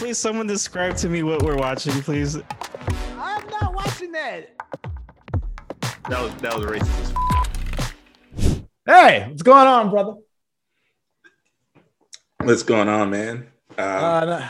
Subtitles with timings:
[0.00, 2.34] please someone describe to me what we're watching, please?
[3.18, 4.48] I'm not watching that.
[6.08, 7.12] That was that was racist.
[8.86, 10.14] Hey, what's going on, brother?
[12.42, 13.48] What's going on, man?
[13.76, 14.48] Um, Uh, no-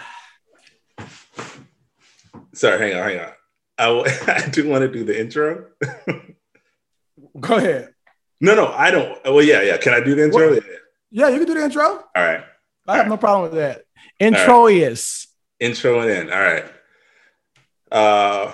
[2.55, 3.33] sorry, hang on, hang on.
[3.77, 5.67] I, w- I do want to do the intro.
[7.41, 7.93] go ahead.
[8.41, 9.19] no, no, I don't.
[9.25, 9.79] Well, yeah, yeah.
[9.79, 10.55] Can I do the intro?
[10.55, 10.63] What?
[11.11, 11.83] Yeah, you can do the intro.
[11.85, 12.45] All right.
[12.87, 13.83] I have no problem with that.
[14.21, 15.27] Intro is.
[15.61, 16.33] Intro and in.
[16.33, 16.65] All right.
[17.93, 18.53] Uh,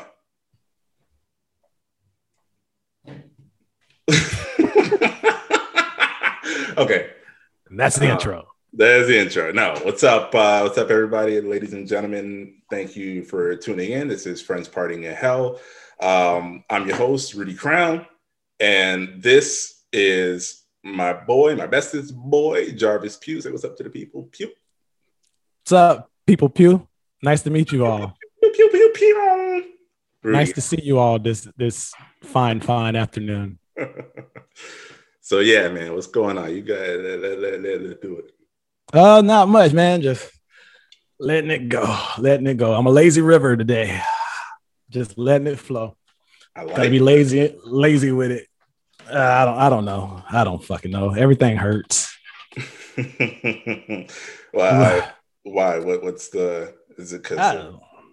[6.79, 7.11] okay.
[7.71, 8.49] That's the Uh, intro.
[8.73, 9.53] There's the intro.
[9.53, 10.35] No, what's up?
[10.35, 12.61] Uh, what's up, everybody, ladies and gentlemen?
[12.71, 14.09] Thank you for tuning in.
[14.09, 15.61] This is Friends Partying in Hell.
[16.01, 18.07] Um, I'm your host, Rudy Crown,
[18.61, 23.41] and this is my boy, my bestest boy, Jarvis Pugh.
[23.41, 24.29] Say what's up to the people.
[24.31, 24.51] Pew,
[25.63, 26.49] What's up, people?
[26.51, 26.87] Pew.
[27.23, 28.17] Nice to meet you all.
[28.43, 29.65] pew, pew, pew, pew.
[30.25, 33.59] Nice to see you all this this fine fine afternoon.
[35.21, 36.55] so yeah, man, what's going on?
[36.55, 38.33] You guys, let, let, let, let, let's do it.
[38.93, 40.03] Uh, not much, man.
[40.03, 40.31] Just
[41.19, 41.85] letting it go,
[42.19, 42.75] letting it go.
[42.75, 44.01] I'm a lazy river today.
[44.91, 45.97] Just letting it flow.
[46.55, 47.03] I like Gotta like be it.
[47.03, 48.47] lazy, lazy with it.
[49.09, 50.23] Uh, I don't, I don't know.
[50.31, 51.11] I don't fucking know.
[51.11, 52.17] Everything hurts.
[54.53, 55.09] why?
[55.43, 55.79] Why?
[55.79, 56.03] What?
[56.03, 56.75] What's the?
[56.97, 57.39] Is it because?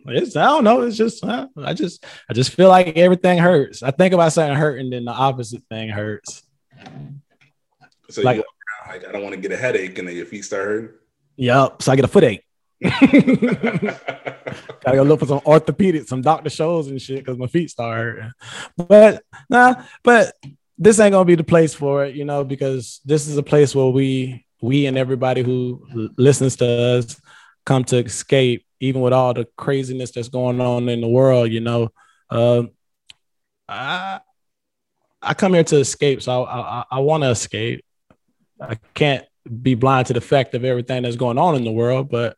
[0.06, 0.82] It's, I don't know.
[0.82, 3.82] It's just, I just, I just feel like everything hurts.
[3.84, 6.44] I think about something hurting, then the opposite thing hurts.
[8.10, 8.44] So like- you
[8.90, 10.90] like I don't want to get a headache, and then your feet start hurting.
[11.38, 11.82] Yup.
[11.82, 12.44] So I get a foot ache.
[12.84, 13.98] Gotta
[14.86, 18.32] go look for some orthopedic, some doctor Scholl's and shit because my feet start hurting.
[18.76, 20.36] But nah, but
[20.78, 23.74] this ain't gonna be the place for it, you know, because this is a place
[23.74, 27.20] where we we and everybody who listens to us
[27.66, 31.62] come to escape, even with all the craziness that's going on in the world, you
[31.62, 31.90] know.
[32.30, 32.72] Um
[33.68, 34.20] I
[35.22, 37.86] I come here to escape, so I I, I want to escape.
[38.60, 39.26] I can't
[39.62, 42.38] be blind to the fact of everything that's going on in the world, but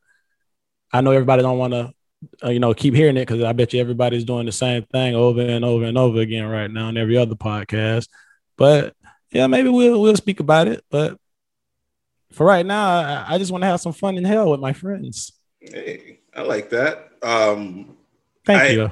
[0.91, 1.93] I know everybody don't want to,
[2.43, 5.15] uh, you know, keep hearing it because I bet you everybody's doing the same thing
[5.15, 8.07] over and over and over again right now in every other podcast.
[8.57, 8.95] But
[9.31, 10.83] yeah, maybe we'll we'll speak about it.
[10.89, 11.17] But
[12.31, 14.73] for right now, I, I just want to have some fun in hell with my
[14.73, 15.33] friends.
[15.59, 17.09] hey, I like that.
[17.23, 17.95] Um,
[18.45, 18.91] Thank I- you.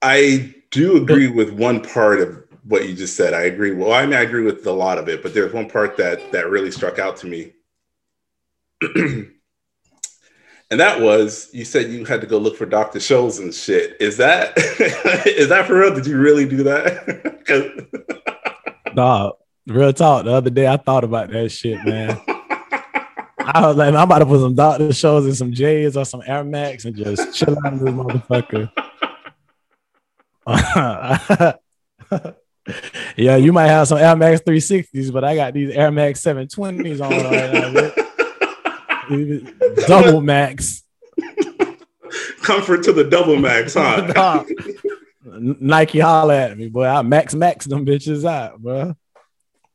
[0.00, 3.34] I do agree with one part of what you just said.
[3.34, 3.72] I agree.
[3.72, 6.30] Well, I mean, I agree with a lot of it, but there's one part that
[6.32, 7.52] that really struck out to me.
[10.70, 12.98] And that was you said you had to go look for Dr.
[12.98, 13.96] Scholl's and shit.
[14.00, 14.52] Is that
[15.26, 15.94] is that for real?
[15.94, 17.86] Did you really do that?
[18.94, 19.36] Dog,
[19.66, 20.26] real talk.
[20.26, 22.20] The other day, I thought about that shit, man.
[23.54, 26.22] I was like, I'm about to put some doctor Scholl's and some J's or some
[26.26, 28.70] Air Max and just chill out in this motherfucker.
[33.16, 37.00] yeah, you might have some Air Max 360s, but I got these Air Max 720s
[37.00, 37.96] on right
[39.08, 39.86] now.
[39.86, 40.82] Double max.
[42.42, 44.44] Comfort to the double max, huh?
[45.24, 46.84] Nike holla at me, boy.
[46.84, 48.94] I max max them bitches out, bro.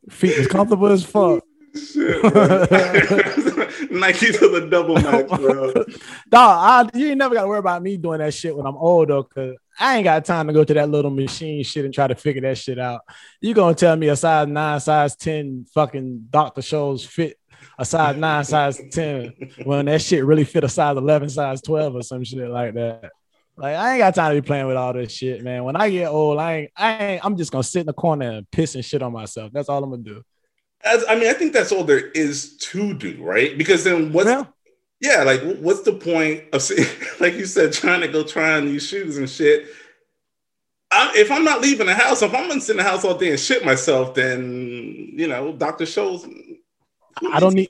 [0.09, 1.43] Feet as comfortable as fuck.
[1.75, 2.31] Shit, bro.
[3.91, 5.73] Nike to the double max, bro.
[6.29, 8.77] Dog, I, you ain't never got to worry about me doing that shit when I'm
[8.77, 12.07] older, cause I ain't got time to go to that little machine shit and try
[12.07, 13.01] to figure that shit out.
[13.41, 17.37] You gonna tell me a size nine, size ten, fucking Doctor Scholl's fit
[17.77, 19.33] a size nine, size ten,
[19.63, 23.11] when that shit really fit a size eleven, size twelve, or some shit like that.
[23.55, 25.63] Like I ain't got time to be playing with all this shit, man.
[25.63, 28.29] When I get old, I ain't, I ain't, I'm just gonna sit in the corner
[28.31, 29.51] and piss and shit on myself.
[29.53, 30.23] That's all I'm gonna do.
[30.83, 33.57] As, I mean, I think that's all there is to do, right?
[33.57, 34.45] Because then what's Yeah.
[34.99, 36.69] yeah, like what's the point of
[37.19, 39.67] like you said, trying to go try on these shoes and shit?
[40.91, 43.17] I, if I'm not leaving the house, if I'm gonna sit in the house all
[43.17, 46.27] day and shit myself, then you know, Doctor Scholl's.
[47.31, 47.69] I don't need,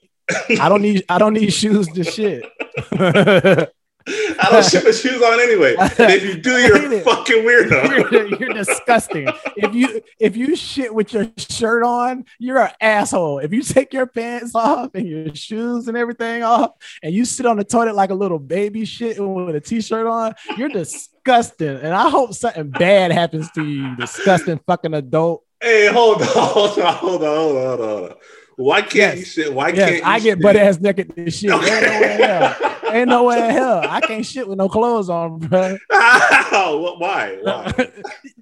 [0.60, 2.44] I don't need, I don't need shoes to shit.
[4.08, 5.76] I don't shit with shoes on anyway.
[5.78, 8.12] And if you do, you're a fucking weirdo.
[8.12, 9.28] you're, you're disgusting.
[9.56, 13.40] If you if you shit with your shirt on, you're an asshole.
[13.40, 16.72] If you take your pants off and your shoes and everything off,
[17.02, 20.34] and you sit on the toilet like a little baby shit with a t-shirt on,
[20.58, 21.68] you're disgusting.
[21.78, 25.44] And I hope something bad happens to you, you disgusting fucking adult.
[25.62, 28.18] Hey, hold on, hold on, hold on, hold on, hold on.
[28.56, 29.18] Why can't Yes.
[29.20, 29.54] you shit?
[29.54, 30.42] Why Yes, can't you I get shit?
[30.42, 31.50] butt ass naked and shit.
[31.52, 32.56] Ain't nowhere in hell.
[32.94, 33.82] Ain't nowhere in hell.
[33.90, 35.78] I can't shit with no clothes on, bro.
[35.90, 37.38] Why?
[37.42, 37.74] Why?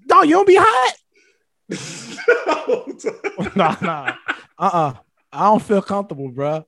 [0.09, 0.93] no, you don't be hot.
[1.69, 4.13] hey, nah, nah.
[4.59, 4.93] Uh-uh.
[5.31, 6.65] I don't feel comfortable, bro.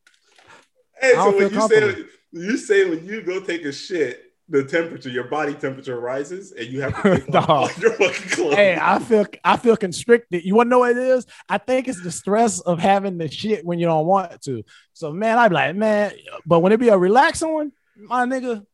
[0.99, 2.05] Hey, so when you say.
[2.35, 6.67] You say when you go take a shit, the temperature, your body temperature rises, and
[6.67, 8.53] you have to take off your fucking clothes.
[8.55, 10.45] Hey, I feel I feel constricted.
[10.45, 11.25] You want to know what it is?
[11.49, 14.63] I think it's the stress of having the shit when you don't want to.
[14.93, 16.13] So man, I'd be like, man,
[16.45, 18.65] but when it be a relaxing one, my nigga,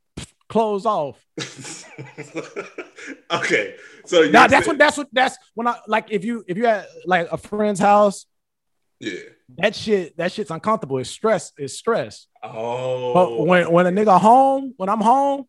[0.49, 1.17] clothes off.
[3.31, 6.57] okay, so Now that's saying- what that's what that's when I like if you if
[6.57, 8.25] you at like a friend's house,
[8.99, 9.19] Yeah.
[9.57, 10.97] that shit that shit's uncomfortable.
[10.97, 11.51] It's stress.
[11.57, 12.27] It's stress.
[12.43, 13.13] Oh.
[13.13, 15.45] But when when a nigga home, when I'm home,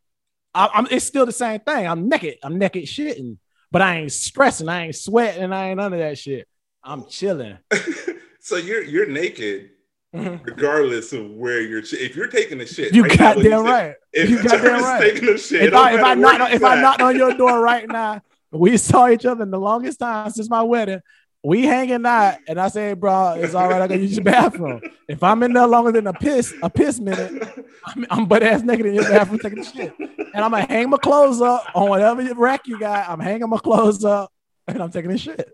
[0.55, 1.87] I, I'm it's still the same thing.
[1.87, 2.38] I'm naked.
[2.43, 3.38] I'm naked shitting,
[3.70, 4.69] but I ain't stressing.
[4.69, 5.52] I ain't sweating.
[5.52, 6.49] I ain't none of that shit.
[6.82, 7.58] I'm chilling.
[8.41, 9.70] so you're you're naked
[10.14, 10.44] Mhm.
[10.44, 11.79] regardless of where you're.
[11.85, 13.94] If you're taking a shit, You right now, goddamn said, right.
[14.12, 15.00] If You goddamn right.
[15.00, 17.61] taking a shit, If I if I knock on, if I knocked on your door
[17.62, 18.20] right now,
[18.50, 21.00] we saw each other in the longest time since my wedding.
[21.43, 23.81] We hanging out, and I say, bro, it's all right.
[23.81, 24.83] I gotta use your bathroom.
[25.09, 28.63] If I'm in there longer than a piss, a piss minute, I'm, I'm butt ass
[28.63, 31.89] naked in your bathroom taking a shit, and I'm gonna hang my clothes up on
[31.89, 33.09] whatever rack you got.
[33.09, 34.31] I'm hanging my clothes up,
[34.69, 35.51] and I'm taking a shit.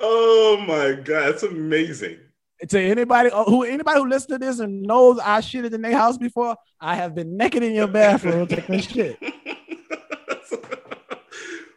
[0.00, 2.18] oh my god, that's amazing.
[2.68, 5.96] To anybody uh, who anybody who listens to this and knows I shitted in their
[5.96, 9.16] house before, I have been naked in your bathroom taking a shit.
[10.28, 10.54] That's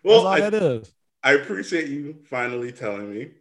[0.03, 0.91] well, all I, that is.
[1.23, 3.31] I appreciate you finally telling me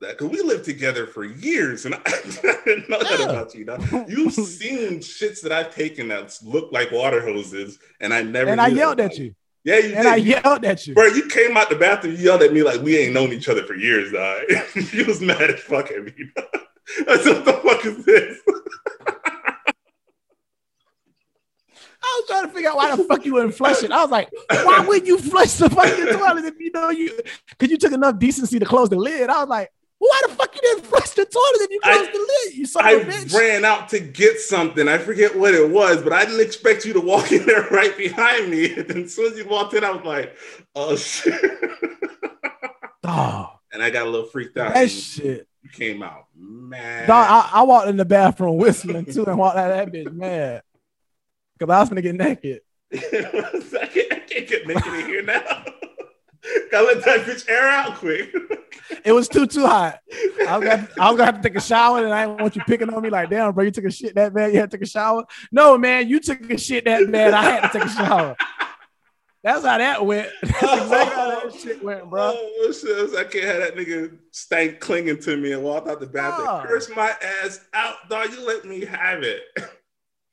[0.00, 2.00] that because we lived together for years and I,
[2.64, 3.64] didn't know that about you.
[3.64, 8.50] Now, you've seen shits that I've taken that look like water hoses, and I never.
[8.50, 9.34] And I yelled at you.
[9.64, 10.06] Yeah, you And did.
[10.06, 10.94] I yelled at you.
[10.94, 13.48] Bro, you came out the bathroom, you yelled at me like we ain't known each
[13.48, 14.42] other for years, dog.
[14.92, 16.12] you was mad as fuck at me.
[17.08, 18.38] I said, what the fuck is this?
[22.12, 23.90] I was trying to figure out why the fuck you wouldn't flush it.
[23.90, 27.18] I was like, why would you flush the fucking toilet if you know you
[27.50, 29.30] because you took enough decency to close the lid?
[29.30, 32.12] I was like, why the fuck you didn't flush the toilet if you I- closed
[32.12, 32.54] the lid?
[32.58, 33.34] You son I of a bitch.
[33.38, 34.88] ran out to get something.
[34.88, 37.96] I forget what it was, but I didn't expect you to walk in there right
[37.96, 38.74] behind me.
[38.74, 40.36] And then as soon as you walked in, I was like,
[40.74, 41.40] oh shit.
[43.02, 44.74] Dog, and I got a little freaked out.
[44.74, 45.48] that shit.
[45.62, 47.06] you came out mad.
[47.08, 50.12] Dog, I, I walked in the bathroom whistling too and walked out of that bitch
[50.12, 50.62] mad.
[51.62, 52.60] Cause I was gonna get naked.
[52.92, 55.40] I, can't, I can't get naked in here now.
[56.72, 58.34] Gotta let that bitch air out quick.
[59.04, 60.00] It was too too hot.
[60.46, 62.54] I was, gonna, I was gonna have to take a shower, and I didn't want
[62.54, 64.52] you picking on me like, damn, bro, you took a shit that bad.
[64.52, 65.24] You had to take a shower.
[65.50, 67.32] No, man, you took a shit that bad.
[67.32, 68.36] I had to take a shower.
[69.42, 70.28] That's how that went.
[70.42, 72.34] That's exactly how that shit went, bro.
[72.36, 73.16] Oh, shit.
[73.16, 76.46] I can't have that nigga stank clinging to me and walk out the bathroom.
[76.46, 76.66] Nah.
[76.66, 77.12] Curse my
[77.42, 78.30] ass out, dog.
[78.30, 79.42] You let me have it.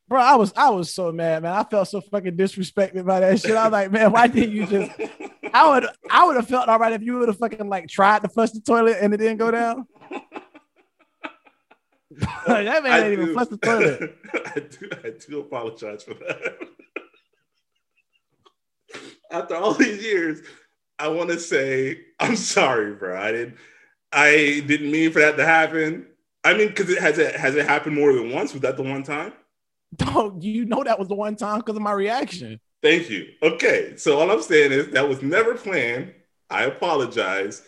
[0.09, 1.53] Bro, I was I was so mad, man.
[1.53, 3.55] I felt so fucking disrespected by that shit.
[3.55, 4.91] I was like, man, why didn't you just?
[5.53, 8.23] I would I would have felt all right if you would have fucking like tried
[8.23, 9.85] to flush the toilet and it didn't go down.
[12.47, 14.17] that man I didn't even do- flush the toilet.
[14.33, 16.57] I do, I do apologize for that.
[19.29, 20.41] After all these years,
[20.97, 23.15] I want to say I'm sorry, bro.
[23.15, 23.57] I didn't,
[24.11, 26.07] I didn't mean for that to happen.
[26.43, 28.53] I mean, because it has it has it happened more than once.
[28.53, 29.33] Was that the one time?
[29.95, 32.59] Dog, you know that was the one time because of my reaction.
[32.81, 33.27] Thank you.
[33.41, 36.13] Okay, so all I'm saying is that was never planned.
[36.49, 37.61] I apologize.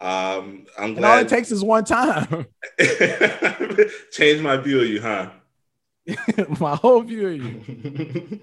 [0.00, 2.46] Um, I'm And all it takes is one time.
[4.12, 5.30] Change my view of you, huh?
[6.60, 8.40] my whole view of you.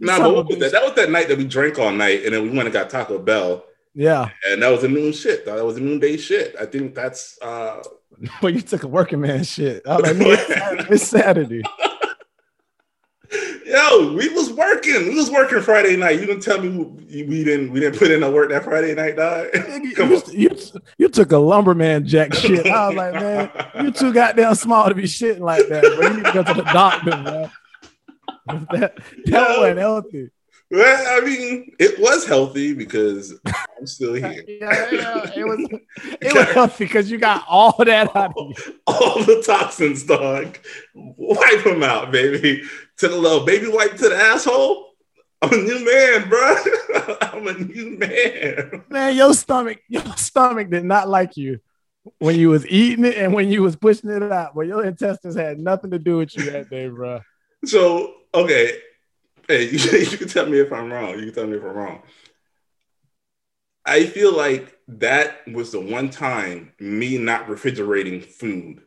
[0.00, 0.72] Nah, but what was that?
[0.72, 2.88] That was that night that we drank all night, and then we went and got
[2.88, 4.30] Taco Bell, Yeah.
[4.48, 5.44] and that was a noon shit.
[5.44, 6.54] That was a noonday shit.
[6.58, 7.82] I think that's uh,
[8.40, 9.82] But you took a working man shit.
[9.86, 10.22] I man,
[10.88, 11.62] it's Saturday.
[13.68, 15.08] Yo, we was working.
[15.08, 16.20] We was working Friday night.
[16.20, 18.94] You didn't tell me we we didn't we didn't put in the work that Friday
[18.94, 19.52] night, dog.
[19.52, 20.22] Come you, on.
[20.32, 20.56] you,
[20.98, 22.66] you took a lumberman jack shit.
[22.66, 23.50] I was like, man,
[23.84, 26.08] you too goddamn small to be shitting like that, bro.
[26.08, 27.50] You need to go to the doctor, man.
[28.48, 28.96] That, that
[29.26, 29.60] Yo.
[29.60, 30.30] wasn't healthy.
[30.70, 34.42] Well, I mean, it was healthy because I'm still here.
[34.46, 35.80] Yeah, yeah, it was
[36.20, 38.74] it was healthy because you got all that out of you.
[38.86, 40.58] All the toxins, dog.
[40.94, 42.62] Wipe them out, baby.
[42.98, 44.88] To the little baby wipe to the asshole.
[45.40, 46.56] I'm a new man, bro.
[47.20, 48.84] I'm a new man.
[48.88, 51.60] Man, your stomach, your stomach did not like you
[52.18, 54.54] when you was eating it and when you was pushing it out.
[54.54, 57.20] But your intestines had nothing to do with you that day, bro.
[57.64, 58.78] So, okay.
[59.46, 61.18] Hey, you, you can tell me if I'm wrong.
[61.18, 62.02] You can tell me if I'm wrong.
[63.84, 68.82] I feel like that was the one time me not refrigerating food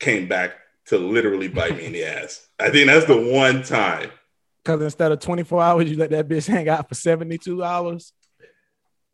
[0.00, 0.56] came back
[0.86, 2.48] to literally bite me in the ass.
[2.58, 4.10] I think that's the one time.
[4.62, 8.12] Because instead of 24 hours, you let that bitch hang out for 72 hours.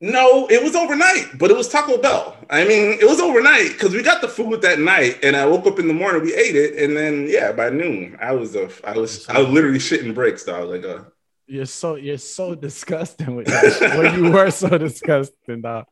[0.03, 2.35] No, it was overnight, but it was Taco Bell.
[2.49, 5.67] I mean, it was overnight because we got the food that night, and I woke
[5.67, 8.71] up in the morning, we ate it, and then yeah, by noon, I was a,
[8.83, 10.45] I was, I was literally shitting bricks.
[10.45, 11.05] Though I was like, uh,
[11.50, 13.80] You're so you're so disgusting with that.
[13.99, 15.87] well, you were so disgusting, dog.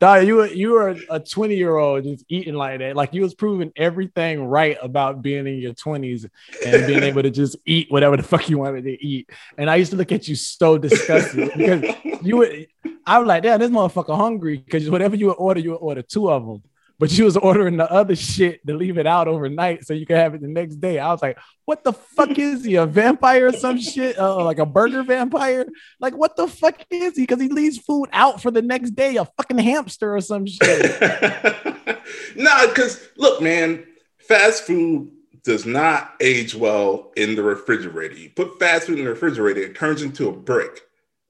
[0.00, 2.96] Dog, you were you were a 20 year old just eating like that.
[2.96, 6.28] Like you was proving everything right about being in your 20s
[6.66, 9.30] and being able to just eat whatever the fuck you wanted to eat.
[9.56, 12.66] And I used to look at you so disgusted because you would
[13.06, 16.02] I was like, damn, this motherfucker hungry because whatever you would order, you would order
[16.02, 16.62] two of them.
[16.98, 20.16] But you was ordering the other shit to leave it out overnight so you could
[20.16, 20.98] have it the next day.
[20.98, 22.76] I was like, what the fuck is he?
[22.76, 24.16] A vampire or some shit?
[24.18, 25.66] Uh, like a burger vampire?
[25.98, 27.22] Like, what the fuck is he?
[27.22, 31.00] Because he leaves food out for the next day, a fucking hamster or some shit.
[32.36, 33.84] nah, because look, man,
[34.18, 35.10] fast food
[35.44, 38.14] does not age well in the refrigerator.
[38.14, 40.80] You put fast food in the refrigerator, it turns into a brick,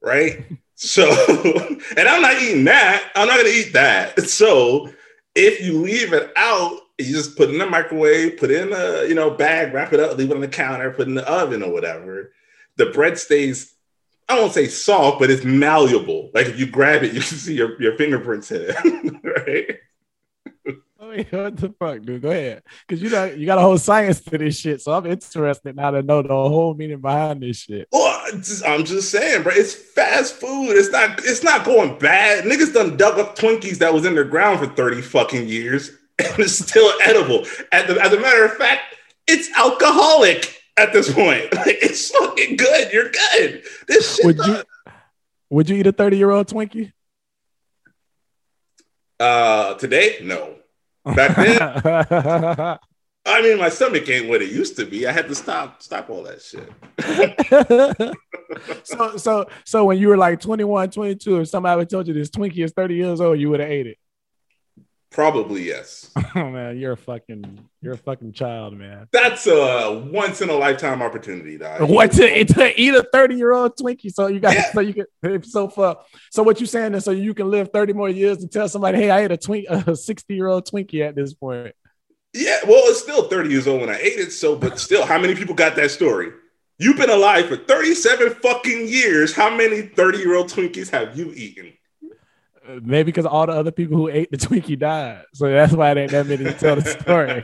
[0.01, 0.45] right?
[0.77, 1.09] So,
[1.97, 3.09] and I'm not eating that.
[3.15, 4.19] I'm not gonna eat that.
[4.19, 4.91] So,
[5.35, 8.73] if you leave it out, you just put it in the microwave, put it in
[8.73, 11.15] a you know bag, wrap it up, leave it on the counter, put it in
[11.15, 12.31] the oven or whatever.
[12.77, 13.73] The bread stays.
[14.27, 16.31] I won't say soft, but it's malleable.
[16.33, 19.15] Like if you grab it, you can see your, your fingerprints in it,
[19.47, 19.77] right?
[21.31, 22.21] What the fuck, dude?
[22.21, 22.63] Go ahead.
[22.87, 24.81] Because you know you got a whole science to this shit.
[24.81, 27.87] So I'm interested now to know the whole meaning behind this shit.
[27.91, 29.53] Well, I'm just- I'm just saying, bro.
[29.55, 30.71] It's fast food.
[30.71, 31.19] It's not.
[31.25, 32.43] It's not going bad.
[32.45, 36.39] Niggas done dug up Twinkies that was in the ground for thirty fucking years, and
[36.39, 37.45] it's still edible.
[37.71, 38.95] As a, as a matter of fact,
[39.27, 41.47] it's alcoholic at this point.
[41.55, 42.91] Like, it's fucking good.
[42.93, 43.63] You're good.
[43.87, 44.25] This shit.
[44.25, 44.63] Would you
[45.49, 46.91] would you eat a 30 year old Twinkie?
[49.19, 50.54] Uh, today, no.
[51.05, 51.59] Back then,
[53.27, 55.07] I mean, my stomach ain't what it used to be.
[55.07, 56.69] I had to stop stop all that shit.
[58.83, 62.63] so so so when you were like 21, 22, if somebody told you this Twinkie
[62.63, 63.97] is 30 years old, you would have ate it.
[65.15, 66.11] Probably yes.
[66.37, 69.07] Oh man, you're a fucking you're a fucking child, man.
[69.13, 71.89] That's a once in a lifetime opportunity, dog.
[71.89, 74.13] What to, to eat a 30 year old Twinkie?
[74.13, 75.95] So you got so you can so for
[76.31, 78.97] so what you saying is so you can live 30 more years and tell somebody,
[78.97, 81.73] hey, I ate a twink a 60 year old Twinkie at this point.
[82.33, 84.31] Yeah, well, it's still 30 years old when I ate it.
[84.33, 86.33] So, but still, how many people got that story?
[86.77, 89.33] You've been alive for 37 fucking years.
[89.33, 91.71] How many 30 year old Twinkies have you eaten?
[92.81, 95.23] Maybe because all the other people who ate the Twinkie died.
[95.33, 97.43] So that's why it ain't that many to tell the story.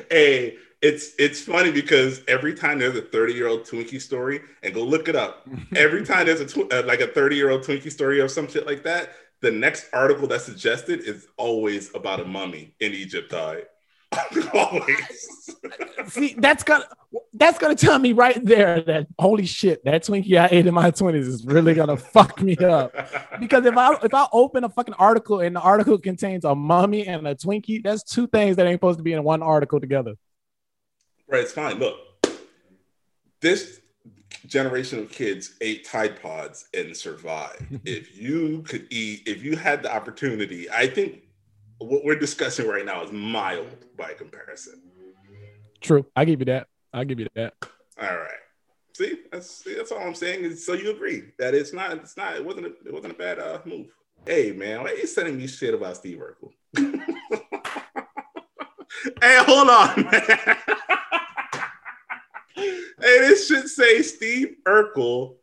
[0.10, 4.72] hey, it's it's funny because every time there's a 30 year old Twinkie story, and
[4.72, 5.48] go look it up.
[5.76, 8.48] Every time there's a tw- uh, like a 30 year old Twinkie story or some
[8.48, 13.30] shit like that, the next article that's suggested is always about a mummy in Egypt.
[13.30, 13.64] Died.
[14.54, 15.54] always.
[16.06, 16.84] See, that's gonna
[17.34, 20.90] that's gonna tell me right there that holy shit, that Twinkie I ate in my
[20.90, 22.94] 20s is really gonna fuck me up.
[23.40, 27.06] Because if I if I open a fucking article and the article contains a mummy
[27.06, 30.14] and a Twinkie, that's two things that ain't supposed to be in one article together.
[31.26, 31.78] Right, it's fine.
[31.78, 31.96] Look,
[33.40, 33.80] this
[34.46, 37.80] generation of kids ate Tide Pods and survived.
[37.84, 41.27] if you could eat, if you had the opportunity, I think
[41.78, 44.82] what we're discussing right now is mild by comparison.
[45.80, 46.06] True.
[46.16, 46.66] I give you that.
[46.92, 47.54] I give you that.
[48.00, 48.30] All right.
[48.94, 50.44] See, that's see, that's all I'm saying.
[50.44, 53.16] Is so you agree that it's not, it's not, it wasn't, a, it wasn't a
[53.16, 53.86] bad uh, move.
[54.26, 56.50] Hey man, why are you sending me shit about Steve Urkel?
[59.22, 60.56] hey, hold on, man.
[62.56, 65.36] hey, this should say Steve Urkel.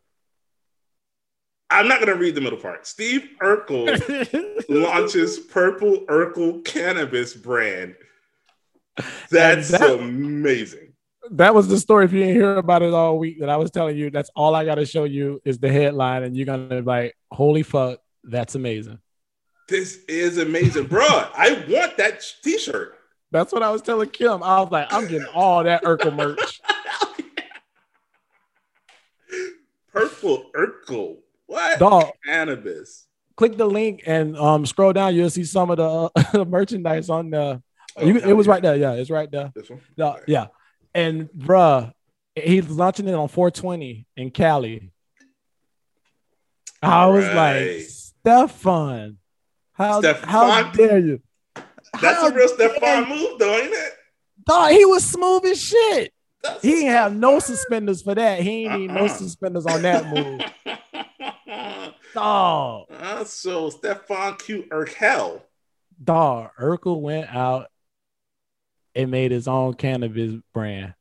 [1.70, 2.86] I'm not gonna read the middle part.
[2.86, 7.96] Steve Urkel launches Purple Urkel cannabis brand.
[9.32, 10.94] That's that- amazing.
[11.32, 12.06] that was the story.
[12.06, 14.54] If you didn't hear about it all week, that I was telling you, that's all
[14.56, 18.00] I got to show you is the headline, and you're gonna be like, "Holy fuck,
[18.24, 19.00] that's amazing."
[19.68, 21.04] This is amazing, bro.
[21.04, 22.94] I want that t-shirt.
[23.32, 24.44] That's what I was telling Kim.
[24.44, 26.62] I was like, "I'm getting all that Urkel merch."
[29.92, 31.18] Purple Urkel.
[31.48, 31.80] What?
[31.80, 33.08] Dog, Cannabis.
[33.36, 35.14] click the link and um scroll down.
[35.16, 37.62] You'll see some of the uh, merchandise on the.
[37.98, 38.75] Oh, you, it was hell right there.
[38.75, 39.52] Yeah, it's right there.
[39.56, 39.82] This one?
[39.96, 40.22] Yeah, Okay.
[40.28, 40.48] yeah.
[40.94, 41.94] And bruh,
[42.36, 44.92] he's launching it on 420 in Cali.
[46.82, 47.82] I was like, Right.
[47.82, 49.18] Stefan,
[49.74, 51.22] how how dare you?
[52.02, 53.94] That's How a real Stefan move, though, ain't it?
[54.46, 56.12] Dog, he was smooth as shit.
[56.44, 58.42] That's He didn't have no suspenders for that.
[58.42, 59.08] He ain't need no Uh-uh.
[59.08, 60.42] suspenders on that move.
[62.14, 65.42] Dog, Uh, so Stefan Q Urkel.
[66.02, 66.50] dog.
[66.60, 67.68] Urkel went out
[68.94, 70.94] and made his own cannabis brand.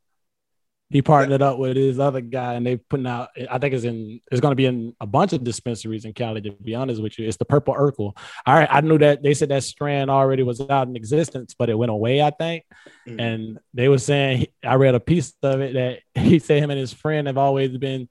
[0.91, 3.29] he partnered up with his other guy, and they putting out.
[3.51, 4.21] I think it's in.
[4.31, 6.41] It's going to be in a bunch of dispensaries in Cali.
[6.43, 8.17] To be honest with you, it's the Purple Urkel.
[8.47, 11.69] All right, I knew that they said that strand already was out in existence, but
[11.71, 12.23] it went away.
[12.23, 12.65] I think,
[13.09, 13.21] Mhm.
[13.21, 16.79] and they were saying I read a piece of it that he said him and
[16.79, 18.09] his friend have always been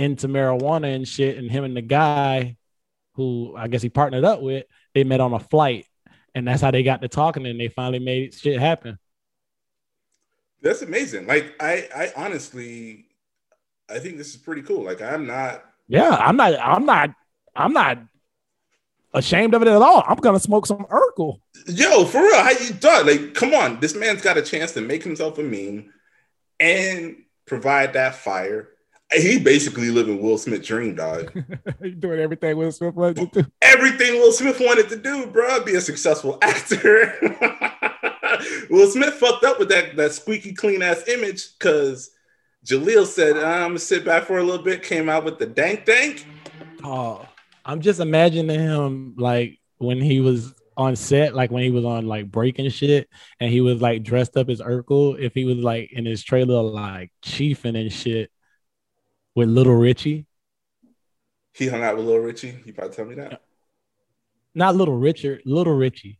[0.00, 2.56] into marijuana and shit, and him and the guy
[3.14, 4.64] who I guess he partnered up with,
[4.94, 5.84] they met on a flight,
[6.34, 8.98] and that's how they got to talking, and they finally made shit happen.
[10.62, 11.26] That's amazing.
[11.26, 13.06] Like I, I honestly,
[13.90, 14.84] I think this is pretty cool.
[14.84, 15.64] Like I'm not.
[15.86, 16.54] Yeah, I'm not.
[16.58, 17.10] I'm not.
[17.54, 17.98] I'm not
[19.12, 20.02] ashamed of it at all.
[20.06, 21.40] I'm gonna smoke some Urkel.
[21.66, 23.06] Yo, for real, how you done?
[23.06, 25.92] Like, come on, this man's got a chance to make himself a meme
[26.58, 28.70] and provide that fire.
[29.12, 31.32] He basically living Will Smith dream, dog.
[31.82, 33.50] you doing everything Will Smith wanted to do.
[33.60, 37.18] Everything Will Smith wanted to do, bro, be a successful actor.
[38.70, 42.10] Will Smith fucked up with that that squeaky clean ass image because
[42.64, 45.46] Jaleel said, uh, "I'm gonna sit back for a little bit." Came out with the
[45.46, 46.24] dank dank.
[46.84, 47.26] Oh,
[47.64, 52.06] I'm just imagining him like when he was on set, like when he was on
[52.06, 53.08] like breaking shit,
[53.40, 55.18] and he was like dressed up as Urkel.
[55.18, 58.30] If he was like in his trailer, like chiefing and shit
[59.34, 60.26] with Little Richie,
[61.54, 62.58] He hung out with Little Richie.
[62.64, 63.42] You probably tell me that.
[64.54, 66.18] not Little Richard, Little Richie,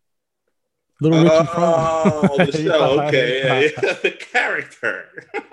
[1.00, 3.00] Little Richie Oh, from the show.
[3.02, 3.92] Okay, yeah, yeah.
[4.02, 5.04] the character.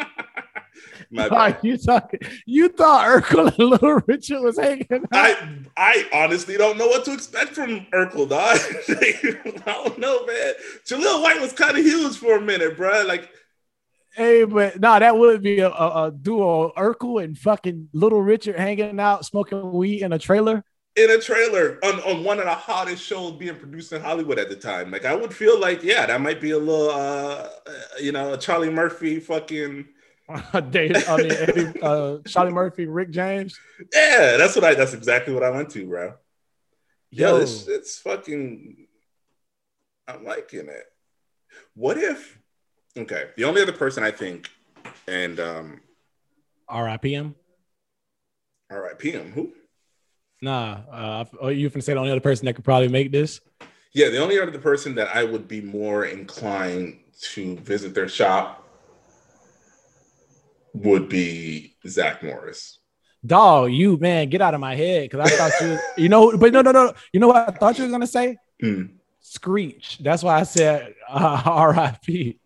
[1.10, 1.60] My Oh, bad.
[1.64, 2.20] you talking?
[2.46, 5.08] You thought Urkel and Little Richard was hanging out?
[5.14, 8.58] I I honestly don't know what to expect from Urkel, dog.
[8.90, 10.54] I don't know, man.
[10.86, 13.04] Jaleel White was kind of huge for a minute, bro.
[13.08, 13.30] Like,
[14.18, 18.58] Hey, but no, that would be a, a, a duo: Urkel and fucking Little Richard
[18.60, 20.64] hanging out, smoking weed in a trailer.
[20.96, 24.50] in a trailer on, on one of the hottest shows being produced in Hollywood at
[24.50, 24.90] the time.
[24.92, 27.48] Like I would feel like, yeah, that might be a little uh
[28.02, 29.88] you know, Charlie Murphy fucking
[30.30, 33.62] I mean, Eddie, uh, Charlie Murphy, Rick James.
[33.94, 36.16] Yeah, that's what I that's exactly what I went to, bro.
[37.12, 38.88] Yo, Yo, this it's fucking
[40.08, 40.86] I'm liking it.
[41.76, 42.40] What if
[42.98, 44.50] okay, the only other person I think
[45.08, 45.82] and um
[46.70, 47.13] R.I.P.
[47.13, 47.36] him.
[48.72, 49.54] all right, PM, who?
[50.41, 53.39] Nah, uh, oh, you can say the only other person that could probably make this.
[53.93, 57.00] Yeah, the only other person that I would be more inclined
[57.34, 58.67] to visit their shop
[60.74, 62.80] would be Zach Morris.
[63.26, 66.54] Dog, you man, get out of my head because I thought you, you know, but
[66.54, 66.93] no, no, no.
[67.12, 68.38] You know what I thought you were gonna say?
[68.62, 68.84] Hmm.
[69.22, 69.98] Screech.
[70.02, 72.39] That's why I said uh, R.I.P.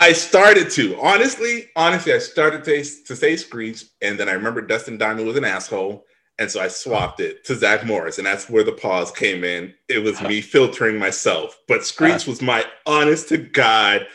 [0.00, 4.62] I started to honestly, honestly, I started to, to say Screech, and then I remember
[4.62, 6.06] Dustin Diamond was an asshole,
[6.38, 9.74] and so I swapped it to Zach Morris, and that's where the pause came in.
[9.90, 14.06] It was me filtering myself, but Screech was my honest to God.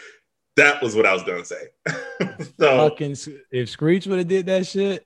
[0.56, 1.68] That was what I was gonna say.
[2.60, 3.16] so Fucking,
[3.52, 5.06] if Screech would have did that shit,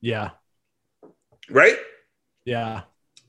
[0.00, 0.30] yeah,
[1.50, 1.76] right,
[2.44, 2.82] yeah.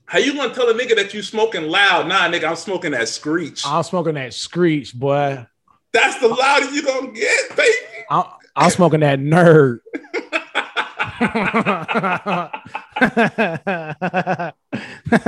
[0.05, 2.07] how you gonna tell a nigga that you smoking loud?
[2.07, 3.65] Nah, nigga, I'm smoking that Screech.
[3.65, 5.47] I'm smoking that Screech, boy.
[5.93, 7.75] That's the loudest you gonna get, baby.
[8.09, 8.23] I'm,
[8.55, 9.79] I'm smoking that nerd.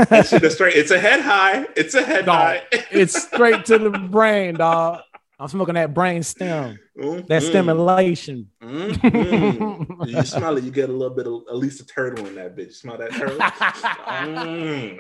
[0.09, 0.75] That shit is straight.
[0.75, 1.65] It's a head high.
[1.75, 2.35] It's a head Dog.
[2.35, 2.63] high.
[2.91, 5.01] it's straight to the brain, dog.
[5.39, 8.49] I'm smoking that brain stem, Mm, that stimulation.
[8.63, 10.07] Mm, mm.
[10.07, 12.55] you smell it, you get a little bit of at least a turtle in that
[12.55, 12.73] bitch.
[12.73, 13.37] Smell that turtle?
[13.37, 14.97] Mm.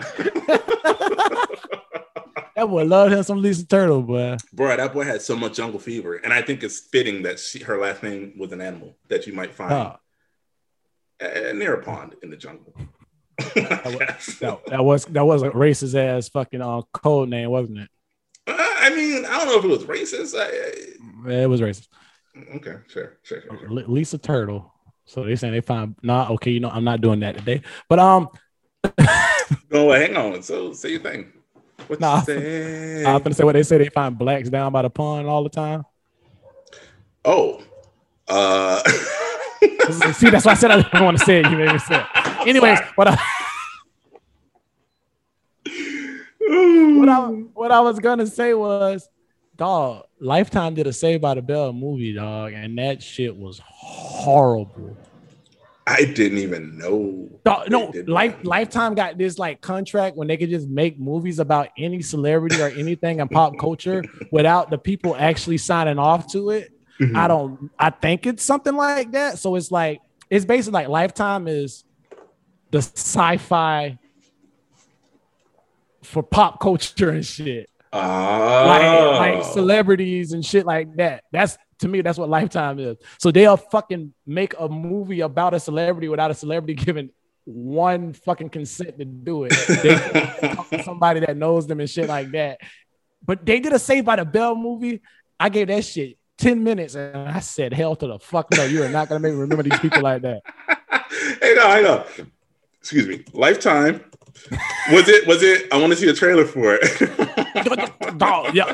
[2.55, 4.35] that boy love him some Lisa Turtle, boy.
[4.53, 7.59] Bro, that boy had so much jungle fever, and I think it's fitting that she,
[7.59, 9.95] her last name was an animal that you might find Huh.
[11.21, 12.73] uh, near a pond in the jungle.
[12.75, 12.85] was-
[14.39, 17.89] That, that was that was a racist ass fucking uh, code name, wasn't it?
[18.47, 20.35] Uh, I mean, I don't know if it was racist.
[20.39, 21.87] I, It was racist.
[22.55, 23.57] Okay, sure, sure, sure.
[23.59, 23.69] sure.
[23.69, 24.71] L- Lisa Turtle.
[25.05, 27.61] So they saying they find nah okay, you know, I'm not doing that today.
[27.89, 28.27] But um
[29.71, 30.41] No, hang on.
[30.41, 31.31] So, say your thing.
[31.87, 33.05] What Nah, you say?
[33.05, 35.43] I was gonna say what they say they find blacks down by the pond all
[35.43, 35.83] the time.
[37.23, 37.61] oh,
[38.27, 38.81] uh,
[40.13, 41.49] See, that's why I said I didn't want to say it.
[41.49, 42.47] You made me say it.
[42.47, 43.19] Anyways, what I
[46.55, 49.07] what I what I was gonna say was,
[49.55, 54.97] dog, Lifetime did a Saved by the Bell movie, dog, and that shit was horrible.
[55.87, 57.29] I didn't even know.
[57.43, 58.37] Dog, no, Life.
[58.43, 62.69] Lifetime got this like contract when they could just make movies about any celebrity or
[62.69, 66.71] anything in pop culture without the people actually signing off to it.
[66.99, 67.15] Mhm.
[67.15, 67.69] I don't.
[67.77, 69.37] I think it's something like that.
[69.37, 71.83] So it's like it's basically like Lifetime is
[72.71, 73.99] the sci-fi
[76.05, 77.99] for pop culture and shit, Oh.
[77.99, 79.53] like like oh.
[79.53, 81.23] celebrities and shit like that.
[81.31, 82.97] That's to me, that's what Lifetime is.
[83.19, 87.09] So they'll fucking make a movie about a celebrity without a celebrity giving
[87.45, 89.53] one fucking consent to do it.
[90.71, 92.59] They somebody that knows them and shit like that.
[93.25, 95.01] But they did a Saved by the Bell movie.
[95.39, 98.65] I gave that shit 10 minutes and I said, hell to the fuck no.
[98.65, 100.41] You are not gonna make me remember these people like that.
[101.41, 102.05] hey, no, I know.
[102.79, 103.23] Excuse me.
[103.33, 104.03] Lifetime.
[104.91, 105.27] Was it?
[105.27, 105.71] Was it?
[105.71, 108.17] I want to see a trailer for it.
[108.17, 108.71] Dog, yeah,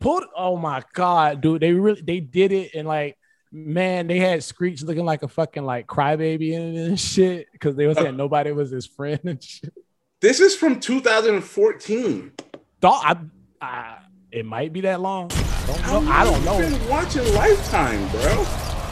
[0.00, 0.24] pulled.
[0.36, 1.62] Oh my god, dude!
[1.62, 3.16] They really they did it, and like,
[3.50, 7.86] man, they had Screech looking like a fucking like crybaby and, and shit because they
[7.86, 8.12] were saying uh.
[8.12, 9.72] nobody was his friend and shit.
[10.20, 12.32] This is from 2014.
[12.80, 13.16] Dog, I,
[13.60, 13.98] I,
[14.30, 15.30] it might be that long.
[15.32, 16.12] I don't know.
[16.12, 16.58] I don't know.
[16.58, 18.44] Been watching Lifetime, bro.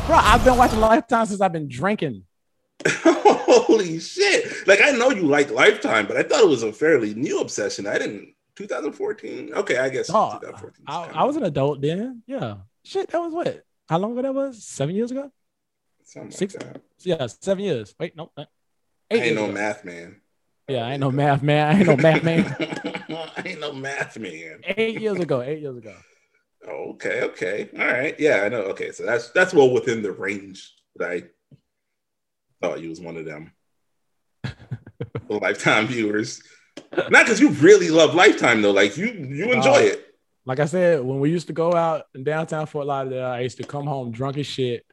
[0.07, 2.25] Bro, I've been watching Lifetime since I've been drinking.
[3.05, 4.67] Holy shit!
[4.67, 7.87] Like I know you like Lifetime, but I thought it was a fairly new obsession.
[7.87, 8.35] I didn't.
[8.55, 9.55] 2014.
[9.55, 10.11] Okay, I guess.
[10.11, 12.23] Oh, 2014 I, I, was an adult then.
[12.27, 12.57] Yeah.
[12.85, 13.65] Shit, that was what?
[13.89, 14.63] How long ago that was?
[14.63, 15.31] Seven years ago.
[16.05, 16.55] Something Six.
[16.55, 17.95] Like yeah, seven years.
[17.99, 18.31] Wait, no.
[18.37, 18.47] Eight
[19.11, 19.53] I ain't no ago.
[19.53, 20.21] math man.
[20.69, 21.75] Yeah, I ain't no math man.
[21.75, 22.57] I ain't no math man.
[23.37, 24.61] I ain't no math man.
[24.65, 25.43] Eight years ago.
[25.43, 25.95] Eight years ago.
[26.67, 27.23] Okay.
[27.23, 27.71] Okay.
[27.79, 28.19] All right.
[28.19, 28.63] Yeah, I know.
[28.63, 31.23] Okay, so that's that's well within the range that I
[32.63, 33.53] thought you was one of them
[35.29, 36.43] lifetime viewers.
[36.97, 38.71] Not because you really love Lifetime though.
[38.71, 40.07] Like you you enjoy uh, it.
[40.45, 43.59] Like I said, when we used to go out in downtown Fort Lauderdale, I used
[43.59, 44.85] to come home drunk as shit.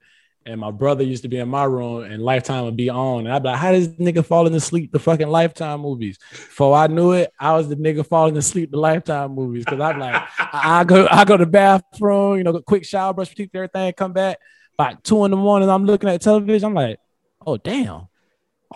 [0.46, 3.26] And my brother used to be in my room and Lifetime would be on.
[3.26, 6.18] And I'd be like, how does nigga falling asleep the fucking Lifetime movies?
[6.32, 9.66] Before I knew it, I was the nigga falling asleep the Lifetime movies.
[9.66, 13.14] Cause I'm like, I, I go, I go to the bathroom, you know, quick shower,
[13.14, 14.40] brush teeth, everything, come back.
[14.78, 16.68] By two in the morning, I'm looking at television.
[16.68, 17.00] I'm like,
[17.45, 18.08] oh damn,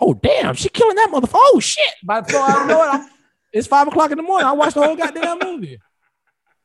[0.00, 1.30] oh damn, she killing that motherfucker.
[1.34, 1.94] Oh shit!
[2.02, 3.08] By the time I know it, I'm,
[3.52, 4.46] it's five o'clock in the morning.
[4.46, 5.80] I watch the whole goddamn movie.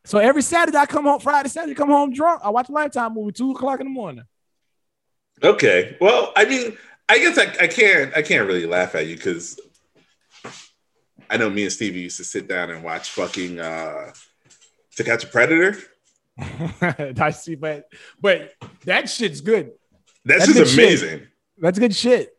[0.06, 2.42] So every Saturday I come home, Friday, Saturday, come home drunk.
[2.44, 4.24] I watch a Lifetime movie two o'clock in the morning.
[5.44, 9.16] Okay, well, I mean, I guess I, I can't I can't really laugh at you
[9.16, 9.60] because
[11.30, 14.12] I know me and Stevie used to sit down and watch fucking uh,
[14.96, 15.78] To Catch a Predator.
[17.22, 17.86] I see, but
[18.20, 18.54] but
[18.86, 19.72] that shit's good.
[20.26, 21.20] That's, That's just amazing.
[21.20, 21.28] Shit.
[21.62, 22.36] That's good shit.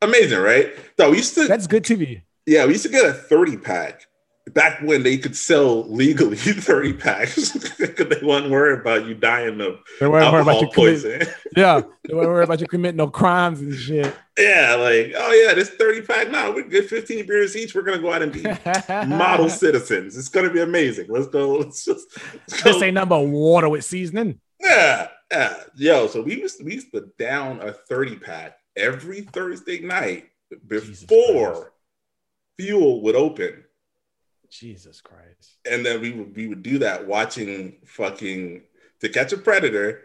[0.00, 0.72] Amazing, right?
[0.98, 1.46] So we used to.
[1.46, 2.22] That's good TV.
[2.46, 4.06] Yeah, we used to get a thirty pack
[4.50, 9.60] back when they could sell legally 30 packs because they weren't worried about you dying
[9.60, 11.20] of they weren't worried about you poison.
[11.20, 14.14] Commit, yeah, they weren't worried about you committing no crimes and shit.
[14.38, 16.30] Yeah, like, oh yeah, this 30 pack.
[16.30, 17.74] Now we're good 15 beers each.
[17.74, 18.42] We're gonna go out and be
[19.06, 20.16] model citizens.
[20.16, 21.06] It's gonna be amazing.
[21.08, 21.58] Let's go.
[21.58, 22.06] Let's just
[22.48, 22.72] let's go.
[22.72, 24.40] this ain't number water with seasoning.
[24.60, 25.54] Yeah, yeah.
[25.76, 30.26] Yo, so we used to, we used to down a 30 pack every Thursday night
[30.66, 31.72] before
[32.58, 33.64] fuel would open.
[34.50, 35.56] Jesus Christ.
[35.68, 38.62] And then we would we would do that watching fucking
[39.00, 40.02] to catch a predator,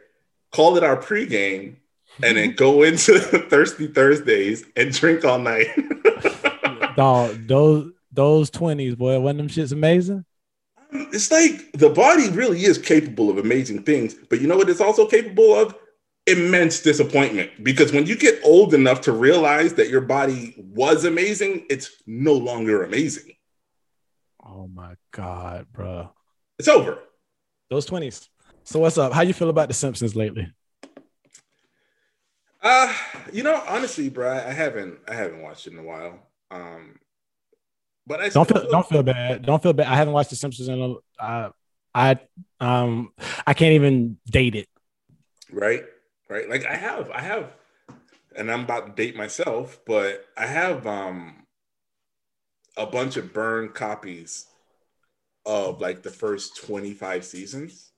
[0.51, 1.75] call it our pregame,
[2.23, 5.67] and then go into the Thirsty Thursdays and drink all night.
[6.95, 10.25] Dog, those those 20s, boy, wasn't them shits amazing?
[10.91, 14.81] It's like the body really is capable of amazing things, but you know what it's
[14.81, 15.75] also capable of?
[16.27, 21.65] immense disappointment because when you get old enough to realize that your body was amazing,
[21.69, 23.31] it's no longer amazing.
[24.45, 26.11] Oh my god, bro.
[26.59, 26.99] It's over.
[27.69, 28.27] Those 20s.
[28.63, 29.13] So what's up?
[29.13, 30.51] How you feel about the Simpsons lately?
[32.61, 32.93] Uh,
[33.31, 36.19] you know, honestly, bro, I haven't I haven't watched it in a while.
[36.51, 36.99] Um
[38.07, 39.45] but I don't feel, don't feel bad.
[39.45, 39.87] Don't feel bad.
[39.87, 41.49] I haven't watched the Simpsons in a uh,
[41.93, 42.19] I
[42.59, 43.11] um
[43.45, 44.69] I can't even date it.
[45.51, 45.83] Right?
[46.29, 46.49] right?
[46.49, 47.53] Like I have, I have,
[48.35, 51.43] and I'm about to date myself, but I have um
[52.77, 54.45] a bunch of burned copies
[55.45, 57.91] of like the first 25 seasons.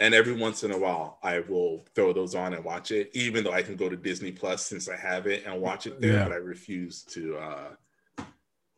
[0.00, 3.42] And every once in a while, I will throw those on and watch it, even
[3.42, 6.12] though I can go to Disney Plus since I have it and watch it there.
[6.12, 6.24] Yeah.
[6.24, 7.70] But I refuse to uh,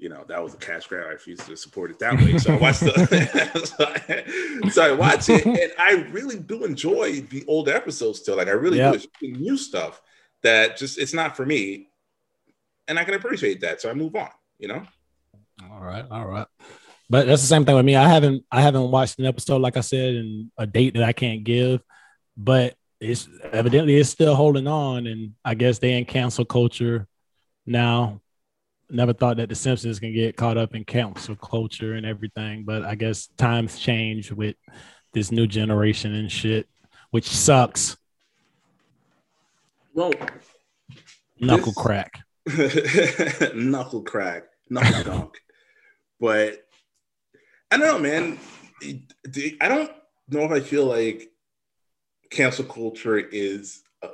[0.00, 1.06] you know, that was a cash grab.
[1.06, 2.38] I refused to support it that way.
[2.38, 7.68] So I watched the so, I, watch it and I really do enjoy the old
[7.68, 8.38] episodes still.
[8.38, 8.98] Like I really yep.
[9.20, 10.00] do new stuff
[10.42, 11.88] that just it's not for me.
[12.88, 13.82] And I can appreciate that.
[13.82, 14.82] So I move on, you know?
[15.70, 16.46] All right, all right.
[17.10, 17.94] But that's the same thing with me.
[17.94, 21.12] I haven't I haven't watched an episode, like I said, in a date that I
[21.12, 21.82] can't give,
[22.38, 25.06] but it's evidently it's still holding on.
[25.06, 27.06] And I guess they in cancel culture
[27.66, 28.22] now
[28.90, 32.85] never thought that the Simpsons can get caught up in cancel culture and everything, but
[32.85, 34.57] I guess times change with
[35.12, 36.68] this new generation and shit,
[37.11, 37.96] which sucks.
[39.94, 40.12] Well,
[41.38, 41.83] knuckle this...
[41.83, 42.20] crack,
[43.55, 45.38] knuckle crack, knuckle dunk.
[46.20, 46.64] but
[47.70, 48.38] I don't know, man.
[49.61, 49.90] I don't
[50.29, 51.31] know if I feel like
[52.31, 54.09] cancel culture is a,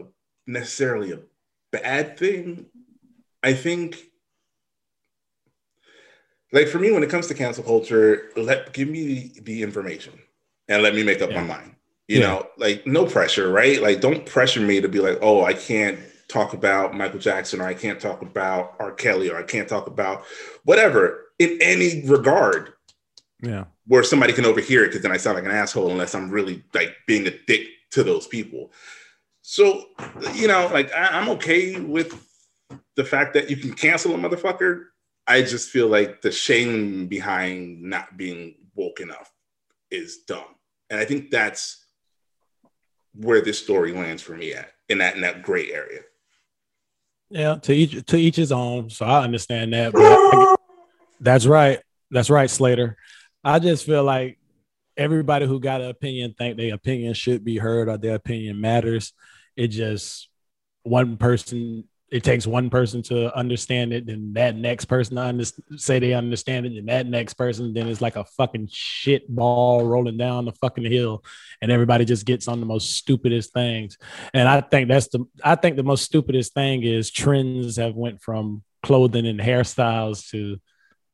[0.47, 1.21] necessarily a
[1.71, 2.67] bad thing.
[3.43, 3.99] I think,
[6.52, 10.12] like for me, when it comes to cancel culture, let give me the, the information
[10.68, 11.42] and let me make up Yeah.
[11.42, 11.72] my mind.
[12.09, 12.26] You Yeah.
[12.26, 13.80] know, like no pressure, right?
[13.82, 17.66] Like don't pressure me to be like, oh, I can't talk about Michael Jackson or
[17.66, 18.92] I can't talk about R.
[18.92, 20.24] Kelly or I can't talk about
[20.64, 22.72] whatever in any regard
[23.42, 23.64] Yeah.
[23.87, 26.64] where somebody can overhear it because then I sound like an asshole unless I'm really
[26.74, 28.72] like being a dick to those people.
[29.42, 29.85] So,
[30.35, 32.20] you know, like I, I'm okay with
[32.96, 34.87] the fact that you can cancel a motherfucker.
[35.27, 39.31] I just feel like the shame behind not being woke enough
[39.91, 40.45] is dumb.
[40.91, 41.85] And I think that's
[43.15, 46.03] where this story lands for me at in that in that gray area.
[47.31, 47.57] Yeah.
[47.57, 48.91] To each to each his own.
[48.91, 49.93] So I understand that.
[49.93, 50.57] But I-
[51.21, 51.81] that's right.
[52.11, 52.97] That's right, Slater.
[53.43, 54.39] I just feel like
[54.97, 59.12] everybody who got an opinion think their opinion should be heard or their opinion matters.
[59.57, 60.29] It just
[60.83, 61.85] one person.
[62.11, 65.45] It takes one person to understand it, and that next person to under,
[65.77, 69.85] say they understand it, and that next person, then it's like a fucking shit ball
[69.85, 71.25] rolling down the fucking hill,
[71.61, 73.99] and everybody just gets on the most stupidest things.
[74.33, 78.23] And I think that's the I think the most stupidest thing is trends have went
[78.23, 80.61] from clothing and hairstyles to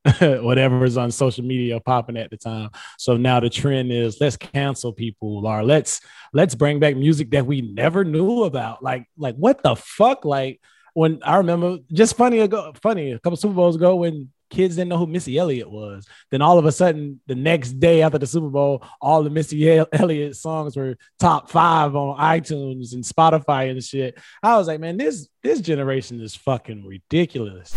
[0.43, 2.71] whatever is on social media popping at the time.
[2.99, 6.01] So now the trend is let's cancel people or let's
[6.33, 8.83] let's bring back music that we never knew about.
[8.83, 10.25] Like like what the fuck?
[10.25, 10.61] Like
[10.95, 14.91] when I remember just funny ago, funny a couple Super Bowls ago when kids didn't
[14.91, 16.07] know who Missy Elliott was.
[16.31, 19.83] Then all of a sudden, the next day after the Super Bowl, all the Missy
[19.93, 24.19] Elliott songs were top five on iTunes and Spotify and shit.
[24.43, 27.75] I was like, man, this this generation is fucking ridiculous.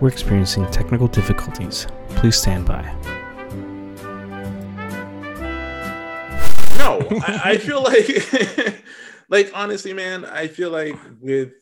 [0.00, 1.86] We're experiencing technical difficulties.
[2.10, 2.82] Please stand by.
[6.78, 8.82] No, I, I feel like,
[9.28, 11.52] like honestly, man, I feel like with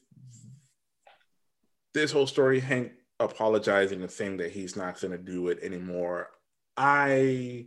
[1.95, 6.29] this whole story, Hank apologizing and saying that he's not going to do it anymore.
[6.77, 7.67] I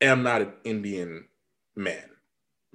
[0.00, 1.28] am not an Indian
[1.76, 2.04] man.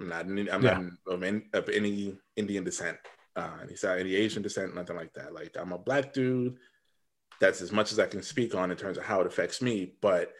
[0.00, 0.24] I'm not.
[0.26, 0.78] An, I'm Yeah.
[0.78, 2.98] not of any, of any Indian descent,
[3.36, 5.34] uh, any side, any Asian descent, nothing like that.
[5.34, 6.56] Like I'm a black dude.
[7.40, 9.94] That's as much as I can speak on in terms of how it affects me.
[10.00, 10.32] But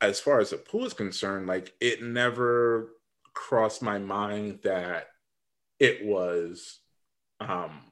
[0.00, 2.92] as far as the pool is concerned, like it never
[3.34, 5.08] crossed my mind that
[5.78, 6.80] it was
[7.40, 7.89] um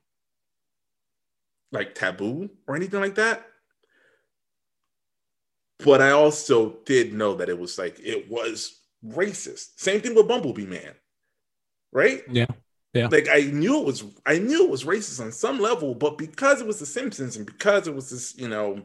[1.72, 3.46] like taboo or anything like that.
[5.84, 9.78] But I also did know that it was like it was racist.
[9.78, 10.94] Same thing with Bumblebee Man.
[11.92, 12.22] Right?
[12.30, 12.46] Yeah.
[12.94, 13.08] Yeah.
[13.10, 16.60] Like I knew it was I knew it was racist on some level, but because
[16.60, 18.82] it was the Simpsons and because it was this, you know,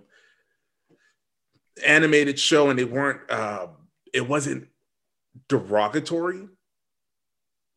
[1.85, 3.67] animated show and they weren't uh
[4.13, 4.67] it wasn't
[5.49, 6.47] derogatory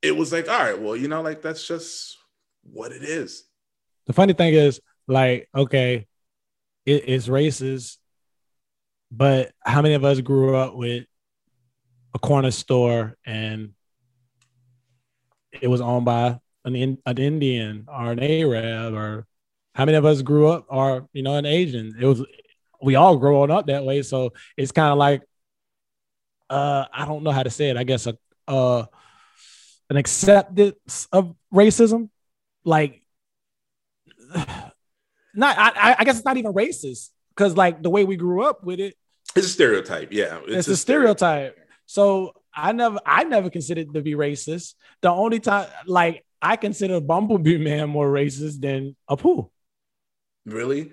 [0.02, 2.18] it was like all right well you know like that's just
[2.62, 3.44] what it is
[4.04, 6.06] The funny thing is, like, okay,
[6.84, 7.98] it, it's racist,
[9.10, 11.04] but how many of us grew up with
[12.14, 13.72] a corner store and
[15.52, 19.26] it was owned by an, an Indian or an Arab, or
[19.74, 21.94] how many of us grew up or you know an Asian?
[22.00, 22.24] It was
[22.82, 25.22] we all growing up that way, so it's kind of like
[26.50, 27.76] uh I don't know how to say it.
[27.76, 28.16] I guess a
[28.48, 28.84] uh
[29.88, 32.10] an acceptance of racism,
[32.64, 33.05] like
[35.36, 38.42] not I, I- I guess it's not even racist because like the way we grew
[38.42, 38.94] up with it,
[39.34, 41.58] it's a stereotype yeah it's, a stereotype.
[41.86, 44.74] So I never I never considered it to be racist.
[45.02, 49.50] The only time like I consider Bumblebee Man more racist than Apu.
[50.44, 50.92] really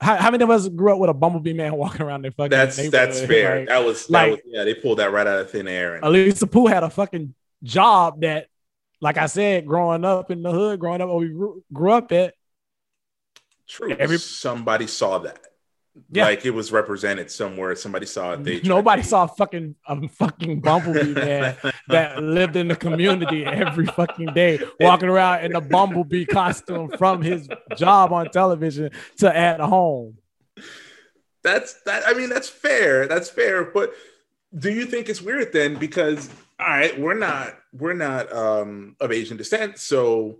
[0.00, 2.50] How, how many of us grew up with a Bumblebee Man walking around their fucking
[2.50, 5.40] that's that's fair Like, that was that like- was yeah they pulled that right out
[5.40, 8.48] of thin air and at least Apu had a fucking job that,
[9.00, 12.10] like I said, growing up in the hood, growing up where we grew, grew up
[12.12, 12.34] at,
[13.68, 13.92] true.
[13.98, 15.38] Every- somebody saw that.
[16.10, 16.24] Yeah.
[16.24, 17.76] like it was represented somewhere.
[17.76, 18.42] Somebody saw it.
[18.42, 23.86] They nobody saw a fucking a fucking Bumblebee Man that lived in the community every
[23.86, 29.60] fucking day, walking around in a bumblebee costume from his job on television to at
[29.60, 30.18] home.
[31.44, 33.06] that's that i mean that's fair.
[33.06, 33.64] That's fair.
[33.64, 33.92] But
[34.58, 35.76] do you think it's weird then?
[35.76, 39.78] Because all right we're not we're not um of asian descent.
[39.78, 40.38] So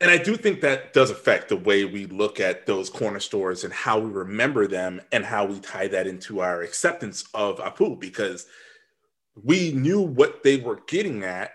[0.00, 3.64] and i do think that does affect the way we look at those corner stores
[3.64, 7.98] and how we remember them and how we tie that into our acceptance of apu
[7.98, 8.46] because
[9.42, 11.50] we knew what they were getting at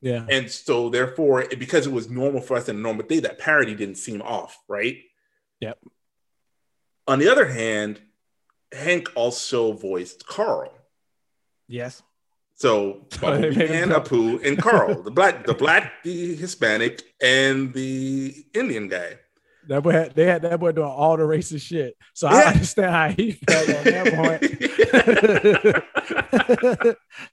[0.00, 3.38] Yeah, and so therefore because it was normal for us in a normal day that
[3.38, 4.98] parody didn't seem off right
[5.60, 5.78] Yep.
[7.06, 8.00] on the other hand
[8.72, 10.72] hank also voiced carl
[11.68, 12.00] Yes.
[12.58, 19.18] So and Apu and Carl, the black, the black, the Hispanic, and the Indian guy.
[19.68, 21.96] That boy had, they had that boy doing all the racist shit.
[22.14, 22.36] So Yeah.
[22.36, 25.82] I understand how he felt on that point.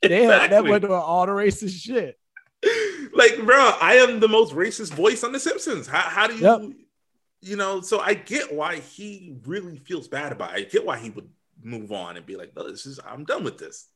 [0.02, 2.18] they had that boy doing all the racist shit.
[3.14, 5.88] like, bro, I am the most racist voice on The Simpsons.
[5.88, 6.62] How, how do you, Yep.
[7.42, 7.82] you know?
[7.82, 10.68] So I get why he really feels bad about it.
[10.68, 11.30] I get why he would
[11.62, 13.88] move on and be like, no, this is, I'm done with this.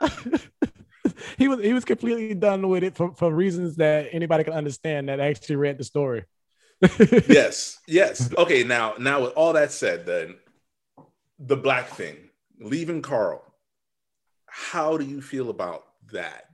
[1.38, 5.08] he was he was completely done with it for, for reasons that anybody can understand
[5.08, 6.24] that actually read the story.
[7.28, 8.32] yes, yes.
[8.36, 10.36] Okay, now, now with all that said, then
[11.38, 12.16] the black thing,
[12.60, 13.44] leaving Carl.
[14.46, 16.46] How do you feel about that?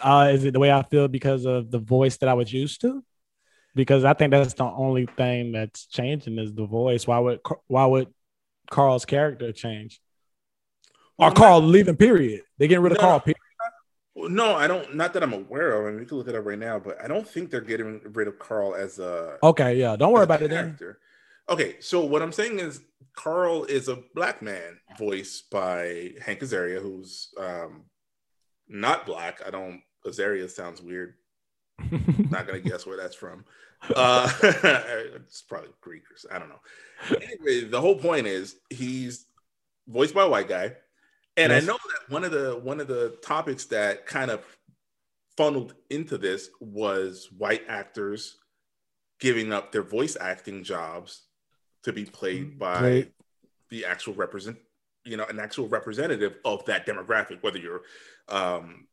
[0.00, 2.80] Uh, is it the way I feel because of the voice that I was used
[2.82, 3.02] to?
[3.74, 7.06] Because I think that's the only thing that's changing is the voice.
[7.06, 8.12] Why would why would
[8.70, 10.00] Carl's character change?
[11.18, 11.96] Or Well, Carl leaving?
[11.96, 12.42] Period.
[12.58, 13.02] They getting rid of No.
[13.02, 13.20] Carl.
[13.20, 13.36] Period.
[14.14, 14.94] No, I don't.
[14.94, 15.86] Not that I'm aware of.
[15.86, 18.00] I mean, we can look it up right now, but I don't think they're getting
[18.04, 19.96] rid of Carl as a Okay, yeah.
[19.96, 20.78] Don't worry about it then.
[21.48, 22.80] Okay, so what I'm saying is
[23.16, 27.84] Carl is a black man voiced by Hank Azaria, who's um,
[28.68, 29.40] not black.
[29.46, 29.82] I don't.
[30.06, 31.14] Azaria sounds weird.
[32.30, 33.44] Not gonna guess where that's from.
[33.94, 36.36] Uh, it's probably Greek or something.
[36.36, 37.18] I don't know.
[37.22, 39.26] Anyway, the whole point is he's
[39.88, 40.72] voiced by a white guy,
[41.36, 41.62] and Yes.
[41.62, 44.44] I know that one of the one of the topics that kind of
[45.36, 48.38] funneled into this was white actors
[49.18, 51.22] giving up their voice acting jobs
[51.84, 53.12] to be played by Played.
[53.70, 54.58] the actual represent
[55.04, 57.82] you know an actual representative of that demographic whether you're
[58.28, 58.86] um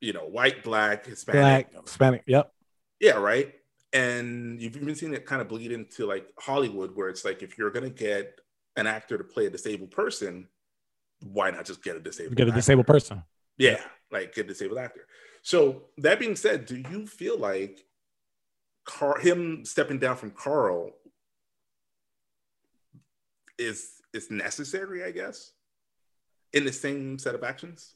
[0.00, 2.22] you know white black hispanic Black, Hispanic.
[2.26, 2.52] Yep.
[3.00, 3.54] yeah, right.
[3.92, 7.56] And you've even seen it kind of bleed into like Hollywood, where it's like if
[7.56, 8.38] you're gonna get
[8.76, 10.48] an actor to play a disabled person,
[11.22, 12.36] why not just get a disabled?
[12.36, 12.58] Get a actor?
[12.58, 13.22] disabled person.
[13.58, 15.06] Yeah, like get a disabled actor.
[15.42, 17.80] So that being said, do you feel like
[18.84, 20.90] Car- him stepping down from Carl
[23.58, 25.04] is is necessary?
[25.04, 25.52] I guess
[26.52, 27.94] in the same set of actions.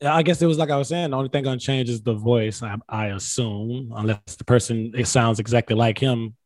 [0.00, 1.10] Yeah, I guess it was like I was saying.
[1.10, 2.62] The only thing gonna change is the voice.
[2.62, 6.36] I, I assume, unless the person it sounds exactly like him.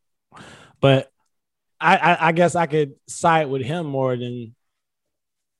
[0.81, 1.11] But
[1.79, 4.55] I, I, I guess I could side with him more than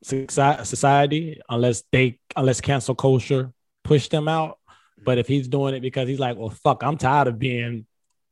[0.06, 3.52] society, unless they unless cancel culture
[3.84, 4.60] pushed them out.
[5.04, 7.86] But if he's doing it because he's like, well, fuck, I'm tired of being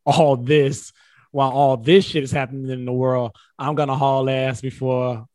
[0.06, 0.92] all this
[1.32, 3.36] while all this shit is happening in the world.
[3.58, 5.26] I'm gonna haul ass before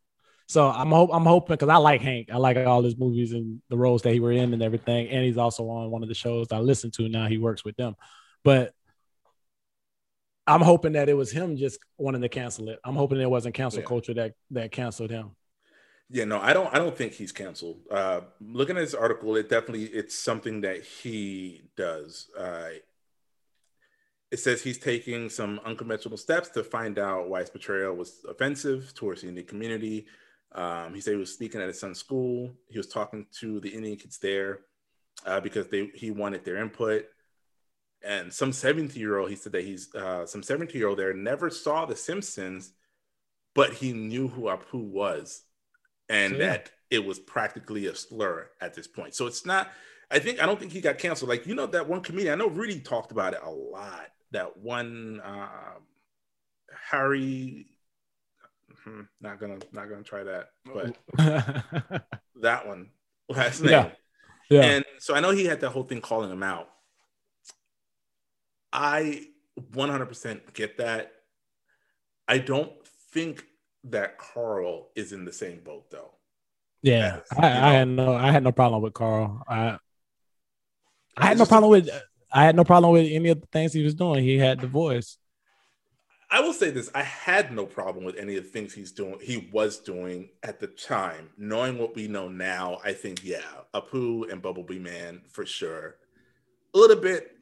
[0.49, 2.31] so I'm hope I'm hoping because I like Hank.
[2.33, 5.09] I like all his movies and the roles that he were in and everything.
[5.09, 7.27] And he's also on one of the shows I listen to now.
[7.27, 7.97] He works with them,
[8.45, 8.73] but
[10.47, 12.79] I'm hoping that it was him just wanting to cancel it.
[12.83, 13.87] I'm hoping it wasn't cancel Yeah.
[13.87, 15.33] culture that that canceled him.
[16.11, 16.73] Yeah, no, I don't.
[16.75, 17.81] I don't think he's canceled.
[17.91, 22.31] Uh, looking at his article, it definitely it's something that he does.
[22.37, 22.71] Uh,
[24.31, 28.95] it says he's taking some unconventional steps to find out why his portrayal was offensive
[28.95, 30.07] towards the Indian community.
[30.53, 32.55] Um, he said he was speaking at his son's school.
[32.69, 34.61] He was talking to the Indian kids there
[35.27, 37.05] uh, because they he wanted their input.
[38.03, 41.13] And some 70 year old, he said that he's uh, some 70 year old there
[41.13, 42.73] never saw The Simpsons,
[43.55, 45.43] but he knew who Apu was
[46.09, 46.47] and So, yeah.
[46.47, 49.15] that it was practically a slur at this point.
[49.15, 49.71] So it's not.
[50.11, 51.29] I think I don't think he got canceled.
[51.29, 52.33] Like you know that one comedian.
[52.33, 54.09] I know Rudy talked about it a lot.
[54.33, 55.83] That one um,
[56.91, 57.67] Harry.
[58.85, 60.97] hmm, Not gonna not gonna try that, but
[62.43, 62.91] that one
[63.29, 63.71] last name.
[63.71, 63.91] Yeah.
[64.49, 64.63] yeah.
[64.63, 66.69] And so I know he had that whole thing calling him out.
[68.73, 69.27] I
[69.73, 71.13] 100% get that.
[72.27, 72.71] I don't
[73.13, 73.45] think
[73.93, 76.13] that Carl is in the same boat though.
[76.83, 77.17] yeah.
[77.17, 79.43] Yes, I, I had no I had no problem with Carl.
[79.49, 79.79] I
[81.17, 81.89] I had no problem with
[82.31, 84.23] I had no problem with any of the things he was doing.
[84.23, 85.19] He had the voice.
[86.31, 89.17] I will say this: I had no problem with any of the things he's doing.
[89.23, 92.81] He was doing at the time, knowing what we know now.
[92.85, 93.41] I think, yeah,
[93.75, 95.97] Apu and Bumblebee Man for sure.
[96.75, 97.35] A little bit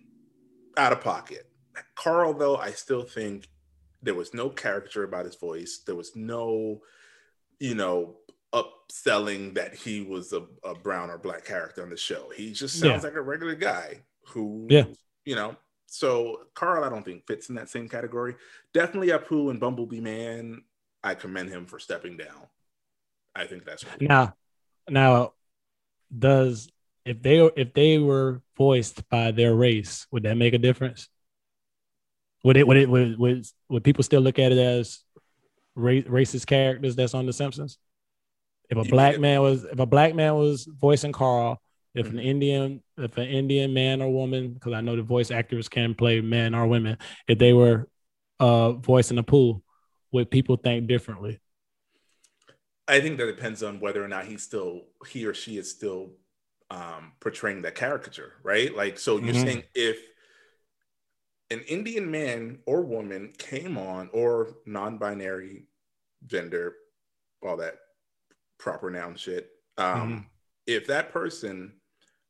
[0.76, 1.50] out of pocket.
[1.96, 3.48] Carl, though, I still think
[4.06, 5.82] there was no caricature about his voice.
[5.84, 6.80] There was no,
[7.58, 8.16] you know,
[8.54, 12.30] upselling that he was a, a brown or black character on the show.
[12.34, 14.84] He just sounds like a regular guy who, Yeah.
[15.24, 15.56] you know.
[15.88, 18.36] So Carl, I don't think fits in that same category.
[18.72, 20.62] Definitely Apu and Bumblebee Man.
[21.02, 22.46] I commend him for stepping down.
[23.34, 23.92] I think that's cool.
[24.00, 24.34] Now,
[24.88, 25.32] now,
[26.16, 26.68] does
[27.04, 31.08] if they if they were voiced by their race, would that make a difference?
[32.46, 35.00] Would it would it would would, would people still look at it as
[35.74, 37.76] ra- racist characters that's on The Simpsons?
[38.70, 41.60] If a You black man was if a black man was voicing Carl,
[41.96, 42.24] if an Mhm.
[42.24, 46.20] Indian if an Indian man or woman, because I know the voice actors can play
[46.20, 47.88] men or women, if they were
[48.38, 49.60] uh voicing Apu,
[50.12, 51.40] would people think differently?
[52.86, 56.12] I think that depends on whether or not he's still he or she is still
[56.70, 58.72] um, portraying that caricature, right?
[58.72, 59.44] Like, so you're Mhm.
[59.44, 59.98] saying if
[61.50, 65.66] an Indian man or woman came on, or non-binary
[66.26, 66.74] gender,
[67.42, 67.74] all that
[68.58, 70.26] proper noun shit, um,
[70.66, 71.72] if that person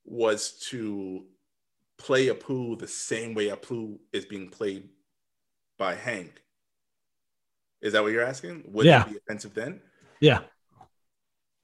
[0.04, 1.24] was to
[1.98, 4.88] play Apu the same way Apu is being played
[5.78, 6.42] by Hank,
[7.80, 8.64] is that what you're asking?
[8.72, 9.04] Would Yeah.
[9.04, 9.80] that be offensive then?
[10.20, 10.44] Yeah.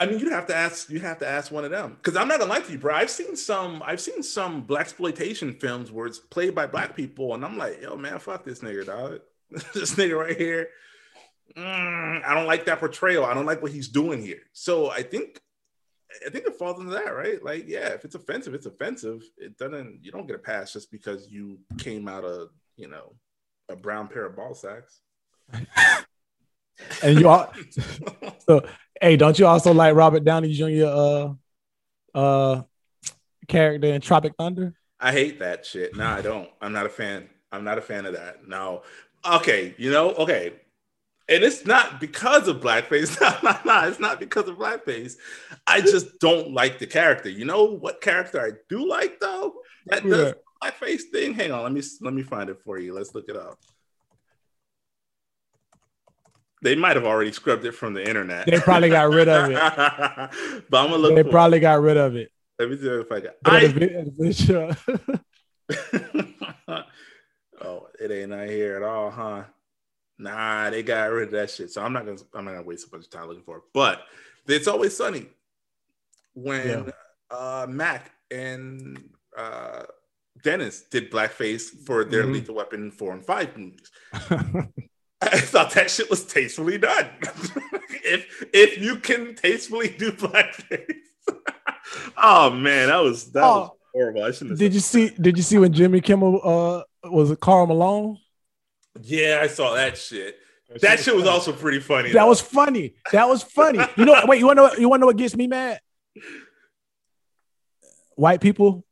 [0.02, 0.90] I mean, you'd have to ask.
[0.90, 2.92] You have to ask one of them because I'm not gonna lie to you, bro.
[2.92, 3.80] I've seen some.
[3.86, 7.80] I've seen some black exploitation films where it's played by black people, and I'm like,
[7.80, 9.20] yo, man, fuck this nigga, dog.
[9.74, 10.70] this nigga right here.
[11.56, 13.24] mm, I don't like that portrayal.
[13.24, 14.40] I don't like what he's doing here.
[14.52, 15.40] So I think,
[16.26, 17.40] I think it falls into that, right?
[17.40, 19.22] Like, yeah, if it's offensive, it's offensive.
[19.38, 20.00] It doesn't.
[20.02, 23.14] You don't get a pass just because you came out of, you know,
[23.68, 24.98] a brown pair of ball sacks.
[27.02, 27.52] And you are
[28.46, 28.64] so
[29.02, 30.86] hey, don't you also like Robert Downey Jr.
[30.86, 31.34] uh
[32.14, 32.62] uh
[33.48, 34.74] character in Tropic Thunder?
[35.00, 35.96] I hate that shit.
[35.96, 36.48] No, I don't.
[36.60, 37.28] I'm not a fan.
[37.50, 38.46] I'm not a fan of that.
[38.48, 38.82] No.
[39.30, 40.54] Okay, you know, okay.
[41.28, 43.18] And it's not because of blackface.
[43.42, 45.16] No, no, no, it's not because of blackface.
[45.66, 47.28] I just don't like the character.
[47.28, 49.54] You know what character I do like though?
[49.86, 50.70] That does Yeah.
[50.70, 51.34] blackface thing.
[51.34, 52.94] Hang on, let me let me find it for you.
[52.94, 53.58] Let's look it up.
[56.62, 58.46] They might have already scrubbed it from the internet.
[58.46, 59.54] They probably got rid of it.
[60.70, 61.14] but I'm gonna look.
[61.16, 61.32] They for it.
[61.32, 62.30] probably got rid of it.
[62.58, 63.34] Let me see if I got.
[63.44, 64.76] I, the vi- the visual-
[67.60, 69.44] oh, it ain't not here at all, huh?
[70.18, 71.70] Nah, they got rid of that shit.
[71.72, 73.62] So I'm not gonna I'm not gonna waste a bunch of time looking for it.
[73.74, 74.02] But
[74.46, 75.26] it's always sunny
[76.34, 76.92] when
[77.30, 79.82] uh Mac and uh
[80.44, 82.32] Dennis did blackface for their Mhm.
[82.34, 83.90] Lethal Weapon 4 and 5 movies.
[85.22, 87.08] I thought that shit was tastefully done.
[88.04, 90.94] if if you can tastefully do blackface.
[92.16, 94.24] oh man, that was that was Oh, horrible.
[94.24, 97.66] I shouldn't did you see did you see when Jimmy Kimmel uh was it Karl
[97.66, 98.18] Malone?
[99.00, 100.38] Yeah, I saw that shit.
[100.80, 102.12] That shit was also pretty funny.
[102.12, 102.28] That though.
[102.28, 102.94] was funny.
[103.12, 103.78] That was funny.
[103.96, 104.72] You know, wait, you want to know?
[104.74, 105.80] You want to know what gets me mad?
[108.16, 108.84] White people,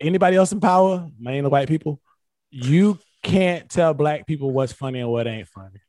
[0.00, 2.00] anybody else in power, mainly white people,
[2.50, 5.80] you can't tell black people what's funny and what ain't funny.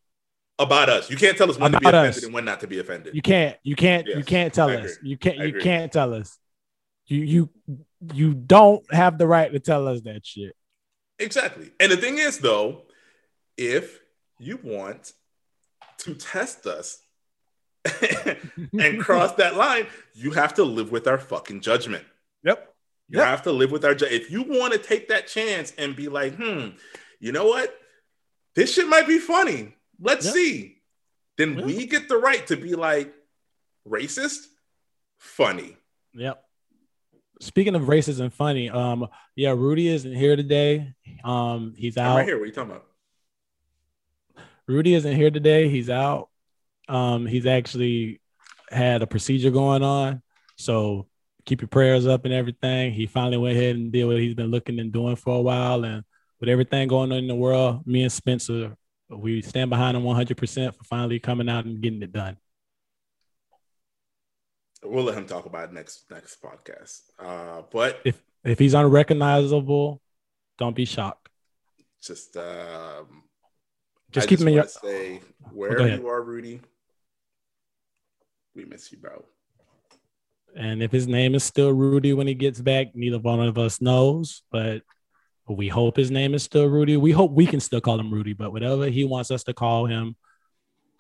[0.59, 1.09] about us.
[1.09, 2.23] You can't tell us when to be offended us.
[2.23, 3.15] and when not to be offended.
[3.15, 3.57] You can't.
[3.63, 4.05] You can't.
[4.07, 4.95] you can't tell I us.
[4.97, 5.09] agree.
[5.09, 5.39] You can't.
[5.39, 5.61] I You agree.
[5.63, 6.37] can't tell us.
[7.07, 7.49] You you
[8.13, 10.55] you don't have the right to tell us that shit.
[11.19, 11.71] Exactly.
[11.79, 12.83] And the thing is, though,
[13.57, 13.99] if
[14.39, 15.13] you want
[15.99, 16.99] to test us
[18.79, 22.03] and cross that line, you have to live with our fucking judgment.
[22.43, 22.67] Yep.
[23.09, 23.27] You Yep.
[23.27, 26.07] have to live with our ju- if you want to take that chance and be
[26.07, 26.69] like, hmm,
[27.21, 27.73] you know what?
[28.55, 29.73] This shit might be funny.
[29.99, 30.33] Let's Yep.
[30.33, 30.81] see.
[31.37, 31.65] Then Yep.
[31.65, 33.13] we get the right to be like
[33.87, 34.47] racist,
[35.17, 35.77] funny.
[36.13, 36.43] Yep.
[37.39, 40.93] Speaking of racist and funny, um, yeah, Rudy isn't here today.
[41.23, 42.15] Um, he's I'm out.
[42.17, 42.37] right here.
[42.37, 42.87] What are you talking about?
[44.67, 45.69] Rudy isn't here today.
[45.69, 46.29] He's out.
[46.87, 48.21] Um, he's actually
[48.69, 50.21] had a procedure going on.
[50.57, 51.07] So
[51.45, 52.93] keep your prayers up and everything.
[52.93, 55.83] He finally went ahead and did what he's been looking and doing for a while.
[55.83, 56.03] And
[56.41, 58.75] with everything going on in the world, me and Spencer,
[59.07, 62.35] we stand behind him 100% for finally coming out and getting it done.
[64.83, 67.01] We'll let him talk about it next next podcast.
[67.19, 70.01] Uh, but If if he's unrecognizable,
[70.57, 71.29] don't be shocked.
[72.03, 73.23] just um,
[74.11, 74.67] Just I keep him in your.
[74.67, 76.61] say go wherever you are, Rudy,
[78.55, 79.23] we miss you, bro.
[80.55, 83.81] And if his name is still Rudy when he gets back, neither one of us
[83.81, 84.41] knows.
[84.51, 84.81] But
[85.55, 86.97] we hope his name is still Rudy.
[86.97, 89.85] We hope we can still call him Rudy, but whatever he wants us to call
[89.85, 90.15] him,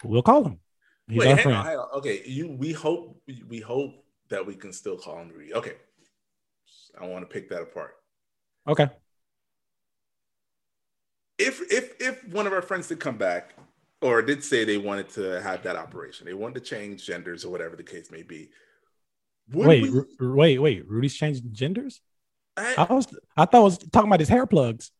[0.03, 0.59] we'll call him.
[1.07, 1.57] He's Wait, our friend.
[1.57, 1.87] on, on.
[1.95, 2.51] Okay, you.
[2.51, 3.21] We hope.
[3.47, 5.53] We hope that we can still call him Rudy.
[5.53, 5.73] Okay,
[6.99, 7.95] I want to pick that apart.
[8.67, 8.87] Okay.
[11.37, 13.55] If if if one of our friends did come back
[14.01, 17.49] or did say they wanted to have that operation, they wanted to change genders or
[17.51, 18.49] whatever the case may be.
[19.53, 20.87] Would wait, we- Ru- wait, wait.
[20.87, 21.99] Rudy's changed genders?
[22.57, 24.91] I- I was I thought I was talking about his hair plugs.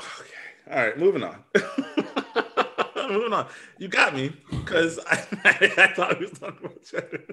[0.00, 0.70] Okay.
[0.70, 0.98] All right.
[0.98, 1.44] Moving on.
[3.08, 3.46] moving on.
[3.78, 5.12] You got me because I,
[5.44, 7.24] I thought we was talking about cheddar.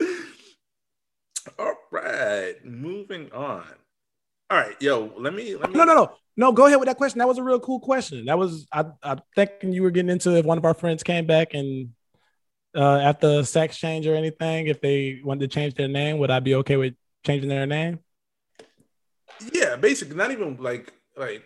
[1.58, 2.54] All right.
[2.64, 3.64] Moving on.
[4.50, 5.12] All right, yo.
[5.18, 5.56] Let me.
[5.56, 5.76] Let me.
[5.76, 6.12] No, no, no.
[6.36, 7.18] no, go ahead with that question.
[7.18, 8.26] That was a real cool question.
[8.26, 11.26] That was I I'm thinking you were getting into if one of our friends came
[11.26, 11.90] back and
[12.78, 16.38] uh after sex change or anything, if they wanted to change their name, would I
[16.38, 16.94] be okay with
[17.26, 17.98] changing their name?
[19.52, 21.44] Yeah, basically, not even like like.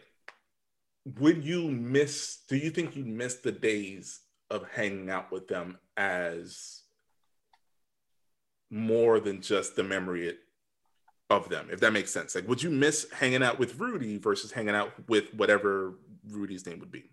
[1.19, 2.39] Would you miss?
[2.49, 4.21] Do you think you miss the days
[4.51, 6.83] of hanging out with them as
[8.71, 10.37] more than just the memory
[11.29, 11.69] of them?
[11.73, 12.37] If that makes sense.
[12.37, 15.95] Like, would you miss hanging out with Rudy versus hanging out with whatever
[16.29, 17.11] Rudy's name would be?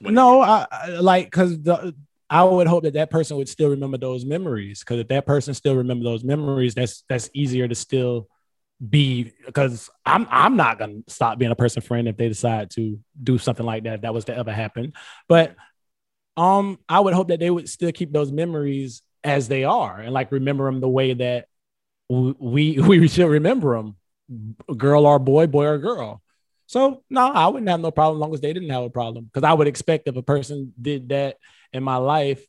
[0.00, 1.94] No, I, I like because the
[2.30, 4.80] I would hope that that person would still remember those memories.
[4.80, 8.28] Because if that person still remember those memories, that's that's easier to still
[8.86, 9.32] be.
[9.46, 13.38] Because I'm I'm not gonna stop being a person friend if they decide to do
[13.38, 13.94] something like that.
[13.94, 14.92] If that was to ever happen,
[15.28, 15.56] but
[16.36, 20.14] um, I would hope that they would still keep those memories as they are and
[20.14, 21.46] like remember them the way that
[22.08, 23.96] we we should remember them,
[24.76, 26.22] girl or boy, boy or girl.
[26.66, 29.24] So no, I wouldn't have no problem as long as they didn't have a problem.
[29.24, 31.38] Because I would expect if a person did that
[31.72, 32.44] in my life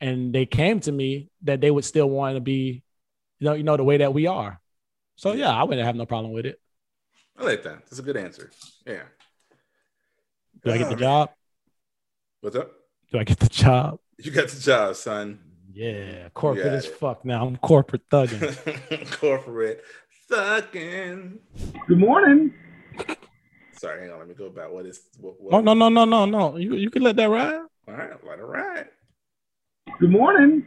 [0.00, 2.82] and they came to me that they would still want to be,
[3.38, 4.60] you know, you know, the way that we are.
[5.16, 6.60] So yeah, I wouldn't have no problem with it.
[7.38, 7.84] I like that.
[7.84, 8.50] That's a good answer.
[8.86, 9.04] Yeah.
[10.64, 11.30] Do I get the job?
[12.40, 12.72] What's up?
[13.10, 13.98] Do I get the job?
[14.18, 15.38] You got the job, son.
[15.72, 16.96] Yeah, corporate got as it.
[16.96, 17.46] fuck now.
[17.46, 19.10] I'm corporate thugging.
[19.18, 19.82] Corporate
[20.30, 21.38] thugging.
[21.86, 22.52] Good morning.
[23.78, 24.18] Sorry, hang on.
[24.18, 24.70] Let me go back.
[24.70, 25.40] What is what?
[25.40, 26.56] what oh no, no, no, no, no.
[26.56, 27.62] You you can let that ride.
[27.92, 28.86] All right, let it ride.
[30.00, 30.64] Good morning.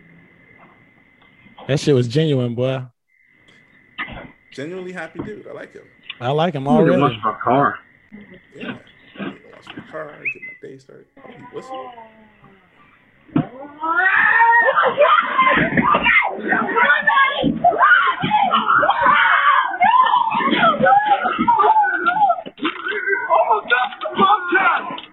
[1.68, 2.84] That shit was genuine, boy.
[4.54, 5.48] Genuinely happy dude.
[5.48, 5.82] I like him.
[6.22, 7.02] I like him I'm gonna already.
[7.16, 7.80] wash my car.
[8.56, 8.78] Yeah.
[9.20, 11.08] I'm gonna wash my car, get my day started.
[11.18, 11.92] Oh, you whistle?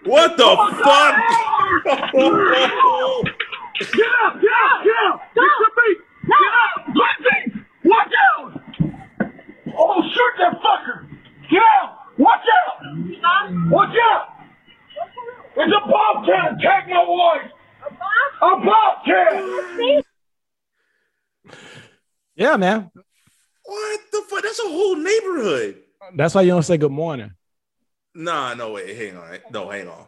[0.05, 0.45] What the
[0.83, 1.15] fuck?
[3.93, 4.35] Get up!
[4.41, 4.83] Get up!
[4.83, 5.17] Get up!
[5.35, 5.89] Get to me!
[6.27, 6.73] Get up!
[6.89, 7.41] Lindsay!
[7.85, 8.51] Watch out!
[9.79, 10.97] Oh, shoot that fucker!
[11.51, 11.91] Get out!
[12.19, 12.75] Watch out!
[13.71, 14.25] Watch out!
[15.57, 16.59] It's a bobcat!
[16.59, 17.51] Attack my wife!
[18.43, 19.33] A bobcat!
[22.35, 22.91] Yeah, man.
[23.65, 24.43] what the fuck?
[24.43, 25.77] That's a whole neighborhood.
[26.17, 27.33] That's why you don't say good morning.
[28.15, 28.95] Nah, no way.
[28.95, 29.39] Hang on.
[29.51, 30.07] No, hang on.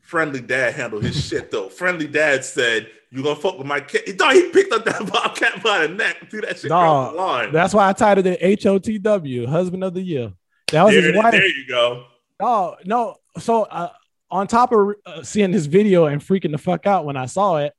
[0.00, 1.68] Friendly dad handled his shit though.
[1.68, 5.62] Friendly dad said, "You gonna fuck with my cat?" Dog, he picked up that bobcat
[5.64, 7.52] by the neck, threw that shit across the lawn.
[7.52, 10.32] that's why I titled it HOTW, Husband of the Year.
[10.70, 11.32] That was there, his wife.
[11.32, 12.04] there you go.
[12.38, 13.16] Oh no!
[13.38, 13.90] So uh,
[14.30, 17.56] on top of uh, seeing this video and freaking the fuck out when I saw
[17.56, 17.72] it,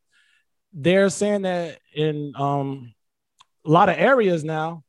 [0.73, 2.93] they're saying that in um
[3.65, 4.83] a lot of areas now,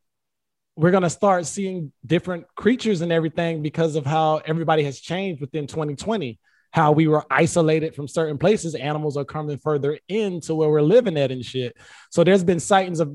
[0.78, 5.66] we're gonna start seeing different creatures and everything because of how everybody has changed within
[5.66, 6.38] 2020.
[6.70, 11.16] How we were isolated from certain places, animals are coming further into where we're living
[11.16, 11.76] at and shit.
[12.10, 13.12] So there's been sightings of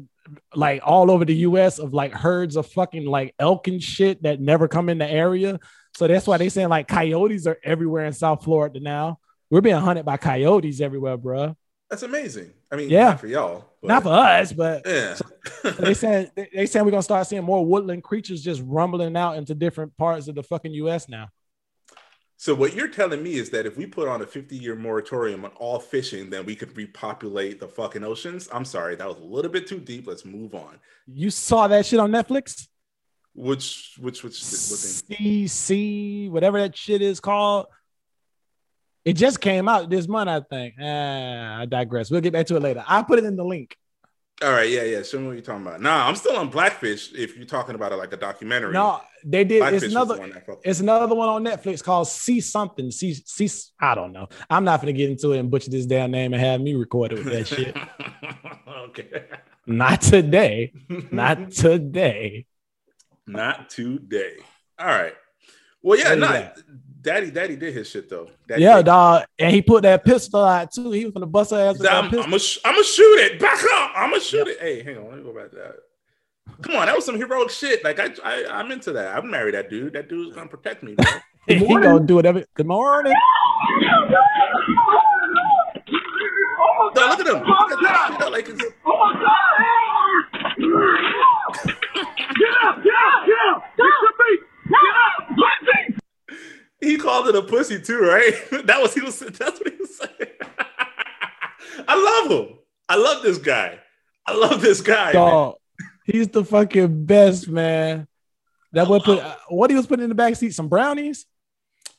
[0.53, 4.41] like all over the US of like herds of fucking like elk and shit that
[4.41, 5.57] never come in the area.
[5.95, 9.19] So that's why they saying like coyotes are everywhere in South Florida now.
[9.49, 11.55] We're being hunted by coyotes everywhere, bro.
[11.93, 12.51] That's amazing.
[12.71, 13.09] I mean, Yeah.
[13.09, 13.65] not for y'all.
[13.79, 15.15] but- Not for us, but Yeah.
[15.79, 19.53] they said they said we're gonna start seeing more woodland creatures just rumbling out into
[19.53, 21.27] different parts of the fucking US now.
[22.35, 25.45] so what you're telling me is that if we put on a 50 year moratorium
[25.45, 28.49] on all fishing, then we could repopulate the fucking oceans.
[28.51, 30.07] I'm sorry, that was a little bit too deep.
[30.07, 30.79] Let's move on.
[31.05, 32.67] You saw that shit on Netflix?
[33.35, 35.45] Which which which what thing?
[35.45, 37.67] CC, whatever that shit is called.
[39.05, 40.75] It just came out this month, I think.
[40.81, 42.09] Ah, I digress.
[42.09, 42.83] We'll get back to it later.
[42.87, 43.75] I'll put it in the link.
[44.41, 45.03] All right, yeah, yeah.
[45.03, 45.79] Show me what you're talking about.
[45.79, 47.13] Nah, I'm still on Blackfish.
[47.13, 49.59] If you're talking about it like a documentary, No, they did.
[49.59, 50.17] Blackfish It's another.
[50.17, 50.33] one
[50.63, 52.91] It's another one on Netflix called See Something.
[52.91, 53.49] See, see.
[53.79, 54.27] I don't know.
[54.49, 57.19] I'm not gonna get into it and butcher this damn name and have me recorded
[57.23, 57.77] with that shit.
[58.89, 59.25] okay,
[59.67, 60.73] Not today.
[61.11, 62.45] Not today.
[63.27, 64.33] not today.
[64.79, 65.13] All right.
[65.81, 66.57] Well, yeah, Where you no, at?
[67.03, 68.29] Daddy, Daddy did his shit though.
[68.47, 68.85] Daddy Yeah, did.
[68.85, 69.25] dog.
[69.37, 70.89] And he put that pistol out too.
[70.91, 72.23] He was gonna bust her ass with I'm, pistol.
[72.23, 73.39] I'm gonna sh- shoot it.
[73.39, 73.91] Back up.
[73.95, 74.59] I'm gonna shoot it.
[74.61, 75.09] Hey, hang on.
[75.09, 75.75] Let me go back to that.
[76.61, 77.83] Come on, that was some heroic shit.
[77.83, 79.17] Like I, I I'm into that.
[79.17, 79.53] I'd married.
[79.55, 79.93] that dude.
[79.93, 81.05] That dude's gonna protect me, bro.
[81.47, 82.45] he gonna do whatever.
[82.53, 83.13] Good morning.
[86.95, 87.43] No, look at him.
[87.43, 88.31] Look at that shit.
[88.31, 89.33] Like it's, Oh my god!
[92.37, 92.83] get up!
[92.83, 93.25] Get up!
[93.25, 93.63] Get up!
[93.75, 94.37] Get to me!
[94.69, 95.29] Get up!
[95.29, 95.92] Lindsay!
[96.83, 98.33] He called it a pussy too, right?
[98.65, 99.19] that was he was.
[99.19, 100.31] That's what he was saying.
[101.87, 102.57] I love him.
[102.89, 103.79] I love this guy.
[104.25, 105.13] I love this guy.
[105.13, 105.55] Dog.
[106.05, 108.07] He's the fucking best, man.
[108.73, 111.25] That boy put what he was putting in the back seat, some brownies.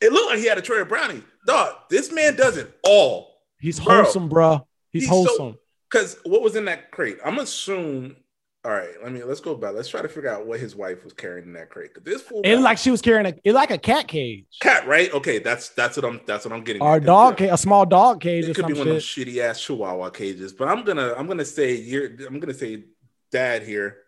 [0.00, 1.22] It looked like he had a tray of brownies.
[1.46, 3.38] Dog, this man does it all.
[3.60, 4.02] He's Bro.
[4.02, 4.66] wholesome, bro.
[4.90, 5.58] He's, He's so- wholesome.
[5.90, 7.18] Because what was in that crate?
[7.24, 8.16] I'm assume.
[8.64, 9.74] All right, let me let's go back.
[9.74, 11.90] Let's try to figure out what his wife was carrying in that crate.
[12.02, 15.12] this fool, it like she was carrying a it like a cat cage cat, right?
[15.12, 16.80] Okay, that's that's what I'm that's what I'm getting.
[16.80, 17.04] or a at.
[17.04, 20.08] dog cage, a small dog cage It could be one of those shitty ass Chihuahua
[20.10, 22.84] cages, but I'm gonna I'm gonna say you're I'm gonna say
[23.30, 23.98] dad here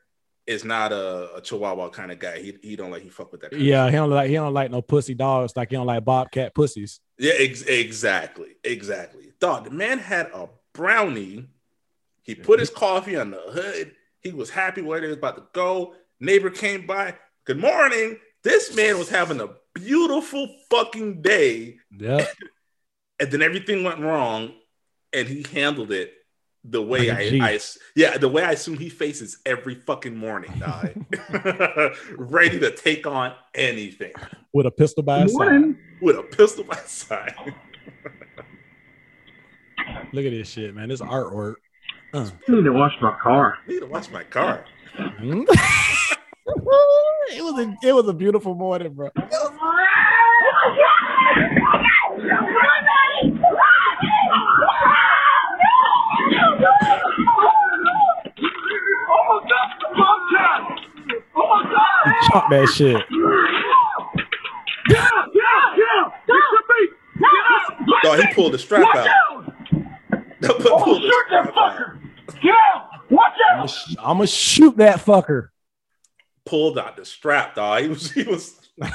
[0.47, 2.39] is not a, a Chihuahua kind of guy.
[2.39, 3.51] He he don't like he fuck with that.
[3.51, 5.55] kind Yeah, he don't like he don't like no pussy dogs.
[5.55, 7.01] Like he don't like bobcat pussies.
[7.19, 9.33] yeah, ex- exactly, exactly.
[9.39, 11.49] Dog, the man had a brownie.
[12.23, 13.93] He put his coffee on the hood.
[14.27, 15.95] He was happy where he was about to go.
[16.19, 17.15] Neighbor came by.
[17.45, 18.19] Good morning.
[18.43, 22.27] This man was having a beautiful fucking day, Yeah,
[23.21, 24.53] and then everything went wrong,
[25.13, 26.13] and he handled it
[26.65, 27.41] the way Like a I, G.
[27.41, 27.61] I,
[27.95, 30.91] yeah, the way I assume he faces every fucking morning, dog.
[32.19, 34.13] ready to take on anything
[34.53, 35.77] with a pistol by his side.
[36.03, 37.55] With a pistol by his side.
[40.13, 40.89] Look at this shit, man.
[40.89, 41.55] This artwork.
[42.17, 42.31] Uh.
[42.49, 43.59] I need to wash my car.
[43.67, 44.65] I need to watch my car.
[44.97, 45.43] Hmm?
[46.47, 49.11] it was a it was a beautiful morning, bro.
[59.09, 60.79] Oh my God!
[61.35, 62.15] Oh my God!
[62.33, 62.97] Chop that shit.
[64.89, 66.11] Yeah, yeah, yeah!
[66.27, 66.91] Get your beat!
[67.19, 68.03] Get up!
[68.03, 69.09] Dog, he pulled the strap Watch out.
[69.09, 69.53] out!
[70.43, 71.77] Pulled Oh, the shoot that strap out.
[71.77, 72.41] fucker!
[72.43, 72.91] Get out!
[73.11, 73.33] Watch
[74.07, 74.19] I'm out!
[74.19, 75.49] gonna shoot that fucker.
[76.45, 77.83] Pulled out the strap, dog.
[77.83, 78.61] He was he was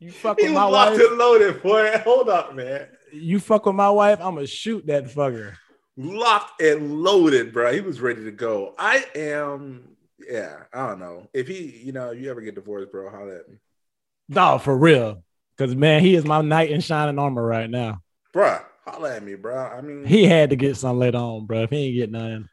[0.00, 1.00] You fuck he with was my locked wife.
[1.08, 1.98] and loaded, boy.
[2.04, 2.88] Hold up, man.
[3.12, 4.18] You fuck with my wife.
[4.20, 5.54] I'm gonna shoot that fucker.
[5.96, 7.72] Locked and loaded, bro.
[7.72, 8.74] He was ready to go.
[8.78, 9.96] I am,
[10.28, 10.64] yeah.
[10.72, 13.48] I don't know if he, you know, if you ever get divorced, bro, holler at
[13.48, 13.58] me,
[14.28, 15.22] No, for real.
[15.56, 18.00] Cause man, he is my knight in shining armor right now.
[18.32, 18.58] bro.
[18.84, 19.56] Holler at me, bro.
[19.56, 21.62] I mean, He had to get something later on, bro.
[21.62, 22.48] If he ain't get nothing,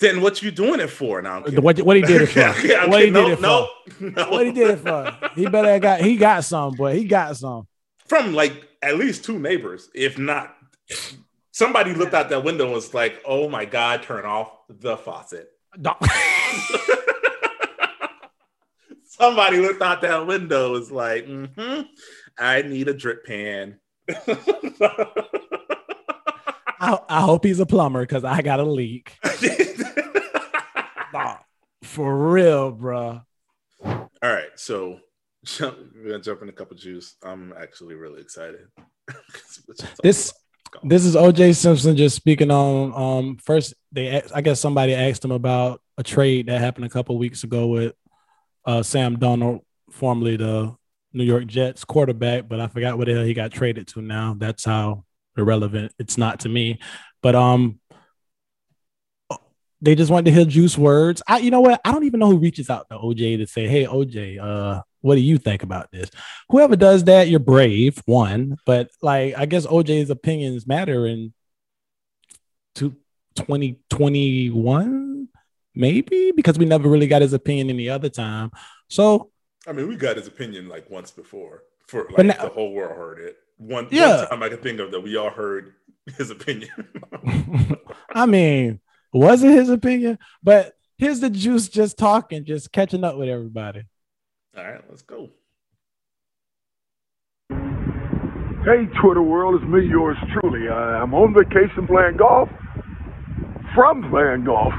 [0.00, 1.42] then what you doing it for now?
[1.42, 2.40] What, what he did it for?
[2.88, 3.42] What he no, did it for?
[3.42, 3.68] no,
[4.00, 4.30] no.
[4.30, 5.16] What he did it for?
[5.34, 6.00] He better have got.
[6.00, 7.66] He got some, but He got some.
[8.06, 10.56] from like at least two neighbors, if not.
[11.52, 15.50] Somebody looked out that window and was like, "Oh my god, turn off the faucet."
[15.80, 15.96] Dog.
[19.04, 21.86] Somebody looked out that window and was like, "Mhm,
[22.38, 23.78] "I need a drip pan."
[26.82, 29.18] I, I hope he's a plumber because I got a leak.
[31.90, 33.22] For real, bro.
[33.84, 35.00] All right, so
[35.44, 37.16] jump, we're gonna jump in a cup of juice.
[37.20, 38.60] I'm actually really excited.
[40.04, 40.32] This
[40.84, 45.24] this is OJ Simpson just speaking on um first they asked- I guess somebody asked
[45.24, 47.94] him about a trade that happened a couple weeks ago with
[48.64, 50.76] uh Sam Darnold, formerly the
[51.12, 54.36] New York Jets quarterback, but I forgot what the hell he got traded to now.
[54.38, 55.04] That's how
[55.36, 56.78] irrelevant it's not to me.
[57.20, 57.79] But um
[59.82, 61.22] they just want to hear juice words.
[61.26, 61.80] I you know what?
[61.84, 65.14] I don't even know who reaches out to OJ to say, "Hey OJ, uh what
[65.14, 66.10] do you think about this?"
[66.50, 68.56] whoever does that, you're brave, one.
[68.66, 71.32] But like, I guess OJ's opinions matter in
[72.76, 72.94] to
[73.36, 75.28] 2021,
[75.74, 78.50] maybe because we never really got his opinion any other time.
[78.88, 79.30] So
[79.66, 82.96] I mean, we got his opinion like once before, for like now- the whole world
[82.96, 83.36] heard it.
[83.56, 84.16] One, Yeah.
[84.18, 85.74] one time I can think of that we all heard
[86.16, 86.70] his opinion.
[88.10, 88.80] I mean,
[89.12, 90.18] was it his opinion?
[90.42, 93.84] But here's the juice just talking, just catching up with everybody.
[94.56, 95.30] all right, let's go.
[97.50, 100.68] Hey, Twitter world, it's me, yours truly.
[100.68, 102.50] Uh, I'm on vacation playing golf
[103.74, 104.72] from playing golf.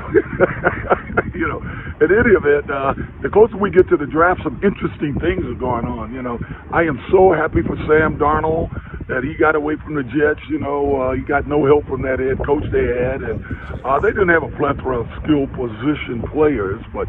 [1.33, 1.61] you know,
[2.01, 5.59] in any event, uh, the closer we get to the draft, some interesting things are
[5.59, 6.13] going on.
[6.13, 6.39] You know,
[6.73, 8.69] I am so happy for Sam Darnold
[9.07, 10.41] that he got away from the Jets.
[10.49, 13.43] You know, uh, he got no help from that head coach they had, and
[13.85, 17.07] uh, they didn't have a plethora of skilled position players, but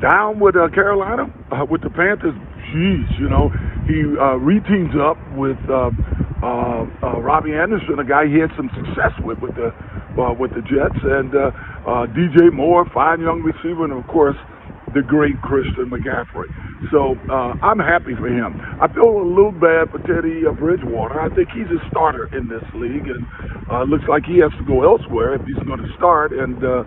[0.00, 2.34] down with uh, Carolina, uh, with the Panthers,
[2.70, 3.50] geez, you know,
[3.86, 5.90] he uh, reteams up with uh,
[6.42, 9.70] uh, uh, Robbie Anderson, a guy he had some success with with the
[10.18, 11.50] uh, with the Jets, and uh,
[11.86, 14.36] uh, DJ Moore, fine young receiver, and of course
[14.94, 16.48] the great Christian McCaffrey.
[16.90, 18.60] So uh, I'm happy for him.
[18.80, 21.20] I feel a little bad for Teddy uh, Bridgewater.
[21.20, 23.24] I think he's a starter in this league, and
[23.70, 26.32] uh, looks like he has to go elsewhere if he's going to start.
[26.32, 26.84] And uh,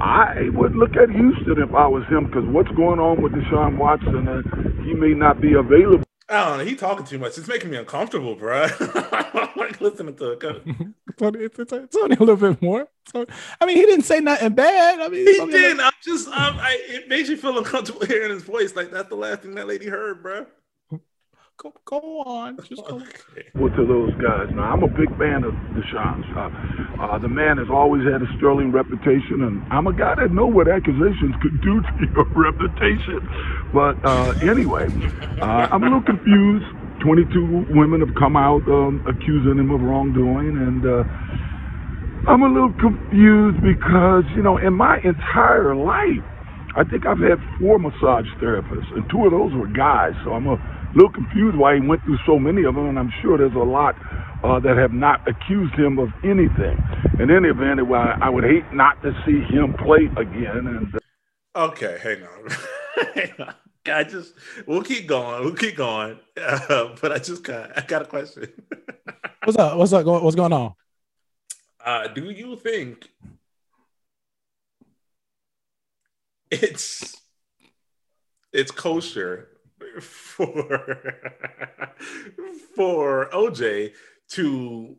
[0.00, 3.78] I would look at Houston if I was him, because what's going on with Deshaun
[3.78, 4.28] Watson?
[4.28, 4.42] Uh,
[4.84, 6.04] he may not be available.
[6.28, 6.64] I don't know.
[6.64, 7.36] He talking too much.
[7.36, 8.66] It's making me uncomfortable, bro.
[9.54, 10.42] Like listening to it.
[10.42, 12.88] It's only, it's, it's- only a little bit more.
[13.14, 15.00] I mean, he didn't say nothing bad.
[15.00, 15.80] I mean, He it's only a did.
[15.80, 16.28] I'm just.
[16.28, 18.74] I'm, I, it makes you feel uncomfortable hearing his voice.
[18.74, 20.46] Like that's the last thing that lady heard, bro.
[21.58, 22.56] Go, go on.
[22.68, 23.02] Just go.
[23.54, 24.48] Well, to those guys.
[24.54, 26.24] Now, I'm a big fan of Deshaun.
[26.34, 30.32] Uh, uh, the man has always had a sterling reputation, and I'm a guy that
[30.32, 33.20] know what accusations could do to your reputation.
[33.72, 34.88] But uh, anyway,
[35.40, 36.66] uh, I'm a little confused.
[37.04, 42.72] 22 women have come out um, accusing him of wrongdoing, and uh, I'm a little
[42.78, 46.22] confused because, you know, in my entire life,
[46.74, 50.14] I think I've had four massage therapists, and two of those were guys.
[50.24, 50.56] So I'm a
[50.94, 53.58] little confused why he went through so many of them, and I'm sure there's a
[53.58, 53.94] lot
[54.44, 56.82] uh, that have not accused him of anything.
[57.18, 60.66] In any event, I would hate not to see him play again.
[60.66, 60.98] And uh,
[61.54, 62.48] Okay, hang on.
[63.14, 63.54] hang on.
[63.86, 64.34] I just
[64.66, 65.44] we'll keep going.
[65.44, 66.18] We'll keep going.
[66.40, 68.50] Uh, but I just got I got a question.
[69.44, 69.76] What's up?
[69.76, 70.06] What's up?
[70.06, 70.74] What's going on?
[71.84, 73.08] Uh, do you think
[76.50, 77.16] it's
[78.52, 79.51] it's kosher
[80.00, 81.20] for
[82.74, 83.92] for OJ
[84.30, 84.96] to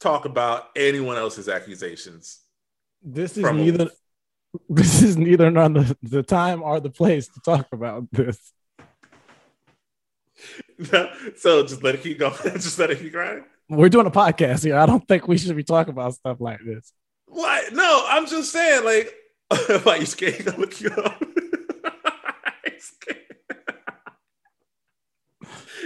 [0.00, 2.40] talk about anyone else's accusations?
[3.02, 3.90] This is neither.
[4.70, 8.52] This is neither none the, the time or the place to talk about this.
[11.36, 12.34] so just let it keep going.
[12.54, 13.44] just let it keep going.
[13.68, 14.76] We're doing a podcast here.
[14.76, 16.92] I don't think we should be talking about stuff like this.
[17.26, 17.64] Why?
[17.72, 19.12] No, I'm just saying, like,
[19.84, 20.44] why you scared?
[20.44, 21.22] Gonna look you up?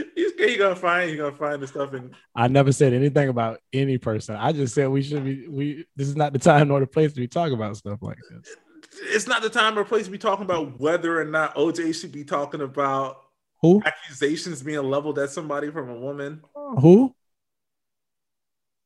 [0.00, 0.16] You scared?
[0.16, 3.28] You scared you gonna find You're gonna find the stuff and I never said anything
[3.28, 4.36] about any person.
[4.36, 5.46] I just said we should be.
[5.48, 8.18] We this is not the time nor the place to be talking about stuff like
[8.30, 8.56] this.
[9.02, 12.12] it's not the time or place to be talking about whether or not OJ should
[12.12, 13.22] be talking about
[13.62, 13.82] Who?
[13.84, 16.42] accusations being leveled at somebody from a woman.
[16.56, 17.14] Uh, who?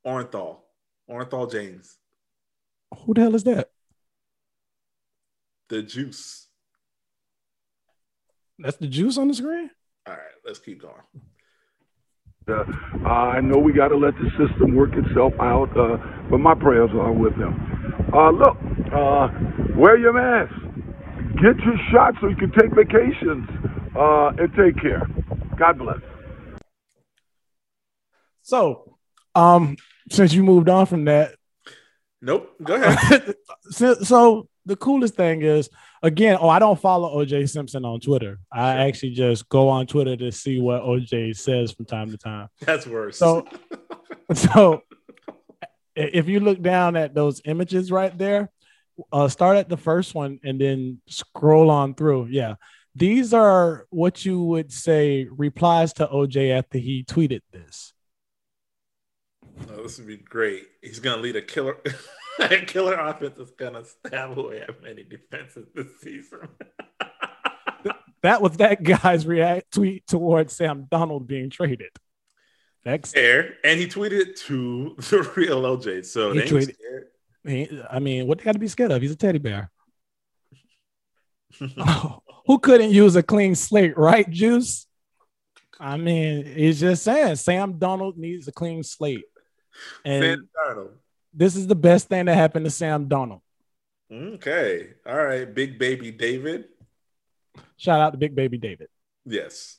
[0.07, 0.59] Orenthal.
[1.11, 1.97] Orenthal James.
[3.05, 3.71] Who the hell is that?
[5.69, 6.47] The juice.
[8.59, 9.71] That's the juice on the screen.
[10.07, 10.95] All right, let's keep going.
[12.49, 15.97] uh, I know we got to let the system work itself out, uh,
[16.31, 17.55] but my prayers are with them.
[18.13, 18.57] Uh, look,
[18.93, 19.29] uh,
[19.77, 20.53] wear your mask,
[21.37, 23.49] get your shot so you can take vacations,
[23.97, 25.09] uh, and take care.
[25.57, 26.01] God bless.
[28.43, 28.99] So,
[29.35, 29.77] um,
[30.11, 31.37] since you moved on from that,
[32.21, 32.55] Nope.
[32.63, 33.35] Go ahead.
[33.71, 35.69] so, so the coolest thing is
[36.05, 38.39] again, oh, I don't follow OJ Simpson on Twitter.
[38.53, 42.49] I actually just go on Twitter to see what OJ says from time to time.
[42.61, 43.17] That's worse.
[43.17, 43.47] So,
[44.35, 44.83] so
[45.97, 48.51] if you look down at those images right there,
[49.13, 52.27] uh, start at the first one and then scroll on through.
[52.27, 52.57] Yeah,
[52.95, 57.93] these are what you would say replies to OJ after he tweeted this.
[59.71, 60.65] Oh, this would be great.
[60.83, 61.79] He's gonna lead a killer,
[62.41, 66.49] a killer offense is gonna stab away at many defenses this season.
[68.23, 71.91] That was that guy's react tweet towards Sam Darnold being traded.
[72.83, 76.07] Next, Fair, and he tweeted to the real OJ.
[76.07, 76.75] So He tweeted-
[77.47, 79.03] he- I mean, what they got to be scared of?
[79.03, 79.71] He's a teddy bear.
[82.47, 84.87] Who couldn't use a clean slate, right, Juice?
[85.79, 89.25] I mean, he's just saying Sam Darnold needs a clean slate.
[90.05, 90.89] And Sam.
[91.35, 93.41] This is the best thing that happened to Sam Darnold.
[94.13, 96.67] Okay, all right, big baby David.
[97.77, 98.89] Shout out to Big Baby David.
[99.25, 99.79] Yes.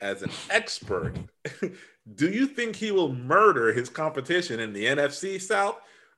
[0.00, 1.14] As an expert,
[2.14, 5.76] do you think he will murder his competition in the NFC South,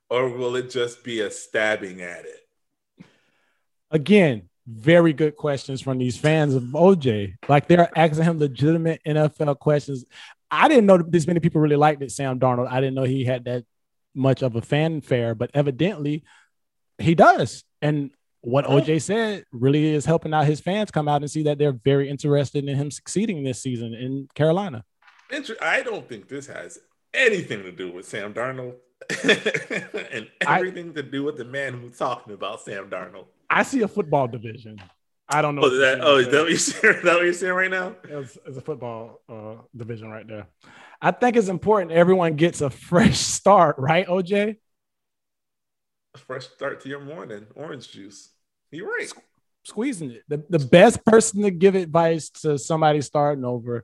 [0.09, 3.05] or will it just be a stabbing at it?
[3.89, 7.35] Again, very good questions from these fans of OJ.
[7.49, 10.05] Like they're asking him legitimate NFL questions.
[10.51, 12.67] I didn't know this many people really liked it, Sam Darnold.
[12.69, 13.63] I didn't know he had that
[14.13, 16.23] much of a fanfare, but evidently
[16.97, 17.63] he does.
[17.81, 21.57] And what OJ said really is helping out his fans come out and see that
[21.57, 24.83] they're very interested in him succeeding this season in Carolina.
[25.61, 26.77] I don't think this has
[27.13, 28.75] anything to do with Sam Darnold
[30.11, 33.27] and I- everything to do with the man who's talking about Sam Darnold.
[33.49, 34.79] I see a football division.
[35.33, 35.61] I don't know.
[35.63, 37.95] Oh, that, oh, is that what you're seeing, that what you're seeing right now?
[38.03, 40.47] It's, it's a football uh, division right there.
[41.01, 44.57] I think it's important everyone gets a fresh start, right, OJ?
[46.13, 48.29] A fresh start to your morning, orange juice.
[48.71, 49.11] You're right.
[49.63, 50.23] Squeezing it.
[50.27, 53.83] The, the best person to give advice to somebody starting over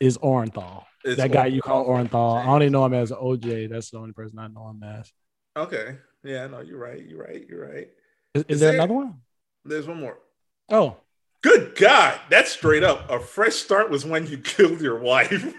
[0.00, 0.84] is Orenthal.
[1.04, 2.10] It's that guy you call Orenthal.
[2.10, 2.44] Orenthal.
[2.44, 3.70] I only know him as OJ.
[3.70, 5.10] That's the only person I know him as.
[5.56, 5.96] Okay.
[6.22, 7.02] Yeah, no, you're right.
[7.04, 7.46] You're right.
[7.48, 7.88] You're right.
[8.34, 9.14] Is, is Is there there- another one?
[9.64, 10.18] There's one more.
[10.68, 10.96] Oh,
[11.42, 13.08] Good God, that's straight up.
[13.08, 15.54] A fresh start was when you killed your wife.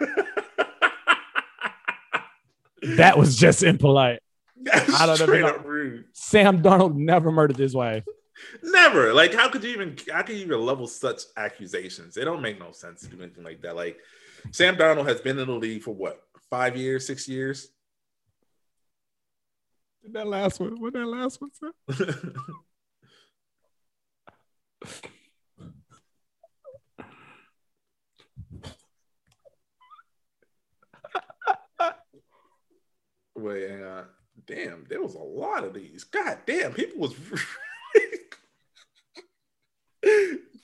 [2.81, 4.19] that was just impolite.
[4.61, 6.05] That's I don't straight if up rude.
[6.11, 8.03] Sam Darnold never murdered his wife.
[8.61, 9.13] Never.
[9.13, 9.95] Like, how could you even?
[10.11, 12.15] How could you even level such accusations?
[12.15, 13.75] They don't make no sense to do anything like that.
[13.75, 13.97] Like,
[14.51, 16.21] Sam Darnold has been in the league for what?
[16.49, 17.69] Five years, six years.
[20.03, 20.79] Did that last one.
[20.81, 22.25] What that last one said?
[33.35, 34.05] Wait, hang on.
[34.45, 36.03] Damn, there was a lot of these.
[36.03, 37.13] God damn, people was.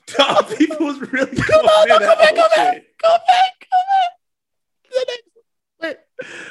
[0.08, 5.14] Dog, people was really Come on, no, come back, come back, come back, come back.
[5.82, 5.98] Wait,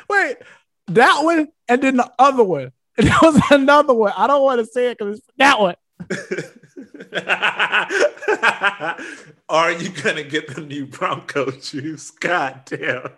[0.09, 0.37] wait,
[0.89, 2.73] that one, and then the other one.
[2.99, 4.13] And there was another one.
[4.15, 5.77] I don't want to say it because it's that one.
[9.49, 12.11] Are you gonna get the new Bronco juice?
[12.11, 13.09] God damn.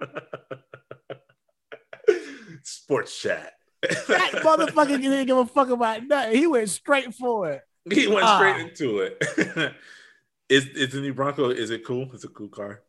[2.62, 3.52] Sports chat.
[3.82, 6.36] That motherfucker didn't give a fuck about nothing.
[6.38, 7.62] He went straight for it.
[7.92, 8.38] he went Ah.
[8.38, 9.74] straight into it.
[10.48, 11.50] is is the new Bronco?
[11.50, 12.08] Is it cool?
[12.14, 12.80] It's a cool car.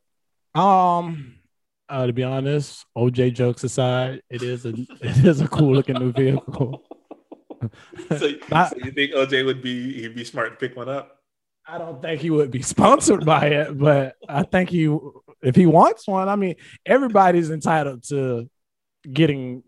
[0.54, 1.36] Um,
[1.90, 4.70] uh, to be honest, OJ jokes aside, it is a
[5.02, 6.85] it is a cool looking new vehicle.
[8.18, 11.20] So, I- so you think OJ would be he'd be smart to pick one up?
[11.68, 14.96] I don't think he would be sponsored by it, but I think he
[15.42, 18.50] if he wants one, I mean, everybody's entitled to
[19.12, 19.64] getting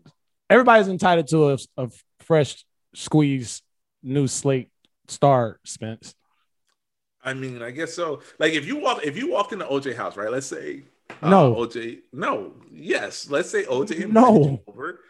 [0.50, 2.64] everybody's entitled to a, a fresh
[2.94, 3.62] squeeze
[4.02, 4.70] new slate
[5.08, 6.14] star Spence.
[7.22, 8.22] I mean, I guess so.
[8.38, 10.30] Like if you walk if you walked into OJ house, right?
[10.30, 10.84] Let's say
[11.22, 11.54] uh, No.
[11.54, 11.98] OJ.
[12.12, 13.28] No, yes.
[13.28, 14.62] Let's say OJ No.
[14.68, 15.00] over.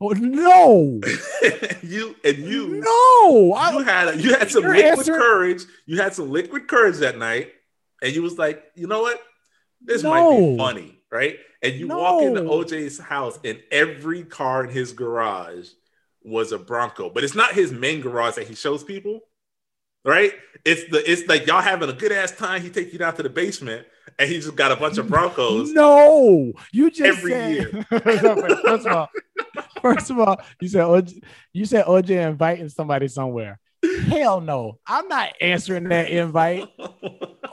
[0.00, 1.00] Oh, no,
[1.82, 5.62] you and you no, you I, had a, you had some liquid answer- courage.
[5.86, 7.52] You had some liquid courage that night,
[8.02, 9.20] and you was like, you know what?
[9.80, 11.36] This might be funny, right?
[11.62, 15.68] And you walk into OJ's house, and every car in his garage
[16.22, 19.20] was a Bronco, but it's not his main garage that he shows people,
[20.04, 20.32] right?
[20.64, 22.62] It's the it's like y'all having a good ass time.
[22.62, 23.86] He take you down to the basement,
[24.18, 25.70] and he just got a bunch of Broncos.
[25.70, 27.86] no, you just Every said, year.
[27.90, 29.08] first of all,
[29.84, 31.22] first of all, you said OJ,
[31.52, 33.58] you said OJ inviting somebody somewhere.
[34.08, 36.64] Hell no, I'm not answering that invite.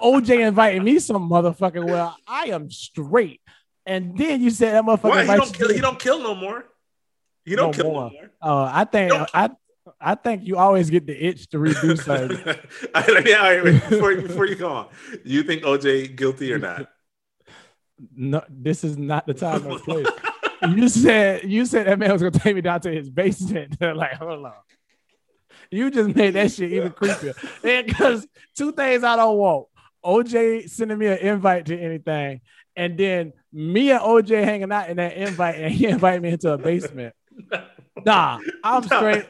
[0.02, 2.16] OJ invited me some motherfucking well.
[2.26, 3.42] I am straight.
[3.86, 5.74] And then you said that motherfucker Why he don't kill?
[5.74, 6.66] He don't kill no more.
[7.44, 8.04] He don't No kill more.
[8.04, 8.32] no more.
[8.42, 9.50] Uh, I think I
[10.00, 13.26] I think you always get the itch to redo something.
[13.28, 14.88] yeah, all right, wait, before, before you go on,
[15.26, 16.88] you think OJ guilty or not?
[18.16, 20.08] no, this is not the time or place.
[20.70, 23.78] you said you said that man was gonna take me down to his basement.
[23.82, 24.54] like, hold on.
[25.70, 27.36] You just made that shit even creepier.
[27.86, 29.68] Because two things I don't want:
[30.04, 32.42] OJ sending me an invite to anything,
[32.76, 36.52] and then me and OJ hanging out in that invite, and he invited me into
[36.52, 37.16] a basement.
[38.06, 39.26] Nah, I'm straight.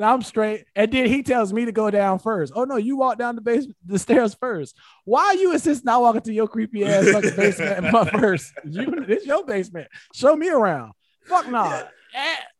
[0.00, 0.64] I'm straight.
[0.74, 2.52] And then he tells me to go down first.
[2.54, 4.76] Oh no, you walk down the base the stairs first.
[5.04, 8.52] Why are you insisting I walk into your creepy ass fucking basement first?
[8.64, 9.88] You, it's your basement.
[10.14, 10.92] Show me around.
[11.24, 11.82] Fuck nah.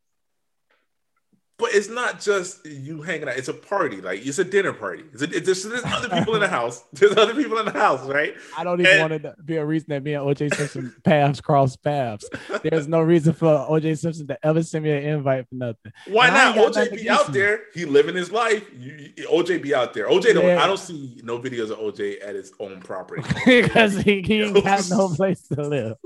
[1.63, 4.01] But it's not just you hanging out; it's a party.
[4.01, 5.05] Like it's a dinner party.
[5.15, 6.83] A, there's, there's other people in the house.
[6.93, 8.35] There's other people in the house, right?
[8.59, 11.41] I don't even And- want to be a reason that me and OJ Simpson paths
[11.41, 12.29] cross paths.
[12.65, 15.93] There's no reason for OJ Simpson to ever send me an invite for nothing.
[16.09, 16.73] Why And not?
[16.75, 17.61] OJ be out there.
[17.75, 18.65] He living his life.
[18.77, 20.09] You, you- OJ be out there.
[20.09, 20.45] OJ don't.
[20.45, 20.63] Yeah.
[20.63, 23.23] I don't see no videos of OJ at his own property.
[23.47, 25.97] because he, he ain't got no place to live.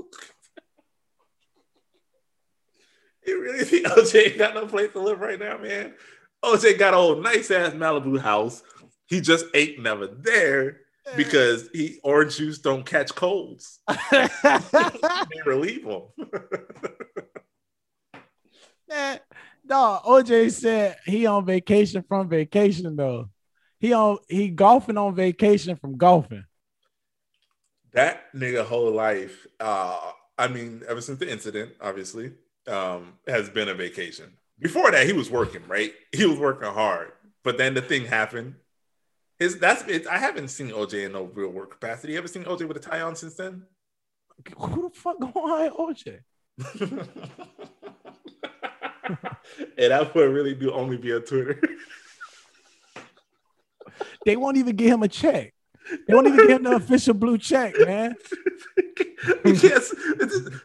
[3.27, 5.93] You really think OJ ain't got no place to live right now, man?
[6.43, 8.63] OJ got a whole nice ass Malibu house.
[9.07, 10.79] He just ain't never there
[11.15, 13.79] because he orange juice don't catch colds.
[15.45, 16.01] Relieve him.
[18.89, 19.19] Man,
[19.65, 23.29] no, OJ said he on vacation from vacation though.
[23.79, 26.45] He on he golfing on vacation from golfing.
[27.91, 32.31] that nigga whole life, uh, I mean, ever since the incident, obviously,
[32.67, 34.33] um, has been a vacation.
[34.59, 35.93] Before that, he was working, right?
[36.11, 37.11] He was working hard.
[37.43, 38.55] But then the thing happened.
[39.39, 40.07] His that's it.
[40.07, 42.13] I haven't seen OJ in no real work capacity.
[42.13, 43.63] You ever seen OJ with a tie on since then?
[44.57, 46.19] Who the fuck going on OJ?
[49.77, 51.61] and that would really do only be on Twitter.
[54.25, 55.53] They won't even give him a check.
[56.07, 58.15] They won't even give him the official blue check, man.
[59.45, 59.93] yes,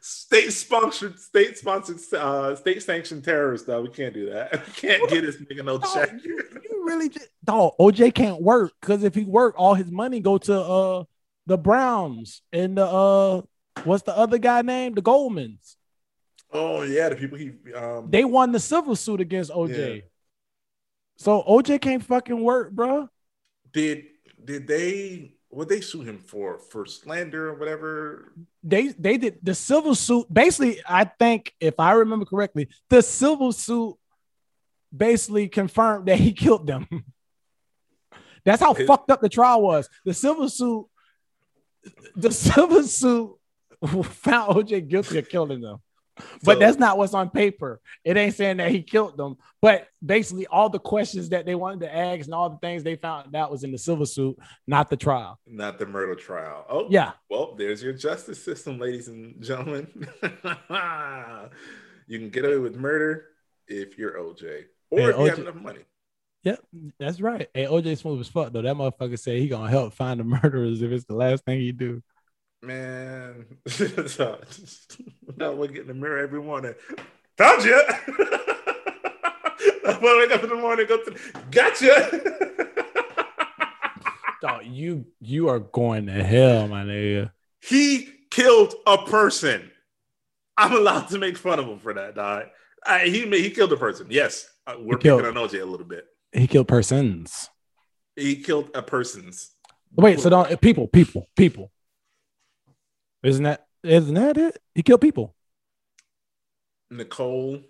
[0.00, 3.66] state sponsored, state sponsored, uh, state sanctioned terrorist.
[3.66, 4.52] Though we can't do that.
[4.66, 6.12] We can't get this nigga no Dog, check.
[6.24, 7.72] you, you really just dog.
[7.78, 11.04] OJ can't work because if he work, all his money go to uh
[11.46, 13.42] the Browns and the uh
[13.84, 15.76] what's the other guy named The Goldmans.
[16.52, 19.96] Oh yeah, the people he um They won the civil suit against OJ.
[19.96, 20.00] Yeah.
[21.16, 23.08] So OJ can't fucking work, bro.
[23.72, 24.04] did
[24.44, 28.32] did they what they sue him for for slander or whatever?
[28.62, 30.32] They they did the civil suit.
[30.32, 33.96] Basically, I think if I remember correctly, the civil suit
[34.94, 36.86] basically confirmed that he killed them.
[38.44, 39.88] That's how His- fucked up the trial was.
[40.04, 40.86] The civil suit,
[42.16, 43.32] the civil suit
[44.04, 45.78] found OJ guilty of killing them.
[46.44, 47.80] But So- that's not what's on paper.
[48.04, 49.36] It ain't saying that he killed them.
[49.60, 52.96] But basically, all the questions that they wanted to ask and all the things they
[52.96, 54.36] found out was in the civil suit,
[54.66, 55.38] not the trial.
[55.46, 56.66] Not the murder trial.
[56.68, 57.12] Oh Yeah.
[57.30, 59.88] Well, there's your justice system, ladies and gentlemen.
[62.06, 63.26] you can get away with murder
[63.68, 65.80] if you're OJ or Hey, if you have enough money.
[66.44, 66.58] Yep,
[66.98, 67.48] that's right.
[67.54, 68.62] Hey, OJ smooth as fuck though.
[68.62, 71.70] That motherfucker said he gonna help find the murderers if it's the last thing he
[71.72, 72.02] do.
[72.62, 74.38] Man, so,
[75.36, 76.74] no, we get in the mirror every morning.
[77.38, 77.82] Found you.
[79.84, 81.16] I wake up in the morning, go to
[81.50, 82.20] gotcha.
[84.40, 87.30] Dog, you you are going to hell, my nigga.
[87.60, 89.70] he killed a person.
[90.56, 92.44] I'm allowed to make fun of him for that, dog.
[92.86, 94.06] I, he he killed a person.
[94.10, 96.06] Yes, uh, we're He killed- picking on OJ a little bit.
[96.32, 97.48] He killed persons.
[98.16, 99.50] He killed a person's.
[99.94, 101.70] Wait, so don't people, people, people.
[103.22, 104.58] Isn't that isn't that it?
[104.74, 105.34] He killed people.
[106.90, 107.60] Nicole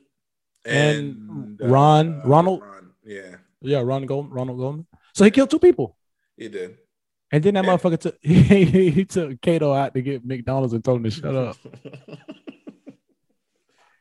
[0.65, 2.63] And and, uh, Ron- Ronald?
[2.63, 2.91] Ron.
[3.05, 4.87] Yeah, Yeah, Ron Gold, Ronald Goldman.
[5.15, 5.97] So he killed two people.
[6.37, 6.79] he did.
[7.31, 7.77] And then that Yeah.
[7.77, 11.35] motherfucker took he, he took Kato out to get McDonald's and told him to shut
[11.35, 11.57] up.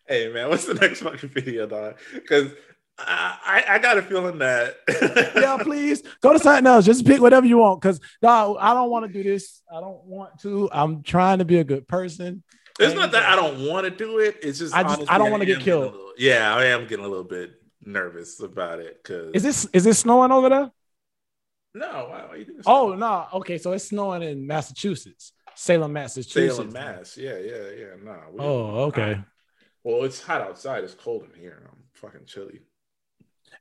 [0.07, 1.97] hey man, what's the next fucking video, dog?
[2.13, 2.51] Because
[2.97, 4.75] I, I I got a feeling that
[5.35, 6.85] yeah, please go to something else.
[6.85, 7.81] Just pick whatever you want.
[7.81, 9.61] Cause dog, I don't want to do this.
[9.71, 10.69] I don't want to.
[10.71, 12.43] I'm trying to be a good person.
[12.79, 14.37] it's not that I don't want to do it.
[14.43, 15.83] It's just I just- I don't get am getting a killed.
[15.93, 19.85] little- yeah, I am getting a little bit nervous about it because Is this is
[19.87, 20.71] it snowing over there?
[21.73, 23.27] no, why, why you doing Oh no.
[23.33, 26.55] Okay, so it's snowing in Massachusetts, Salem, Massachusetts.
[26.57, 27.17] Salem, Mass.
[27.17, 27.85] Yeah, yeah, yeah.
[28.03, 28.17] No.
[28.31, 29.19] we- Oh, okay.
[29.83, 30.83] Well, it's hot outside.
[30.83, 31.63] It's cold in here.
[31.71, 32.59] I'm fucking chilly.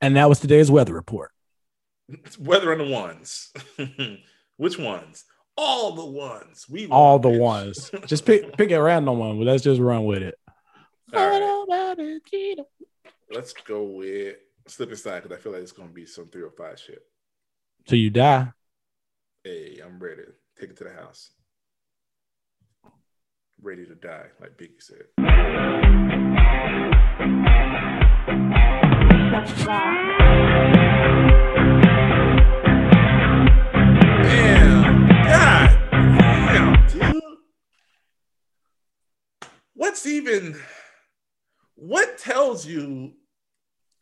[0.00, 1.30] And that was today's weather report.
[2.08, 3.52] It's weather on the ones.
[4.56, 5.24] Which ones?
[5.56, 6.66] All the ones.
[6.68, 7.90] We All the ones.
[8.06, 10.34] Just pick pick a random one, but let's just run with it.
[11.14, 12.66] All right.
[13.30, 14.36] Let's go with
[14.66, 17.02] slip inside because I feel like it's gonna be some three or five shit.
[17.86, 18.52] Till you die.
[19.44, 20.22] Hey, I'm ready.
[20.58, 21.30] Take it to the house.
[23.60, 25.06] Ready to die, like Biggie said.
[29.30, 29.46] Damn.
[35.22, 35.70] God
[36.92, 37.22] damn.
[39.74, 40.60] What's even
[41.76, 43.12] what tells you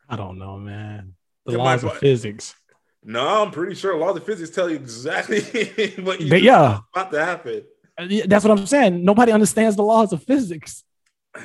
[0.09, 1.13] I don't know, man.
[1.45, 2.55] The laws of physics.
[3.03, 5.41] no, I'm pretty sure laws of physics tell you exactly
[5.99, 7.65] what you But yeah, about to happen.
[7.95, 9.05] Uh, that's what I'm saying.
[9.05, 10.83] Nobody understands the laws of physics.
[11.35, 11.41] I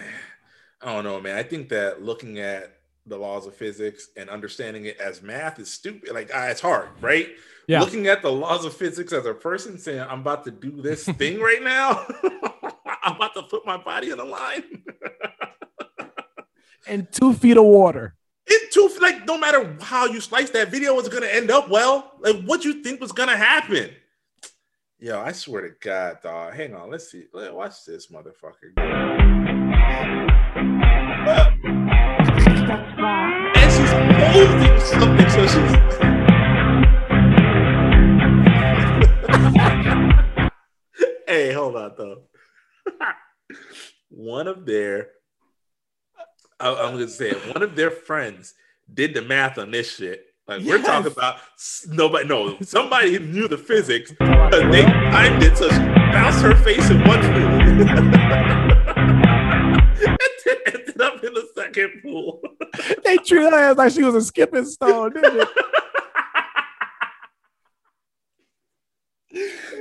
[0.80, 1.36] don't know, man.
[1.36, 2.74] I think that looking at
[3.06, 6.12] the laws of physics and understanding it as math is stupid.
[6.12, 7.28] Like, ah, it's hard, right?
[7.68, 7.80] Yeah.
[7.80, 11.04] Looking at the laws of physics as a person saying, I'm about to do this
[11.18, 12.06] thing right now.
[13.02, 14.64] I'm about to put my body in the line.
[16.86, 18.14] And two feet of water.
[18.46, 21.70] it too, like, no matter how you slice that video, it's going to end up
[21.70, 22.12] well.
[22.20, 23.88] Like, what you think was going to happen?
[24.98, 26.52] Yo, I swear to God, dog.
[26.52, 27.24] Hang on, let's see.
[27.32, 28.74] Let's watch this motherfucker.
[32.76, 33.90] And she's
[34.32, 35.74] holding something, so she's.
[41.26, 42.22] hey, hold on though.
[44.08, 45.08] one of their,
[46.60, 47.54] I, I'm gonna say it.
[47.54, 48.54] One of their friends
[48.92, 50.26] did the math on this shit.
[50.46, 51.38] Like we're talking about
[51.88, 52.28] nobody.
[52.28, 54.12] No, somebody knew the physics.
[54.18, 58.02] But they timed it so she bounced her face in one pool, and
[60.44, 62.42] then ended up in the second pool.
[63.04, 65.44] They treated her ass like she was a skipping stone, didn't they?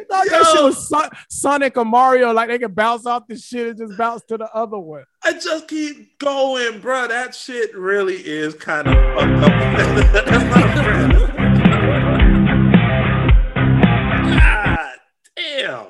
[0.09, 0.65] Thought that shit Yo.
[0.65, 4.23] was Son- Sonic or Mario, like they could bounce off the shit and just bounce
[4.25, 5.03] to the other one.
[5.23, 7.07] I just keep going, bro.
[7.07, 9.51] That shit really is kind of fucked up.
[10.25, 11.13] That's not a friend.
[14.39, 14.95] God
[15.35, 15.85] damn.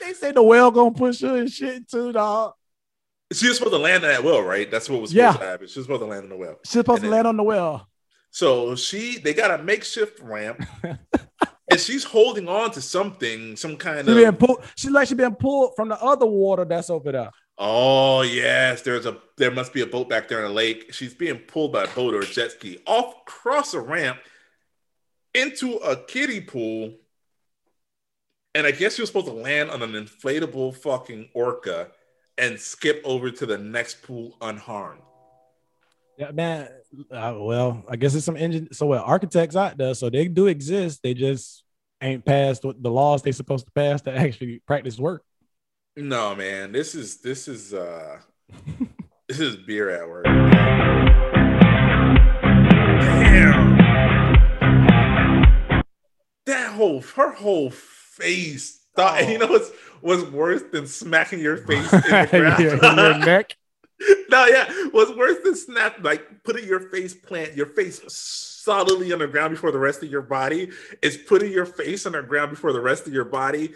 [0.00, 2.54] They say the whale gonna push her and shit too, dog.
[3.32, 4.70] She was supposed to land on that well, right?
[4.70, 5.32] That's what was supposed Yeah.
[5.44, 5.66] to happen.
[5.68, 6.58] She was supposed to land on the well.
[6.64, 7.88] She's supposed And to then- land on the well.
[8.30, 14.06] So she, they got a makeshift ramp, and she's holding on to something, some kind
[14.08, 14.38] She being of.
[14.38, 14.64] pulled.
[14.74, 17.30] She's like she being pulled from the other water that's over there.
[17.58, 19.18] Oh yes, there's a.
[19.36, 20.94] There must be a boat back there in the lake.
[20.94, 24.18] She's being pulled by a boat or a jet ski off across a ramp,
[25.34, 26.94] into a kiddie pool,
[28.54, 31.88] and I guess you're supposed to land on an inflatable fucking orca
[32.38, 35.02] and skip over to the next pool unharmed.
[36.18, 36.68] Yeah, man.
[37.10, 38.72] Uh, well, I guess it's some engine.
[38.72, 41.00] So well, architects out there, so they do exist.
[41.02, 41.64] They just
[42.00, 45.24] ain't passed the laws they supposed to pass to actually practice work.
[45.96, 48.18] No, man, this is this is uh
[49.28, 50.24] this is beer at work.
[53.00, 53.76] Damn.
[56.46, 58.81] That whole her whole face.
[58.94, 59.28] Thought, Oh.
[59.28, 59.52] You know oh.
[59.52, 59.70] what's
[60.02, 62.62] was worse than smacking your face in the ground?
[62.62, 63.56] your neck.
[64.30, 69.20] no, yeah, what's worse than snap like putting your face plant your face solidly on
[69.20, 70.70] the ground before the rest of your body
[71.02, 73.72] is putting your face on the ground before the rest of your body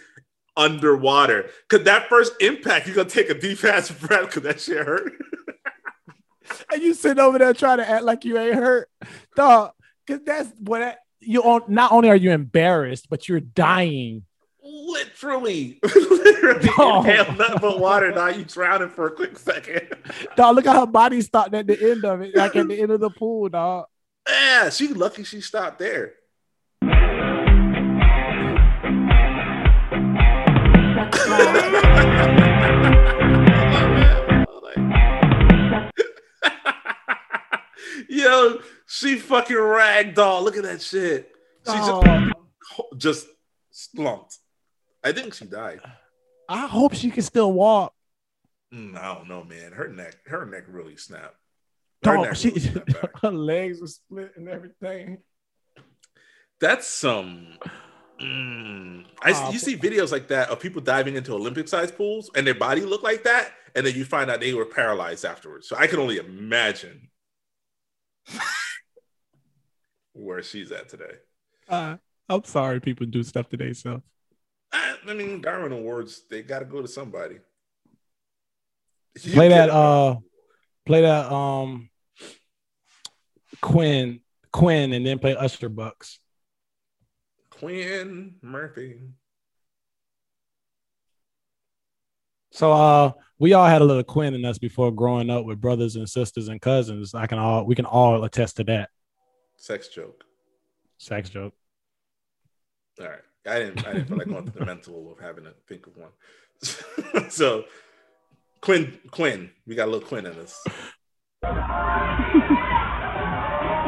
[0.56, 1.48] underwater.
[1.68, 5.12] Cause that first impact, you're gonna take a deep ass breath because that shit hurt.
[6.72, 8.88] And you sitting over there trying to act like you ain't hurt,
[9.34, 9.72] dog.
[10.06, 11.62] Because that's what I- you on.
[11.66, 14.24] Not only are you embarrassed, but you're dying.
[14.88, 17.00] Literally, literally Oh.
[17.00, 18.12] inhale nothing but water.
[18.12, 19.88] Now you drowning for a quick second.
[20.36, 22.92] Dog, look at her body stopped at the end of it, like at the end
[22.92, 23.86] of the pool, dog.
[24.28, 26.12] Yeah, she lucky she stopped there.
[38.08, 40.42] Yo, she fucking ragdoll.
[40.42, 41.30] Look at that shit.
[41.66, 42.04] She Dog,
[42.96, 43.26] just, just
[43.70, 44.38] slumped.
[45.06, 45.78] I think she died.
[46.48, 47.94] I hope she can still walk.
[48.74, 49.70] Mm, I don't know, man.
[49.70, 51.36] Her neck, her neck really snapped.
[52.04, 55.18] Her Dog, she, really snapped her legs were split and everything.
[56.60, 57.46] That's some.
[58.20, 62.44] Mm, I, Aw, you see videos like that of people diving into Olympic-sized pools and
[62.44, 65.68] their body look like that, and then you find out they were paralyzed afterwards.
[65.68, 67.10] So I can only imagine
[70.14, 71.14] where she's at today.
[71.68, 71.98] Uh,
[72.28, 74.02] I'm sorry, people do stuff today, themselves.
[74.72, 77.36] I, I mean, Darwin Awards, they got to go to somebody.
[79.22, 79.70] You Play that.
[79.70, 80.16] Uh,
[80.84, 81.32] play that.
[81.32, 81.88] Um,
[83.60, 84.20] Quinn,
[84.52, 86.20] Quinn, and then play Usher Bucks.
[87.50, 89.00] Quinn Murphy.
[92.50, 95.96] So uh we all had a little Quinn in us before growing up with brothers
[95.96, 97.14] and sisters and cousins.
[97.14, 98.90] I can all we can all attest to that.
[99.56, 100.24] Sex joke.
[100.98, 101.54] Sex joke.
[103.00, 103.20] All right.
[103.48, 105.96] I didn't I didn't feel like going through the mental of having to think of
[105.96, 107.30] one.
[107.30, 107.64] so
[108.60, 110.62] Quinn Quinn, we got a little Quinn in us.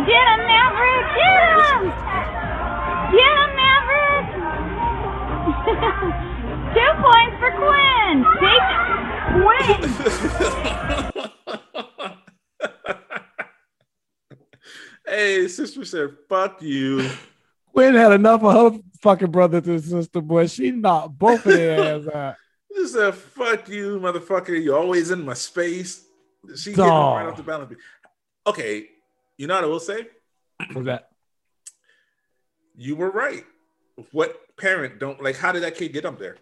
[0.06, 1.06] Get him, Maverick!
[1.16, 1.82] Get him!
[3.12, 4.26] Get him, Maverick!
[6.74, 8.16] Two points for Quinn!
[8.40, 8.66] Take
[9.34, 9.82] Quinn!
[15.06, 17.10] hey, sister said, fuck you.
[17.72, 20.46] Quinn had enough of her fucking brother to sister, boy.
[20.46, 22.34] She knocked both of their ass out.
[22.76, 24.62] She said, fuck you, motherfucker.
[24.62, 26.04] You're always in my space.
[26.56, 27.16] She getting Dawg.
[27.16, 27.74] right off the balance.
[28.46, 28.86] Okay,
[29.36, 30.06] you know what I will say?
[30.74, 31.08] Was that
[32.76, 33.44] You were right.
[34.12, 36.36] What parent don't like how did that kid get up there?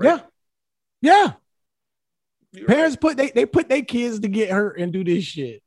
[0.00, 0.20] yeah.
[1.02, 1.32] Yeah.
[2.52, 5.62] You're Parents put they they put their kids to get hurt and do this shit.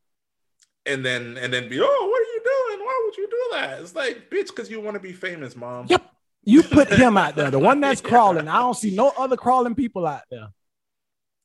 [0.86, 3.80] and then and then be oh what are you doing why would you do that
[3.82, 6.04] it's like bitch because you want to be famous mom Yep.
[6.46, 8.48] You put him out there, the one that's crawling.
[8.48, 10.48] I don't see no other crawling people out there.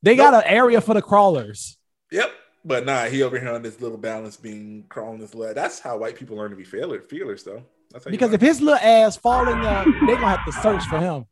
[0.02, 1.76] They got an area for the crawlers.
[2.10, 2.30] yep
[2.64, 5.96] but nah he over here on this little balance being crawling this little that's how
[5.96, 9.16] white people learn to be fearless fearless though that's how Because if his little ass
[9.16, 11.24] fall in there, they gonna have to search for him.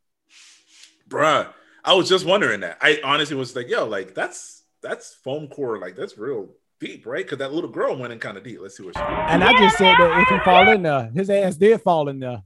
[1.09, 1.49] bruh
[1.85, 5.79] i was just wondering that i honestly was like yo like that's that's foam core
[5.79, 6.49] like that's real
[6.81, 9.03] deep right because that little girl went in kind of deep let's see what she
[9.03, 12.09] did And I just said that if he fall in there, his ass did fall
[12.09, 12.43] in there.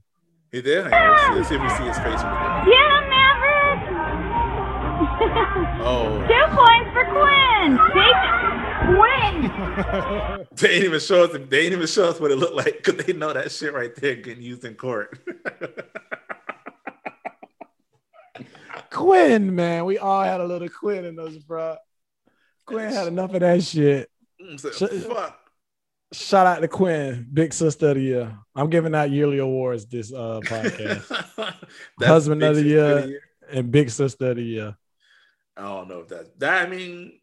[0.51, 2.37] He did Hang on, let's, see, let's see if we see his face when we
[2.39, 3.79] get Get him, Maverick!
[5.81, 7.69] oh Two points for Quinn!
[7.95, 8.19] Take
[8.87, 10.47] Quinn!
[10.55, 13.05] they ain't even show us they ain't even show us what it looked like because
[13.05, 15.17] they know that shit right there getting used in court
[18.91, 21.77] Quinn, man, we all had a little Quinn in us, bro.
[22.65, 24.09] Quinn had enough of that shit.
[24.57, 25.40] So, fuck.
[26.13, 28.37] Shout out to Quinn, big sister of the year.
[28.53, 31.55] I'm giving out yearly awards this uh podcast,
[32.01, 33.21] Husband of the big year.
[33.49, 34.75] and big sister of the year.
[35.55, 36.65] I don't know if that's that.
[36.65, 37.19] I mean,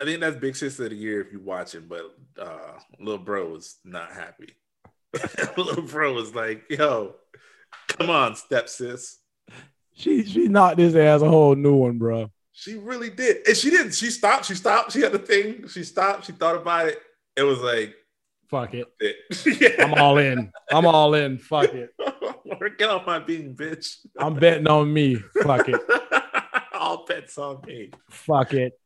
[0.00, 2.02] I think that's big sister of the year if you're watching, but
[2.36, 4.56] uh little bro was not happy.
[5.56, 7.14] little bro was like, "Yo,
[7.88, 9.18] come on, step sis."
[9.94, 12.30] She she knocked his ass a whole new one, bro.
[12.50, 13.92] She really did, and she didn't.
[13.94, 14.46] She stopped.
[14.46, 14.92] She stopped.
[14.92, 15.68] She had the thing.
[15.68, 16.26] She stopped.
[16.26, 16.98] She thought about it.
[17.36, 17.94] It was like,
[18.52, 18.86] Fuck it.
[19.62, 19.82] yeah.
[19.86, 20.52] I'm all in.
[20.70, 21.38] I'm all in.
[21.38, 21.88] Fuck it.
[22.78, 23.96] Get off my bean, bitch.
[24.18, 25.14] I'm betting on me.
[25.42, 25.80] Fuck it.
[26.74, 27.90] All bets on me.
[28.10, 28.78] Fuck it.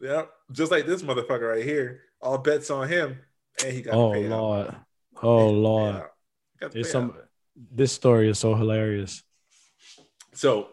[0.00, 0.30] Yep.
[0.50, 2.00] Just like this motherfucker right here.
[2.20, 3.18] All bets on him.
[3.62, 4.40] And he got Oh paid out.
[4.40, 4.74] lord.
[5.22, 6.02] Oh And he got lord.
[6.74, 7.10] It's some.
[7.10, 7.28] out.
[7.70, 9.22] This story is so hilarious.
[10.32, 10.70] So,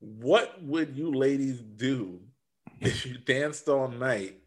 [0.00, 2.20] what would you ladies do
[2.80, 4.42] if you danced all night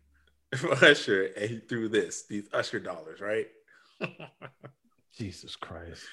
[0.82, 3.48] Usher and he threw this, these Usher dollars, right?
[5.18, 6.04] Jesus Christ.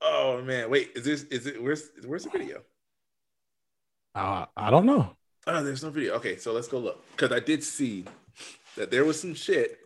[0.00, 2.62] oh man, wait, is this is it where's where's the video?
[4.14, 5.16] Uh, I don't know.
[5.46, 6.14] Oh, there's no video.
[6.14, 7.02] Okay, so let's go look.
[7.12, 8.04] Because I did see
[8.76, 9.78] that there was some shit.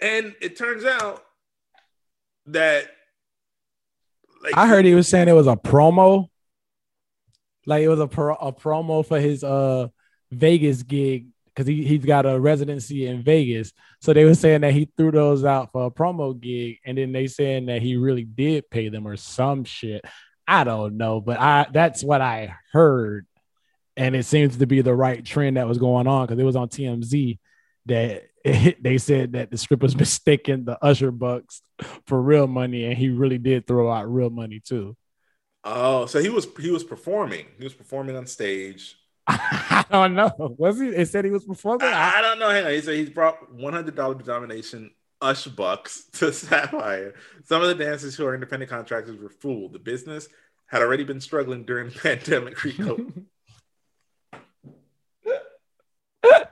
[0.00, 1.24] And it turns out
[2.46, 2.90] that
[4.42, 6.28] like I heard he was saying it was a promo.
[7.64, 9.88] Like it was a, pro- a promo for his uh
[10.30, 13.72] Vegas gig because he, he's got a residency in Vegas.
[14.02, 17.12] So they were saying that he threw those out for a promo gig, and then
[17.12, 20.04] they saying that he really did pay them or some shit.
[20.46, 23.26] I don't know, but I that's what I heard.
[23.96, 26.56] And it seems to be the right trend that was going on because it was
[26.56, 27.38] on TMZ
[27.86, 31.62] that they said that the strippers mistaken the Usher bucks
[32.06, 34.94] for real money, and he really did throw out real money too.
[35.64, 37.46] Oh, so he was he was performing.
[37.56, 38.96] He was performing on stage.
[39.28, 40.32] I don't know.
[40.58, 40.88] Was he?
[40.88, 41.88] It said he was performing.
[41.88, 42.50] I, I don't know.
[42.50, 42.70] Hang on.
[42.70, 44.90] He said he's brought one hundred dollar denomination
[45.20, 47.14] Ush bucks to Sapphire.
[47.44, 49.72] Some of the dancers who are independent contractors were fooled.
[49.72, 50.28] The business
[50.66, 52.62] had already been struggling during the pandemic.
[52.62, 52.98] Rico.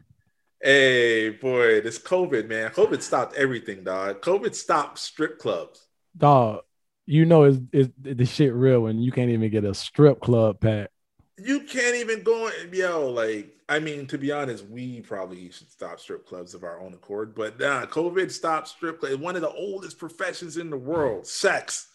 [0.63, 2.71] hey, boy, this COVID man.
[2.71, 4.23] COVID stopped everything, dog.
[4.23, 5.87] COVID stopped strip clubs.
[6.17, 6.63] Dog,
[7.07, 10.61] you know is is the shit real when you can't even get a strip club
[10.61, 10.91] pack.
[11.37, 13.11] You can't even go in, yo.
[13.11, 16.95] Like, I mean, to be honest, we probably should stop strip clubs of our own
[16.95, 17.35] accord.
[17.35, 19.17] But nah, COVID stopped strip clubs.
[19.17, 21.89] One of the oldest professions in the world, sex.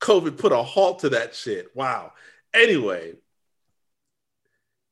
[0.00, 1.68] COVID put a halt to that shit.
[1.74, 2.12] Wow.
[2.52, 3.14] Anyway,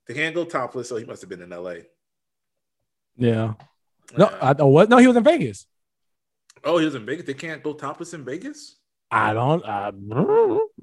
[0.07, 1.75] they can't go topless, so he must have been in LA.
[3.17, 3.55] Yeah.
[4.17, 4.89] No, Uh, I oh, what?
[4.89, 5.67] No, he was in Vegas.
[6.65, 7.27] oh, he was in Vegas.
[7.27, 8.77] They can't go topless in Vegas.
[9.11, 9.65] I don't.
[9.67, 9.93] I,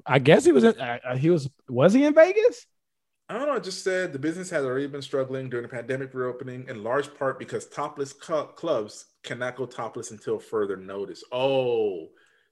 [0.06, 0.64] I guess he was.
[0.64, 1.48] In, uh, he was.
[1.68, 2.66] Was he in Vegas?
[3.30, 3.54] I don't know.
[3.54, 7.14] It just said the business has already been struggling during the pandemic reopening, in large
[7.14, 11.22] part because topless clubs cannot go topless until further notice.
[11.30, 12.08] Oh,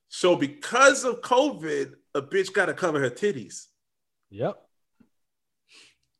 [0.07, 3.65] so because of COVID, a bitch got to cover her titties.
[4.31, 4.57] Yep.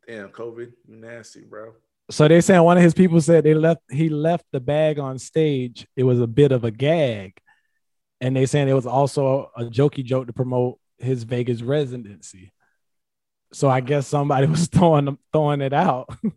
[0.09, 1.75] Damn, COVID, you nasty, bro.
[2.11, 3.83] So they saying one of his people said they left.
[3.89, 5.87] He left the bag on stage.
[5.95, 7.39] It was a bit of a gag,
[8.21, 12.51] and they saying it was also a jokey joke to promote his Vegas residency.
[13.53, 16.09] So I guess somebody was throwing throwing it out.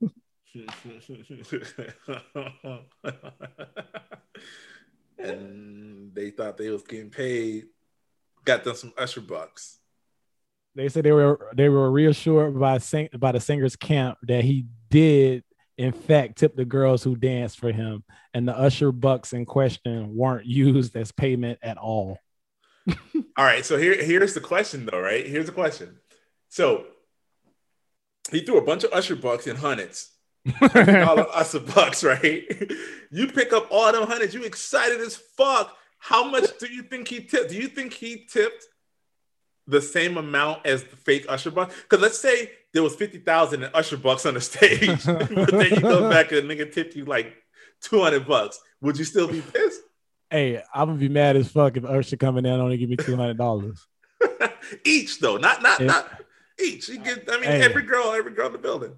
[5.17, 7.65] and they thought they was getting paid.
[8.43, 9.77] Got them some usher bucks.
[10.75, 14.65] they said they were they were reassured by sing, by the singer's camp that he
[14.89, 15.43] did
[15.77, 20.15] in fact tip the girls who danced for him, and the usher bucks in question
[20.15, 22.17] weren't used as payment at all.
[23.37, 25.25] All right, so here here's the question though, right?
[25.25, 25.99] Here's the question.
[26.49, 26.85] So
[28.31, 30.09] he threw a bunch of usher bucks in hundreds.
[30.61, 32.43] all of us of bucks, right?
[33.13, 35.75] You pick up all them hundreds, you excited as fuck.
[35.99, 37.49] How much do you think he tipped?
[37.49, 38.63] Do you think he tipped
[39.67, 41.75] the same amount as the fake Usher bucks?
[41.81, 45.81] Because let's say there was 50,000 in Usher bucks on the stage, but then you
[45.81, 47.33] go back and the nigga tipped you like
[47.81, 48.61] 200 bucks.
[48.79, 49.81] Would you still be pissed?
[50.29, 52.95] Hey, I'm gonna be mad as fuck if Usher coming in and only give me
[52.95, 53.85] two hundred dollars.
[54.85, 56.21] each though, not not not
[56.63, 56.89] each.
[56.89, 57.61] You get, I mean, Hey.
[57.63, 58.93] every girl, every girl in the building.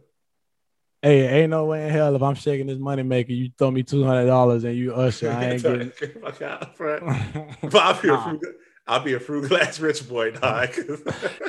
[1.02, 3.84] Hey, ain't no way in hell if I'm shaking this money maker, you throw me
[3.84, 5.92] two hundred dollars and you Usher, I ain't getting.
[6.22, 6.78] Fuck out.
[6.78, 8.24] But I'll be a Nah.
[8.24, 8.52] frugal,
[8.88, 10.70] I'll be a frugal ass rich boy, dog.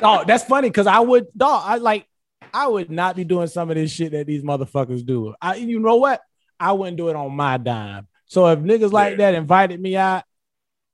[0.03, 1.63] oh, that's funny because I would, dog.
[1.65, 2.05] I like,
[2.53, 5.33] I would not be doing some of this shit that these motherfuckers do.
[5.41, 6.21] I, you know what?
[6.59, 8.07] I wouldn't do it on my dime.
[8.25, 9.31] So if niggas like Yeah.
[9.31, 10.23] that invited me out,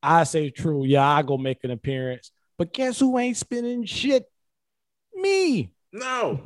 [0.03, 0.85] I say true.
[0.85, 2.31] Yeah, I go make an appearance.
[2.57, 4.25] But guess who ain't spending shit?
[5.21, 5.71] Me.
[5.93, 6.41] no,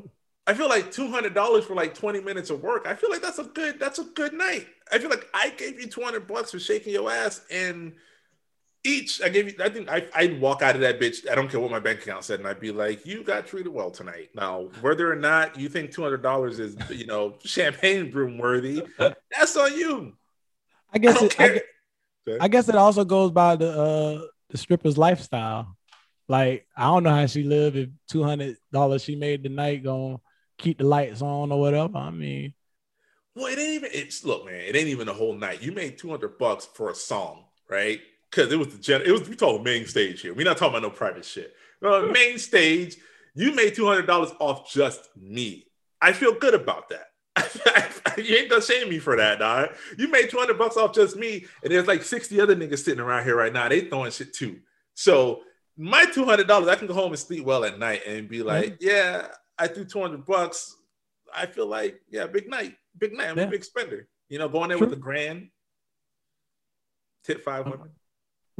[0.47, 2.85] I feel like two hundred dollars for like twenty minutes of work.
[2.87, 4.67] I feel like that's a good that's a good night.
[4.91, 7.93] I feel like I gave you two hundred bucks for shaking your ass, and
[8.83, 9.63] each I gave you.
[9.63, 11.29] I think I I'd walk out of that bitch.
[11.29, 13.73] I don't care what my bank account said, and I'd be like, "You got treated
[13.73, 18.11] well tonight." Now, whether or not you think two hundred dollars is you know champagne
[18.11, 20.13] broom worthy, that's on you.
[20.93, 21.63] I guess I it,
[22.27, 25.74] I, I guess it also goes by the uh the stripper's lifestyle.
[26.27, 30.17] Like I don't know how she live if two hundred dollars she made tonight gonna
[30.57, 31.97] keep the lights on or whatever.
[31.97, 32.53] I mean,
[33.35, 33.89] Well, it ain't even.
[33.93, 34.55] It's look, man.
[34.55, 35.61] It ain't even a whole night.
[35.61, 37.99] You made two hundred bucks for a song, right?
[38.31, 39.01] Because it was the gen.
[39.05, 40.33] It was we talking main stage here.
[40.33, 41.53] We're not talking about no private shit.
[41.81, 42.97] No main stage.
[43.35, 45.67] You made two hundred dollars off just me.
[46.01, 47.07] I feel good about that.
[48.17, 49.69] you ain't gonna shame me for that, dog.
[49.97, 53.01] You made two hundred bucks off just me, and there's like sixty other niggas sitting
[53.01, 53.67] around here right now.
[53.67, 54.59] They throwing shit too.
[54.93, 55.41] So
[55.77, 58.41] my two hundred dollars, I can go home and sleep well at night and be
[58.43, 59.27] like, yeah,
[59.57, 60.75] I threw two hundred bucks.
[61.35, 63.29] I feel like, yeah, big night, big night.
[63.29, 63.43] I'm Yeah.
[63.45, 64.07] a big spender.
[64.29, 64.87] You know, going there True.
[64.87, 65.49] with a grand,
[67.23, 67.91] tip five hundred.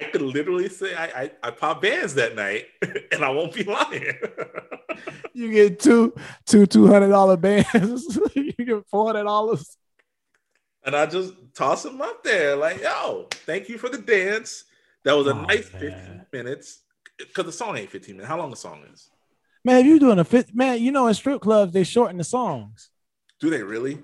[0.00, 2.64] I could literally say I, I I pop bands that night,
[3.12, 4.14] and I won't be lying.
[5.32, 6.14] you get two
[6.46, 8.18] two two hundred dollar bands.
[8.34, 9.76] you get four hundred dollars.
[10.84, 14.64] And I just toss them up there, like, yo, thank you for the dance.
[15.04, 15.80] That was a Oh, nice man.
[15.80, 16.80] 15 minutes.
[17.18, 18.28] Because the song ain't 15 minutes.
[18.28, 19.08] How long the song is?
[19.64, 22.24] Man, if you doing a fit, man, you know in strip clubs they shorten the
[22.24, 22.90] songs.
[23.40, 24.02] Do they really?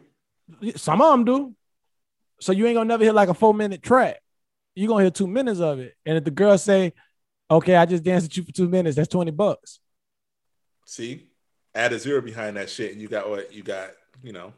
[0.77, 1.55] Some of them do.
[2.41, 4.21] So you ain't gonna never hear like a four minute track.
[4.75, 5.95] You're gonna hear two minutes of it.
[6.07, 6.93] And if the girl say,
[7.51, 9.81] "Okay, I just danced with you for two minutes," that's twenty bucks.
[10.87, 11.29] See,
[11.75, 13.91] add a zero behind that shit, and you got what you got.
[14.23, 14.53] You know,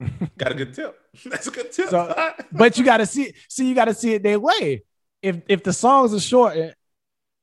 [0.38, 0.98] got a good tip.
[1.26, 1.88] That's a good tip.
[1.90, 4.84] So- But you gotta see, see, you gotta see it their way.
[5.22, 6.72] If if the songs are short, eh,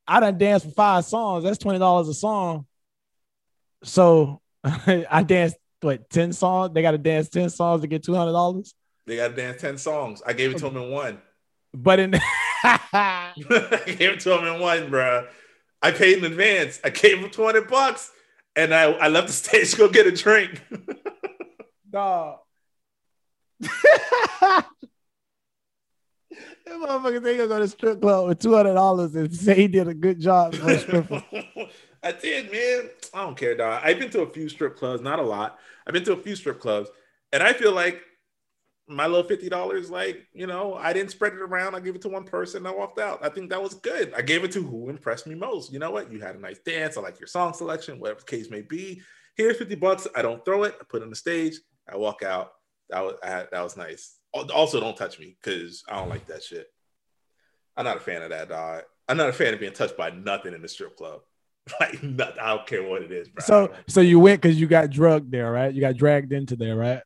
[0.08, 1.44] I done danced for five songs.
[1.44, 2.66] That's twenty dollars a song.
[3.84, 6.74] So I danced what ten songs?
[6.74, 8.74] They got to dance ten songs to get two hundred dollars.
[9.06, 10.22] they got to dance 10 songs.
[10.26, 11.22] I gave it to them in one.
[11.74, 12.16] But in
[12.64, 13.32] I
[13.86, 15.28] gave it to them in one, bro.
[15.82, 16.80] I paid in advance.
[16.84, 18.12] I gave him 20 bucks,
[18.56, 20.64] and I, I left the stage to go get a drink.
[21.90, 22.40] Dog.
[23.60, 24.66] That
[26.68, 29.88] motherfucker think gonna go to strip club with two hundred dollars and say he did
[29.88, 31.24] a good job for a stripper.
[32.04, 32.90] I did, man.
[33.14, 33.82] I don't care, dog.
[33.84, 35.58] I've been to a few strip clubs, not a lot.
[35.86, 36.90] I've been to a few strip clubs,
[37.34, 38.02] and I feel like
[38.88, 41.76] my little fifty dollars, like you know, I didn't spread it around.
[41.76, 42.66] I gave it to one person.
[42.66, 43.20] I walked out.
[43.24, 44.14] I think that was good.
[44.16, 45.74] I gave it to who impressed me most.
[45.74, 46.12] You know what?
[46.12, 46.98] You had a nice dance.
[46.98, 49.02] I like your song selection, whatever the case may be.
[49.36, 50.08] Here's fifty bucks.
[50.16, 50.76] I don't throw it.
[50.80, 51.56] I put it on the stage.
[51.92, 52.52] I walk out.
[52.89, 54.18] That was I had, that was nice.
[54.34, 56.68] Also, don't touch me because I don't like that shit.
[57.76, 58.84] I'm not a fan of that, dog.
[59.07, 61.22] I'm not a fan of being touched by nothing in the strip club.
[61.81, 62.39] Like nothing.
[62.39, 63.43] I don't care what it is, bro.
[63.43, 65.73] So so you went because you got drugged there, right?
[65.73, 67.01] You got dragged into there, right?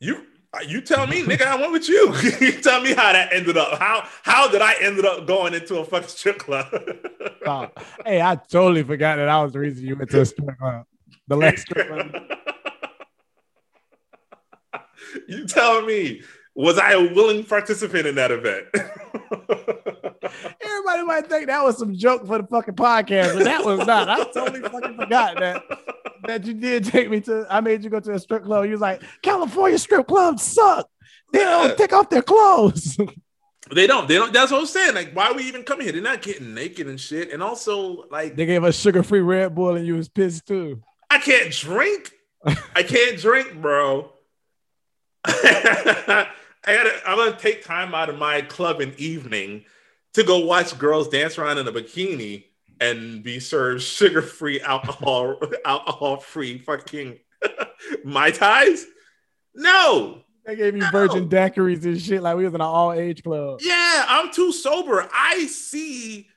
[0.00, 2.14] you uh, you tell me, nigga, I went with you.
[2.40, 3.78] you tell me how that ended up.
[3.78, 6.66] How how did I ended up going into a fucking strip club?
[7.44, 7.70] Dog.
[8.04, 10.84] hey, I totally forgot that I was the reason you went to a strip club.
[11.28, 12.14] The last strip club.
[15.28, 16.22] You tell me,
[16.54, 18.66] was I a willing participant in that event?
[20.60, 24.08] Everybody might think that was some joke for the fucking podcast, but that was not.
[24.08, 25.62] I totally fucking forgot that
[26.26, 27.46] that you did take me to.
[27.50, 28.64] I made you go to a strip club.
[28.64, 30.88] You was like, California strip clubs suck.
[31.32, 32.96] They don't take off their clothes.
[33.74, 34.08] they don't.
[34.08, 34.32] They don't.
[34.32, 34.94] That's what I'm saying.
[34.94, 35.92] Like, why are we even coming here?
[35.92, 37.32] They're not getting naked and shit.
[37.32, 40.82] And also, like, they gave us sugar free Red Bull, and you was pissed too.
[41.10, 42.12] I can't drink.
[42.74, 44.12] I can't drink, bro.
[45.28, 46.26] I
[46.66, 46.92] gotta.
[47.06, 49.64] I'm gonna take time out of my club and evening
[50.14, 52.44] to go watch girls dance around in a bikini
[52.80, 57.18] and be served sugar-free alcohol, alcohol-free fucking
[58.04, 58.84] mai tais.
[59.54, 60.22] No.
[60.44, 60.90] They gave you No.
[60.90, 63.60] virgin daiquiris and shit like we was in an all age club.
[63.62, 65.08] Yeah, I'm too sober.
[65.12, 66.28] I see.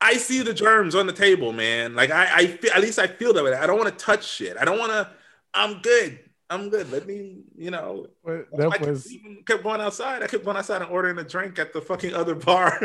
[0.00, 1.94] I see the germs on the table, man.
[1.94, 3.54] Like I, I feel, at least I feel that way.
[3.54, 4.56] I don't want to touch shit.
[4.60, 5.08] I don't want to.
[5.54, 6.20] I'm good.
[6.48, 6.90] I'm good.
[6.92, 8.06] Let me, you know.
[8.24, 10.22] But That's why I was even kept going outside.
[10.22, 12.78] I kept going outside and ordering a drink at the fucking other bar.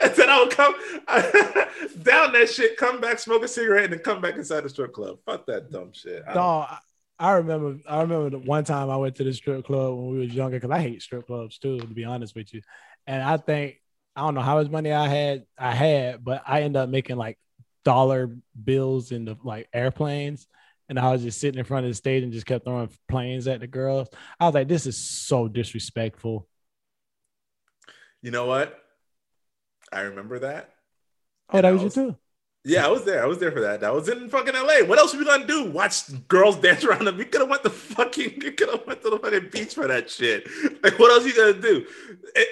[0.00, 0.74] and then I would come
[2.02, 4.92] down that shit, come back, smoke a cigarette, and then come back inside the strip
[4.92, 5.18] club.
[5.26, 6.22] Fuck that dumb shit.
[6.26, 6.78] I don't- I-
[7.22, 7.76] I remember.
[7.86, 10.56] I remember the one time I went to the strip club when we was younger
[10.56, 12.62] because I hate strip clubs too, to be honest with you.
[13.06, 13.82] And I think
[14.16, 15.44] I don't know how much money I had.
[15.58, 17.38] I had, but I ended up making like
[17.84, 18.34] dollar
[18.64, 20.46] bills in the like airplanes.
[20.90, 23.46] And I was just sitting in front of the stage and just kept throwing planes
[23.46, 24.08] at the girls.
[24.40, 26.48] I was like, this is so disrespectful.
[28.22, 28.76] You know what?
[29.92, 30.70] I remember that.
[31.48, 32.16] Oh, And that I was you too.
[32.64, 33.22] Yeah, I was there.
[33.22, 33.80] I was there for that.
[33.80, 34.84] That was in fucking LA.
[34.84, 35.70] What else were we gonna do?
[35.70, 37.16] Watch girls dance around them.
[37.16, 38.40] We could have went to fucking.
[38.42, 40.46] We could have went to the fucking beach for that shit.
[40.82, 41.86] Like, what else you gonna do?
[42.34, 42.48] It-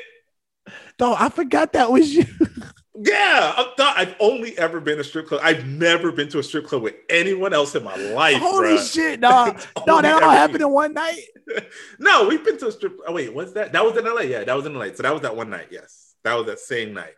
[0.96, 2.24] Dog, I forgot that was you.
[3.00, 5.40] yeah, I'm not, I've only ever been a strip club.
[5.44, 8.38] I've never been to a strip club with anyone else in my life.
[8.38, 8.92] Holy bruh.
[8.92, 9.60] shit, dog.
[9.86, 11.22] No, that all happened in one night.
[11.98, 12.98] No, we've been to a strip.
[13.06, 13.72] Oh wait, what's that?
[13.72, 14.20] That was in LA.
[14.20, 14.92] Yeah, that was in LA.
[14.92, 15.68] So that was that one night.
[15.70, 17.14] Yes, that was that same night.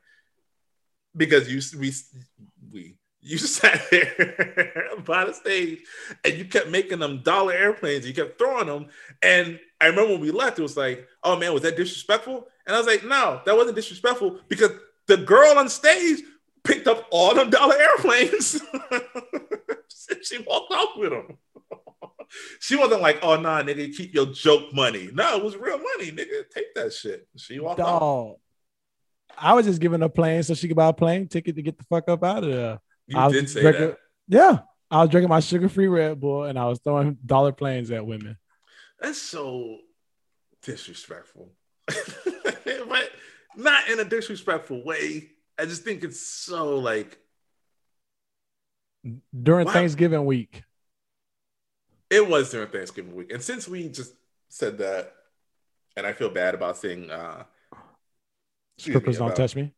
[1.16, 1.92] Because you we
[2.70, 5.80] we You sat there by the stage
[6.24, 8.06] and you kept making them dollar airplanes.
[8.06, 8.86] You kept throwing them.
[9.20, 12.46] And I remember when we left, it was like, oh man, was that disrespectful?
[12.66, 14.70] And I was like, no, that wasn't disrespectful because
[15.10, 16.20] the girl on stage
[16.62, 18.52] picked up all them dollar airplanes.
[20.22, 21.36] she walked off with them.
[22.60, 25.10] she wasn't like, oh nah, nigga, keep your joke money.
[25.12, 26.48] No, it was real money, nigga.
[26.54, 27.26] Take that shit.
[27.36, 28.36] She walked off.
[29.36, 31.62] I was just giving her a plane so she could buy a plane ticket to
[31.62, 32.80] get the fuck up out of there.
[33.08, 33.98] You I did say drinking- that.
[34.28, 34.58] Yeah.
[34.92, 38.36] I was drinking my sugar-free Red Bull and I was throwing dollar planes at women.
[39.00, 39.78] That's so
[40.62, 41.52] disrespectful.
[42.90, 43.10] but
[43.56, 45.30] not in a disrespectful way.
[45.58, 47.18] I just think it's so like
[49.42, 49.72] During Wow.
[49.72, 50.62] Thanksgiving week.
[52.10, 53.32] it was during Thanksgiving week.
[53.32, 54.14] And since we just
[54.48, 55.12] said that,
[55.96, 57.44] and I feel bad about saying uh
[58.76, 59.72] excuse me, Strippers don't about- touch me.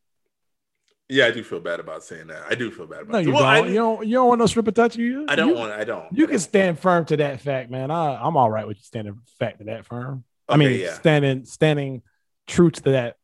[1.09, 2.43] Yeah, I do feel bad about saying that.
[2.49, 3.27] I do feel bad about No, it.
[3.27, 3.69] you Well, don't.
[3.69, 4.07] you don't.
[4.07, 5.27] You don't want no stripper touching you.
[5.29, 6.07] I don't You- want I don't.
[6.17, 6.41] You I can don't.
[6.41, 7.91] stand firm to that fact, man.
[7.91, 10.25] I, I'm all right with you standing fact to that firm.
[10.49, 10.95] I mean, yeah.
[10.95, 12.03] standing standing
[12.47, 13.19] true to that.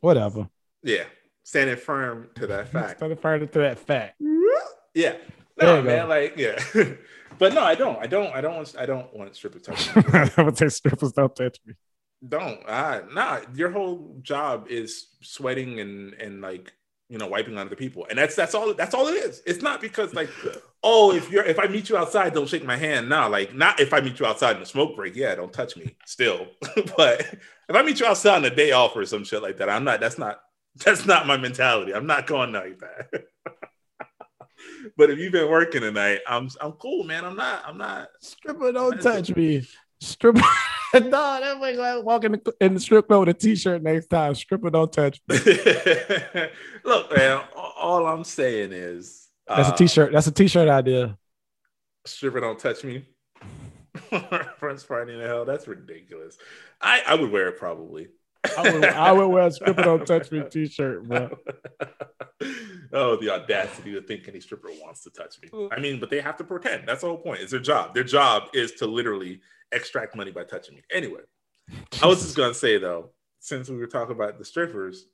[0.00, 0.48] Whatever.
[0.82, 1.04] Yeah.
[1.42, 2.98] Standing firm to that fact.
[2.98, 4.20] Standing firm to that fact.
[4.94, 5.16] Yeah.
[5.60, 5.88] No, you go.
[5.88, 6.62] man, like, yeah.
[7.38, 7.98] but no, I don't.
[7.98, 8.34] I don't.
[8.34, 9.90] I don't want I don't want stripper touch.
[10.38, 11.74] I would say strippers don't touch me.
[12.26, 12.60] Don't.
[12.66, 16.72] Uh, nah, your whole job is sweating and and like
[17.10, 19.42] you know wiping on other people, and that's that's all that's all it is.
[19.44, 20.30] It's not because like
[20.84, 23.08] oh if you're if I meet you outside, don't shake my hand.
[23.08, 25.16] No, like not if I meet you outside in the smoke break.
[25.16, 25.96] Yeah, don't touch me.
[26.06, 26.46] Still,
[26.96, 29.68] but if I meet you outside on a day off or some shit like that,
[29.68, 30.00] I'm not.
[30.00, 30.40] That's not
[30.84, 31.92] that's not my mentality.
[31.92, 33.24] I'm not going like that.
[34.96, 37.24] but if you've been working tonight, I'm I'm cool, man.
[37.24, 37.64] I'm not.
[37.66, 38.08] I'm not.
[38.20, 39.66] Stripper don't touch me.
[40.00, 40.40] Stripper.
[40.94, 44.06] no, that way like walking in the, in the strip club with a t-shirt next
[44.08, 44.34] time.
[44.34, 45.38] Stripper don't touch me.
[46.84, 47.42] Look, man.
[47.54, 50.12] All I'm saying is That's uh, a t-shirt.
[50.12, 51.16] That's a t-shirt idea.
[52.06, 53.04] stripper don't touch me.
[54.58, 55.44] Friends party in the hell.
[55.44, 56.38] That's ridiculous.
[56.80, 58.08] I I would wear it probably.
[58.56, 61.36] I would, I would wear a stripper don't touch me t-shirt, bro.
[62.92, 65.68] oh, the audacity to think any stripper wants to touch me.
[65.70, 66.88] I mean, but they have to pretend.
[66.88, 67.40] That's the whole point.
[67.42, 67.94] It's their job.
[67.94, 69.40] Their job is to literally
[69.72, 70.82] extract money by touching me.
[70.92, 71.20] Anyway,
[72.02, 73.10] I was just gonna say though,
[73.40, 75.06] since we were talking about the strippers,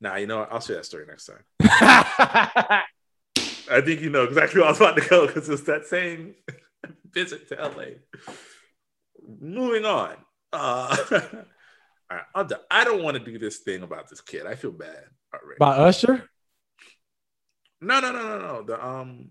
[0.00, 0.52] now you know what?
[0.52, 1.44] I'll share that story next time.
[3.70, 6.34] I think you know exactly where I was about to go because it's that same
[7.12, 7.84] visit to LA.
[9.40, 10.16] Moving on.
[10.52, 12.60] Uh, all right, done.
[12.70, 14.46] I don't want to do this thing about this kid.
[14.46, 15.58] I feel bad already.
[15.58, 16.28] By Usher?
[17.80, 18.62] No, no, no, no, no.
[18.62, 19.30] The um,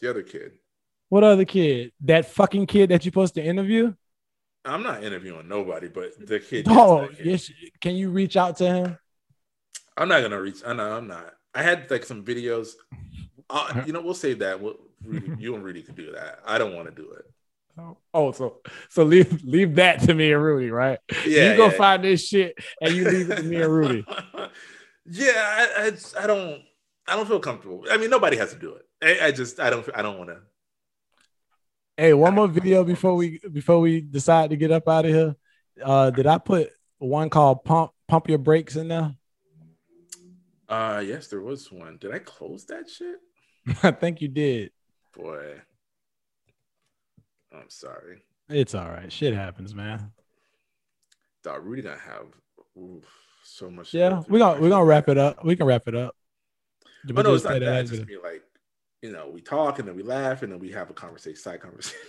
[0.00, 0.52] the other kid.
[1.12, 1.92] What other kid?
[2.06, 3.92] That fucking kid that you're supposed to interview?
[4.64, 6.66] I'm not interviewing nobody, but the kid.
[6.70, 7.26] Oh, yes, that kid.
[7.26, 7.50] yes.
[7.82, 8.98] Can you reach out to him?
[9.94, 10.62] I'm not gonna reach.
[10.66, 11.34] I know I'm not.
[11.54, 12.70] I had like some videos.
[13.50, 14.58] Uh, you know, we'll save that.
[14.58, 16.38] We'll, Rudy, you and Rudy could do that.
[16.46, 17.26] I don't want to do it.
[18.14, 20.98] Oh, so so leave leave that to me and Rudy, right?
[21.26, 21.76] Yeah, you go yeah.
[21.76, 24.06] find this shit and you leave it to me and Rudy.
[25.04, 26.62] yeah, I, I, I don't.
[27.06, 27.84] I don't feel comfortable.
[27.90, 28.86] I mean, nobody has to do it.
[29.02, 29.60] I, I just.
[29.60, 29.86] I don't.
[29.94, 30.38] I don't want to.
[32.02, 35.36] Hey, one more video before we before we decide to get up out of here.
[35.80, 39.14] Uh, did I put one called "Pump Pump Your Brakes" in there?
[40.68, 41.98] Uh, yes, there was one.
[41.98, 43.20] Did I close that shit?
[43.84, 44.72] I think you did.
[45.16, 45.60] Boy,
[47.52, 48.24] I'm sorry.
[48.48, 49.12] It's all right.
[49.12, 50.10] Shit happens, man.
[51.44, 52.26] Dog, Rudy gonna have
[52.76, 53.04] oof,
[53.44, 53.94] so much.
[53.94, 55.44] Yeah, we're gonna we're gonna wrap it up.
[55.44, 56.16] We can wrap it up.
[57.04, 57.80] But We'll no, it's not that.
[57.82, 58.42] It's just be like,
[59.02, 61.60] you know, we talk and then we laugh and then we have a conversation, side
[61.60, 62.00] conversation,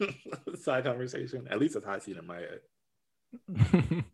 [0.60, 1.48] side conversation.
[1.50, 2.60] At least that's how I see it in my head.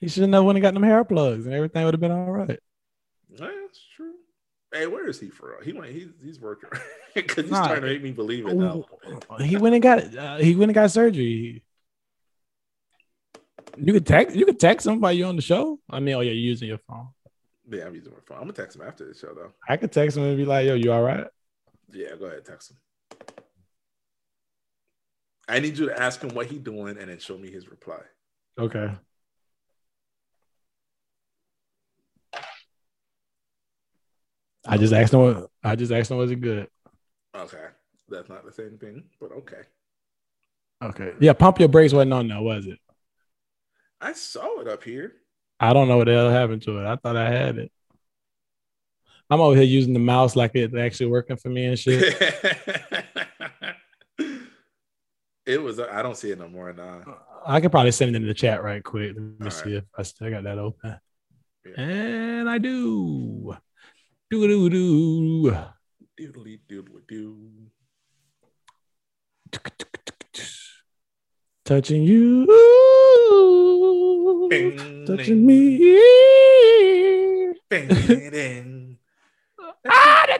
[0.00, 2.30] he shouldn't have went and got them hair plugs and everything would have been all
[2.30, 2.60] right.
[3.28, 4.14] Yeah, that's true.
[4.72, 5.50] Hey, where is he for?
[5.50, 5.62] real?
[5.62, 5.92] He went.
[5.92, 6.70] He's he's working
[7.14, 8.84] because he's Nah, trying to make me believe it now.
[9.40, 11.64] He went and got uh, he went and got surgery.
[13.76, 15.80] You could text you could text him while you're on the show.
[15.90, 17.08] I mean, oh yeah, you're using your phone.
[17.70, 18.38] Yeah, I'm using my phone.
[18.38, 19.52] I'm gonna text him after the show though.
[19.66, 21.26] I could text him and be like, "Yo, you all right?"
[21.92, 22.76] Yeah, go ahead, text him.
[25.48, 28.00] I need you to ask him what he doing and then show me his reply.
[28.58, 28.90] Okay.
[34.66, 35.20] I just asked him.
[35.20, 36.68] What, I just asked him, "Was it good?"
[37.34, 37.64] Okay,
[38.08, 39.62] that's not the same thing, but okay.
[40.82, 41.12] Okay.
[41.20, 42.78] Yeah, pump your brakes wasn't on there, was it?
[44.00, 45.14] I saw it up here.
[45.58, 46.86] I don't know what the hell happened to it.
[46.86, 47.72] I thought I had it.
[49.30, 52.02] I'm over here using the mouse like it's actually working for me and shit.
[55.46, 55.78] it was.
[55.78, 56.72] I don't see it no more.
[56.72, 57.02] Nah.
[57.44, 59.12] I could probably send it in the chat right quick.
[59.14, 60.96] Let me All see if I still got that open.
[61.66, 61.80] Yeah.
[61.80, 63.54] And I do.
[64.30, 65.56] doo doo doo.
[66.18, 67.50] Doodly doodly doo.
[71.64, 72.46] Touching you,
[75.06, 75.78] touching ding, me.
[77.68, 78.87] ding, ding.
[79.86, 80.38] Ah, that.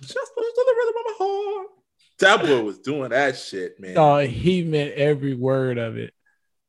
[0.00, 1.66] Just to the rhythm of my heart.
[2.18, 3.96] That boy was doing that shit, man.
[3.96, 6.12] Oh, he meant every word of it.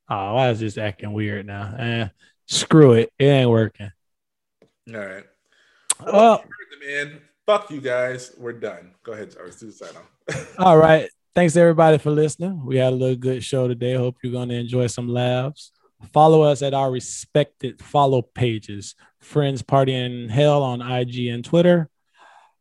[0.10, 1.76] Oh, I was just acting weird now.
[1.78, 2.08] Eh,
[2.46, 3.12] screw it.
[3.18, 3.92] It ain't working.
[4.94, 5.24] All right.
[6.06, 6.44] Well,
[6.86, 8.32] man, fuck you guys.
[8.38, 8.92] We're done.
[9.04, 9.60] Go ahead, Jarvis.
[9.60, 10.56] Do the sign off.
[10.60, 11.10] all right.
[11.34, 12.66] Thanks everybody for listening.
[12.66, 13.94] We had a little good show today.
[13.96, 15.72] Hope you're going to enjoy some laughs.
[16.12, 18.96] Follow us at our respected follow pages.
[19.22, 21.90] Friends Party in Hell on IG and Twitter.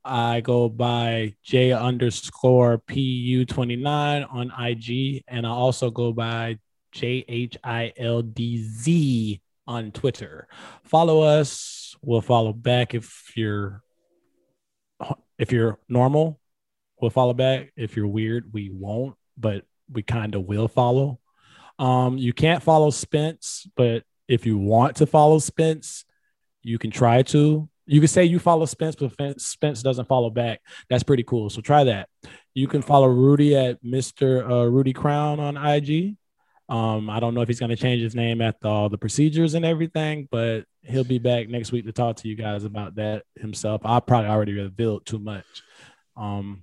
[0.05, 5.25] I go by J underscore PU29 on IG.
[5.27, 6.61] And I also go by
[6.93, 10.47] J H I L D Z on Twitter.
[10.85, 11.97] Follow us.
[12.03, 13.83] We'll follow back if you're
[15.39, 16.40] if you're normal.
[17.01, 17.73] We'll follow back.
[17.77, 21.19] If you're weird, we won't, but we kind of will follow.
[21.79, 26.05] Um, you can't follow Spence, but if you want to follow Spence,
[26.63, 27.69] you can try to.
[27.87, 30.61] You can say you follow Spence, but Spence doesn't follow back.
[30.89, 31.51] That's pretty cool.
[31.51, 32.09] So try that.
[32.55, 34.49] You can follow Rudy at Mr.
[34.49, 36.17] Uh, Rudy Crown on IG.
[36.69, 39.55] Um, I don't know if he's going to change his name after all the procedures
[39.55, 43.25] and everything, but he'll be back next week to talk to you guys about that
[43.37, 43.81] himself.
[43.85, 45.45] I probably already revealed too much.
[46.17, 46.63] Um,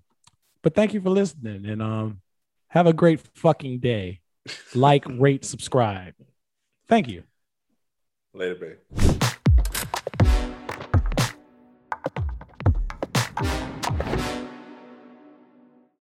[0.68, 2.19] but thank you for listening and um,
[2.68, 4.19] have a great fucking day.
[4.76, 6.14] Like, rate, subscribe.
[6.89, 7.23] Thank you.
[8.34, 9.16] Later, babe.